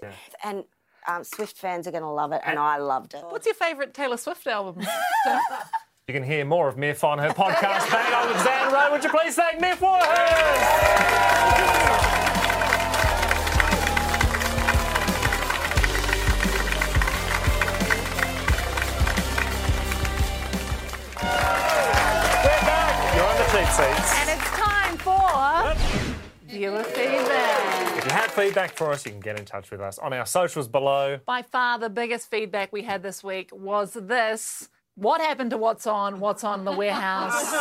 And 0.44 0.64
um, 1.08 1.24
Swift 1.24 1.58
fans 1.58 1.88
are 1.88 1.92
going 1.92 2.04
to 2.04 2.10
love 2.10 2.32
it, 2.32 2.42
and 2.46 2.60
I 2.60 2.78
loved 2.78 3.14
it. 3.14 3.24
What's 3.30 3.46
your 3.46 3.56
favourite 3.56 3.94
Taylor 3.94 4.18
Swift 4.18 4.46
album? 4.48 4.86
You 6.08 6.14
can 6.14 6.24
hear 6.24 6.46
more 6.46 6.70
of 6.70 6.78
Myf 6.78 7.04
on 7.04 7.20
her 7.20 7.30
podcast. 7.30 7.90
Bang 7.92 8.14
on 8.14 8.30
with 8.30 8.92
Would 8.92 9.04
you 9.04 9.10
please 9.10 9.36
thank 9.36 9.60
Myf 9.62 9.76
for 9.76 10.00
seats. 23.78 24.14
and 24.22 24.30
it's 24.32 24.50
time 24.58 24.98
for 24.98 25.76
viewer 26.48 26.84
feedback. 26.84 27.98
If 28.00 28.06
you 28.06 28.12
have 28.12 28.32
feedback 28.32 28.76
for 28.76 28.92
us, 28.92 29.06
you 29.06 29.12
can 29.12 29.20
get 29.20 29.38
in 29.38 29.46
touch 29.46 29.70
with 29.70 29.82
us 29.82 30.00
on 30.00 30.14
our 30.14 30.26
socials 30.26 30.68
below. 30.68 31.20
By 31.28 31.44
far, 31.44 31.78
the 31.78 31.90
biggest 31.90 32.32
feedback 32.32 32.74
we 32.74 32.82
had 32.82 33.04
this 33.04 33.24
week 33.24 33.52
was 33.54 33.94
this. 33.94 34.70
What 34.96 35.22
happened 35.22 35.52
to 35.52 35.58
What's 35.58 35.86
On? 35.86 36.20
What's 36.20 36.44
On 36.44 36.58
in 36.58 36.66
the 36.66 36.72
warehouse? 36.72 37.54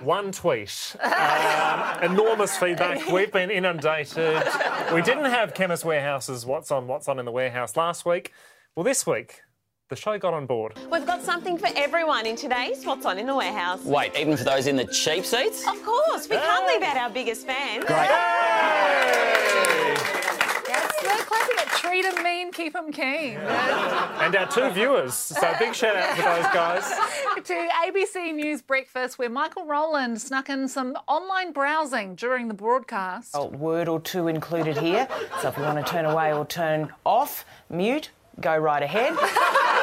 One 0.02 0.30
tweet. 0.30 0.94
Um, 1.00 2.02
enormous 2.02 2.54
feedback. 2.54 3.06
We've 3.10 3.32
been 3.32 3.50
inundated. 3.50 4.42
We 4.92 5.00
didn't 5.00 5.30
have 5.30 5.54
Chemist 5.54 5.86
Warehouse's 5.86 6.44
What's 6.44 6.70
On, 6.70 6.86
What's 6.86 7.08
On 7.08 7.18
in 7.18 7.24
the 7.24 7.32
Warehouse 7.32 7.78
last 7.78 8.04
week. 8.04 8.30
Well, 8.76 8.84
this 8.84 9.06
week, 9.06 9.40
the 9.92 9.96
show 9.96 10.18
got 10.18 10.32
on 10.32 10.46
board. 10.46 10.72
We've 10.90 11.04
got 11.04 11.20
something 11.22 11.58
for 11.58 11.68
everyone 11.76 12.24
in 12.24 12.34
today's 12.34 12.82
What's 12.86 13.04
On 13.04 13.18
in 13.18 13.26
the 13.26 13.36
Warehouse. 13.36 13.84
Wait, 13.84 14.16
even 14.16 14.38
for 14.38 14.44
those 14.44 14.66
in 14.66 14.74
the 14.74 14.86
cheap 14.86 15.22
seats? 15.26 15.68
Of 15.68 15.82
course, 15.84 16.26
we 16.30 16.36
can't 16.36 16.66
leave 16.66 16.82
out 16.82 16.96
our 16.96 17.10
biggest 17.10 17.46
fans. 17.46 17.84
Great. 17.84 18.08
That's 20.66 21.02
the 21.02 21.24
classic. 21.26 21.68
Treat 21.76 22.06
'em 22.06 22.22
mean, 22.24 22.52
keep 22.52 22.74
'em 22.74 22.90
keen. 22.90 23.36
And 23.36 24.34
our 24.34 24.46
two 24.46 24.70
viewers. 24.70 25.12
So 25.12 25.54
big 25.58 25.74
shout 25.74 25.94
out 25.94 26.16
to 26.16 26.22
those 26.22 26.46
guys. 26.54 26.88
to 27.44 27.68
ABC 27.84 28.32
News 28.32 28.62
Breakfast, 28.62 29.18
where 29.18 29.28
Michael 29.28 29.66
Rowland 29.66 30.22
snuck 30.22 30.48
in 30.48 30.68
some 30.68 30.96
online 31.06 31.52
browsing 31.52 32.14
during 32.14 32.48
the 32.48 32.54
broadcast. 32.54 33.32
A 33.34 33.44
word 33.44 33.88
or 33.88 34.00
two 34.00 34.28
included 34.28 34.78
here. 34.78 35.06
So 35.42 35.48
if 35.48 35.58
you 35.58 35.64
want 35.64 35.84
to 35.84 35.92
turn 35.92 36.06
away 36.06 36.32
or 36.32 36.46
turn 36.46 36.90
off, 37.04 37.44
mute, 37.68 38.08
go 38.40 38.56
right 38.56 38.82
ahead. 38.82 39.14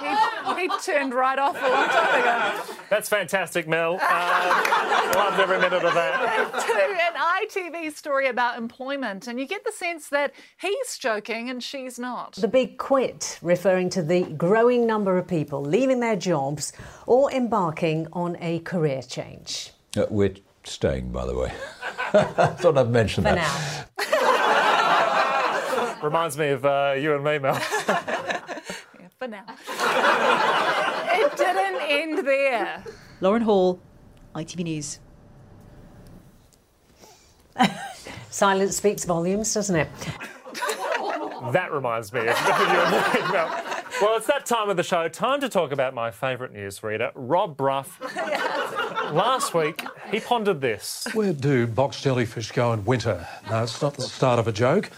He, 0.00 0.62
he 0.62 0.68
turned 0.82 1.14
right 1.14 1.38
off 1.38 1.56
a 1.56 1.68
long 1.68 1.88
time 1.88 2.20
ago. 2.20 2.74
That's 2.88 3.08
fantastic, 3.08 3.68
Mel. 3.68 3.98
Uh, 4.02 5.12
loved 5.14 5.38
every 5.40 5.58
minute 5.58 5.84
of 5.84 5.94
that. 5.94 6.52
to 6.66 6.96
an 7.06 7.14
ITV 7.46 7.92
story 7.96 8.26
about 8.28 8.58
employment, 8.58 9.28
and 9.28 9.38
you 9.38 9.46
get 9.46 9.64
the 9.64 9.72
sense 9.72 10.08
that 10.08 10.32
he's 10.60 10.98
joking 10.98 11.48
and 11.50 11.62
she's 11.62 11.98
not. 11.98 12.32
The 12.34 12.48
big 12.48 12.78
quit, 12.78 13.38
referring 13.42 13.90
to 13.90 14.02
the 14.02 14.22
growing 14.24 14.86
number 14.86 15.16
of 15.18 15.26
people 15.28 15.62
leaving 15.62 16.00
their 16.00 16.16
jobs 16.16 16.72
or 17.06 17.30
embarking 17.32 18.06
on 18.12 18.36
a 18.40 18.58
career 18.60 19.02
change. 19.02 19.70
Uh, 19.96 20.06
we're 20.10 20.34
staying, 20.64 21.12
by 21.12 21.26
the 21.26 21.34
way. 21.36 21.52
Thought 22.12 22.78
I'd 22.78 22.90
mention 22.90 23.24
For 23.24 23.34
that. 23.34 23.86
now. 23.98 24.04
Reminds 26.02 26.38
me 26.38 26.48
of 26.48 26.64
uh, 26.64 26.94
you 26.98 27.14
and 27.14 27.22
me, 27.22 27.38
Mel. 27.38 27.60
For 29.20 29.28
now. 29.28 29.44
it 31.12 31.36
didn't 31.36 31.82
end 31.90 32.26
there. 32.26 32.82
Lauren 33.20 33.42
Hall, 33.42 33.78
ITV 34.34 34.64
News. 34.64 34.98
Silence 38.30 38.78
speaks 38.78 39.04
volumes, 39.04 39.52
doesn't 39.52 39.76
it? 39.76 39.88
That 41.52 41.72
reminds 41.72 42.12
me 42.12 42.20
of 42.20 42.26
you 42.26 42.32
and 42.32 43.14
me, 43.14 43.32
Mel. 43.32 43.48
Well, 44.02 44.16
it's 44.18 44.26
that 44.26 44.44
time 44.44 44.68
of 44.68 44.76
the 44.76 44.82
show. 44.82 45.08
Time 45.08 45.40
to 45.40 45.48
talk 45.48 45.72
about 45.72 45.94
my 45.94 46.10
favourite 46.10 46.52
newsreader, 46.52 47.10
Rob 47.14 47.56
Brough. 47.56 47.86
Last 49.10 49.54
week, 49.54 49.82
he 50.12 50.20
pondered 50.20 50.60
this. 50.60 51.08
Where 51.14 51.32
do 51.32 51.66
box 51.66 52.00
jellyfish 52.02 52.52
go 52.52 52.74
in 52.74 52.84
winter? 52.84 53.26
No, 53.48 53.62
it's 53.62 53.80
not 53.80 53.94
the 53.94 54.02
start 54.02 54.38
of 54.38 54.48
a 54.48 54.52
joke. 54.52 54.90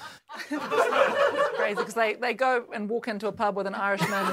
Great 1.74 1.86
crazy 1.86 1.92
because 1.92 2.20
they, 2.20 2.28
they 2.28 2.34
go 2.34 2.64
and 2.74 2.88
walk 2.88 3.08
into 3.08 3.28
a 3.28 3.32
pub 3.32 3.56
with 3.56 3.66
an 3.66 3.74
Irishman. 3.74 4.26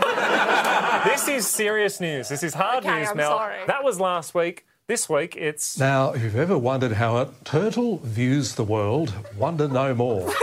This 1.05 1.27
is 1.27 1.47
serious 1.47 1.99
news. 1.99 2.29
This 2.29 2.43
is 2.43 2.53
hard 2.53 2.85
Okay, 2.85 2.99
news, 2.99 3.09
I'm 3.09 3.17
Mel. 3.17 3.31
sorry. 3.31 3.65
That 3.67 3.83
was 3.83 3.99
last 3.99 4.33
week. 4.35 4.65
This 4.87 5.07
week, 5.07 5.35
it's. 5.35 5.77
Now, 5.77 6.13
if 6.13 6.23
you've 6.23 6.35
ever 6.35 6.57
wondered 6.57 6.93
how 6.93 7.17
a 7.17 7.29
turtle 7.43 7.97
views 7.99 8.55
the 8.55 8.63
world, 8.63 9.13
wonder 9.37 9.67
no 9.67 9.93
more. 9.93 10.27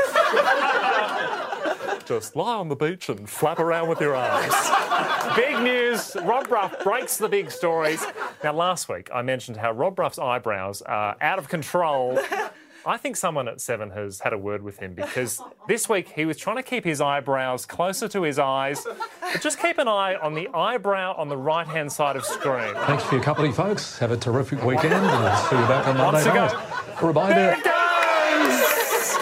Just 2.06 2.36
lie 2.36 2.54
on 2.54 2.68
the 2.68 2.76
beach 2.76 3.08
and 3.08 3.28
flap 3.28 3.58
around 3.58 3.88
with 3.88 4.00
your 4.00 4.14
arms. 4.14 4.54
big 5.34 5.58
news. 5.60 6.16
Rob 6.22 6.48
Brough 6.48 6.70
breaks 6.84 7.16
the 7.16 7.28
big 7.28 7.50
stories. 7.50 8.06
Now, 8.44 8.52
last 8.52 8.88
week 8.88 9.10
I 9.12 9.22
mentioned 9.22 9.56
how 9.56 9.72
Rob 9.72 9.96
Brough's 9.96 10.20
eyebrows 10.20 10.82
are 10.82 11.16
out 11.20 11.40
of 11.40 11.48
control. 11.48 12.20
I 12.86 12.96
think 12.98 13.16
someone 13.16 13.48
at 13.48 13.60
Seven 13.60 13.90
has 13.90 14.20
had 14.20 14.32
a 14.32 14.38
word 14.38 14.62
with 14.62 14.78
him 14.78 14.94
because 14.94 15.42
this 15.68 15.88
week 15.88 16.08
he 16.10 16.24
was 16.24 16.36
trying 16.36 16.56
to 16.56 16.62
keep 16.62 16.84
his 16.84 17.00
eyebrows 17.00 17.66
closer 17.66 18.06
to 18.06 18.22
his 18.22 18.38
eyes. 18.38 18.86
But 19.20 19.40
just 19.42 19.58
keep 19.60 19.78
an 19.78 19.88
eye 19.88 20.14
on 20.14 20.34
the 20.34 20.48
eyebrow 20.54 21.16
on 21.16 21.28
the 21.28 21.36
right 21.36 21.66
hand 21.66 21.90
side 21.90 22.14
of 22.14 22.24
screen. 22.24 22.74
Thanks 22.86 23.02
for 23.02 23.16
your 23.16 23.24
company, 23.24 23.50
folks. 23.50 23.98
Have 23.98 24.12
a 24.12 24.16
terrific 24.16 24.62
weekend 24.62 24.94
and 24.94 25.38
see 25.48 25.56
you 25.56 25.66
back 25.66 25.88
on 25.88 25.96
Monday 25.96 26.22
ago. 26.22 26.46
night. 26.46 27.02
A 27.02 27.06
reminder. 27.06 27.34
There 27.34 27.58
it 27.58 27.64
goes! 27.64 29.16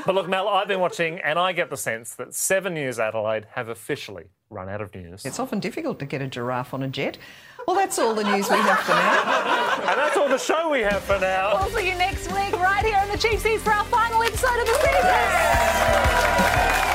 but 0.04 0.16
look, 0.16 0.28
Mel, 0.28 0.48
I've 0.48 0.66
been 0.66 0.80
watching 0.80 1.20
and 1.20 1.38
I 1.38 1.52
get 1.52 1.70
the 1.70 1.76
sense 1.76 2.16
that 2.16 2.34
Seven 2.34 2.74
News 2.74 2.98
Adelaide 2.98 3.46
have 3.52 3.68
officially 3.68 4.30
run 4.50 4.68
out 4.68 4.80
of 4.80 4.94
news. 4.94 5.24
It's 5.24 5.38
often 5.38 5.60
difficult 5.60 5.98
to 6.00 6.06
get 6.06 6.22
a 6.22 6.26
giraffe 6.26 6.74
on 6.74 6.82
a 6.82 6.88
jet. 6.88 7.18
Well, 7.66 7.76
that's 7.76 7.98
all 7.98 8.14
the 8.14 8.24
news 8.24 8.48
we 8.48 8.56
have 8.56 8.80
for 8.80 8.92
now. 8.92 9.90
And 9.90 9.98
that's 9.98 10.16
all 10.16 10.28
the 10.28 10.38
show 10.38 10.70
we 10.70 10.80
have 10.80 11.02
for 11.02 11.18
now. 11.18 11.58
we'll 11.60 11.70
see 11.76 11.90
you 11.90 11.96
next 11.96 12.32
week 12.32 12.52
right 12.58 12.84
here 12.84 12.96
on 12.96 13.08
the 13.08 13.18
Cheap 13.18 13.38
Seats 13.40 13.62
for 13.62 13.72
our 13.72 13.84
final 13.84 14.22
episode 14.22 14.58
of 14.58 14.66
the 14.66 14.74
season. 14.74 16.87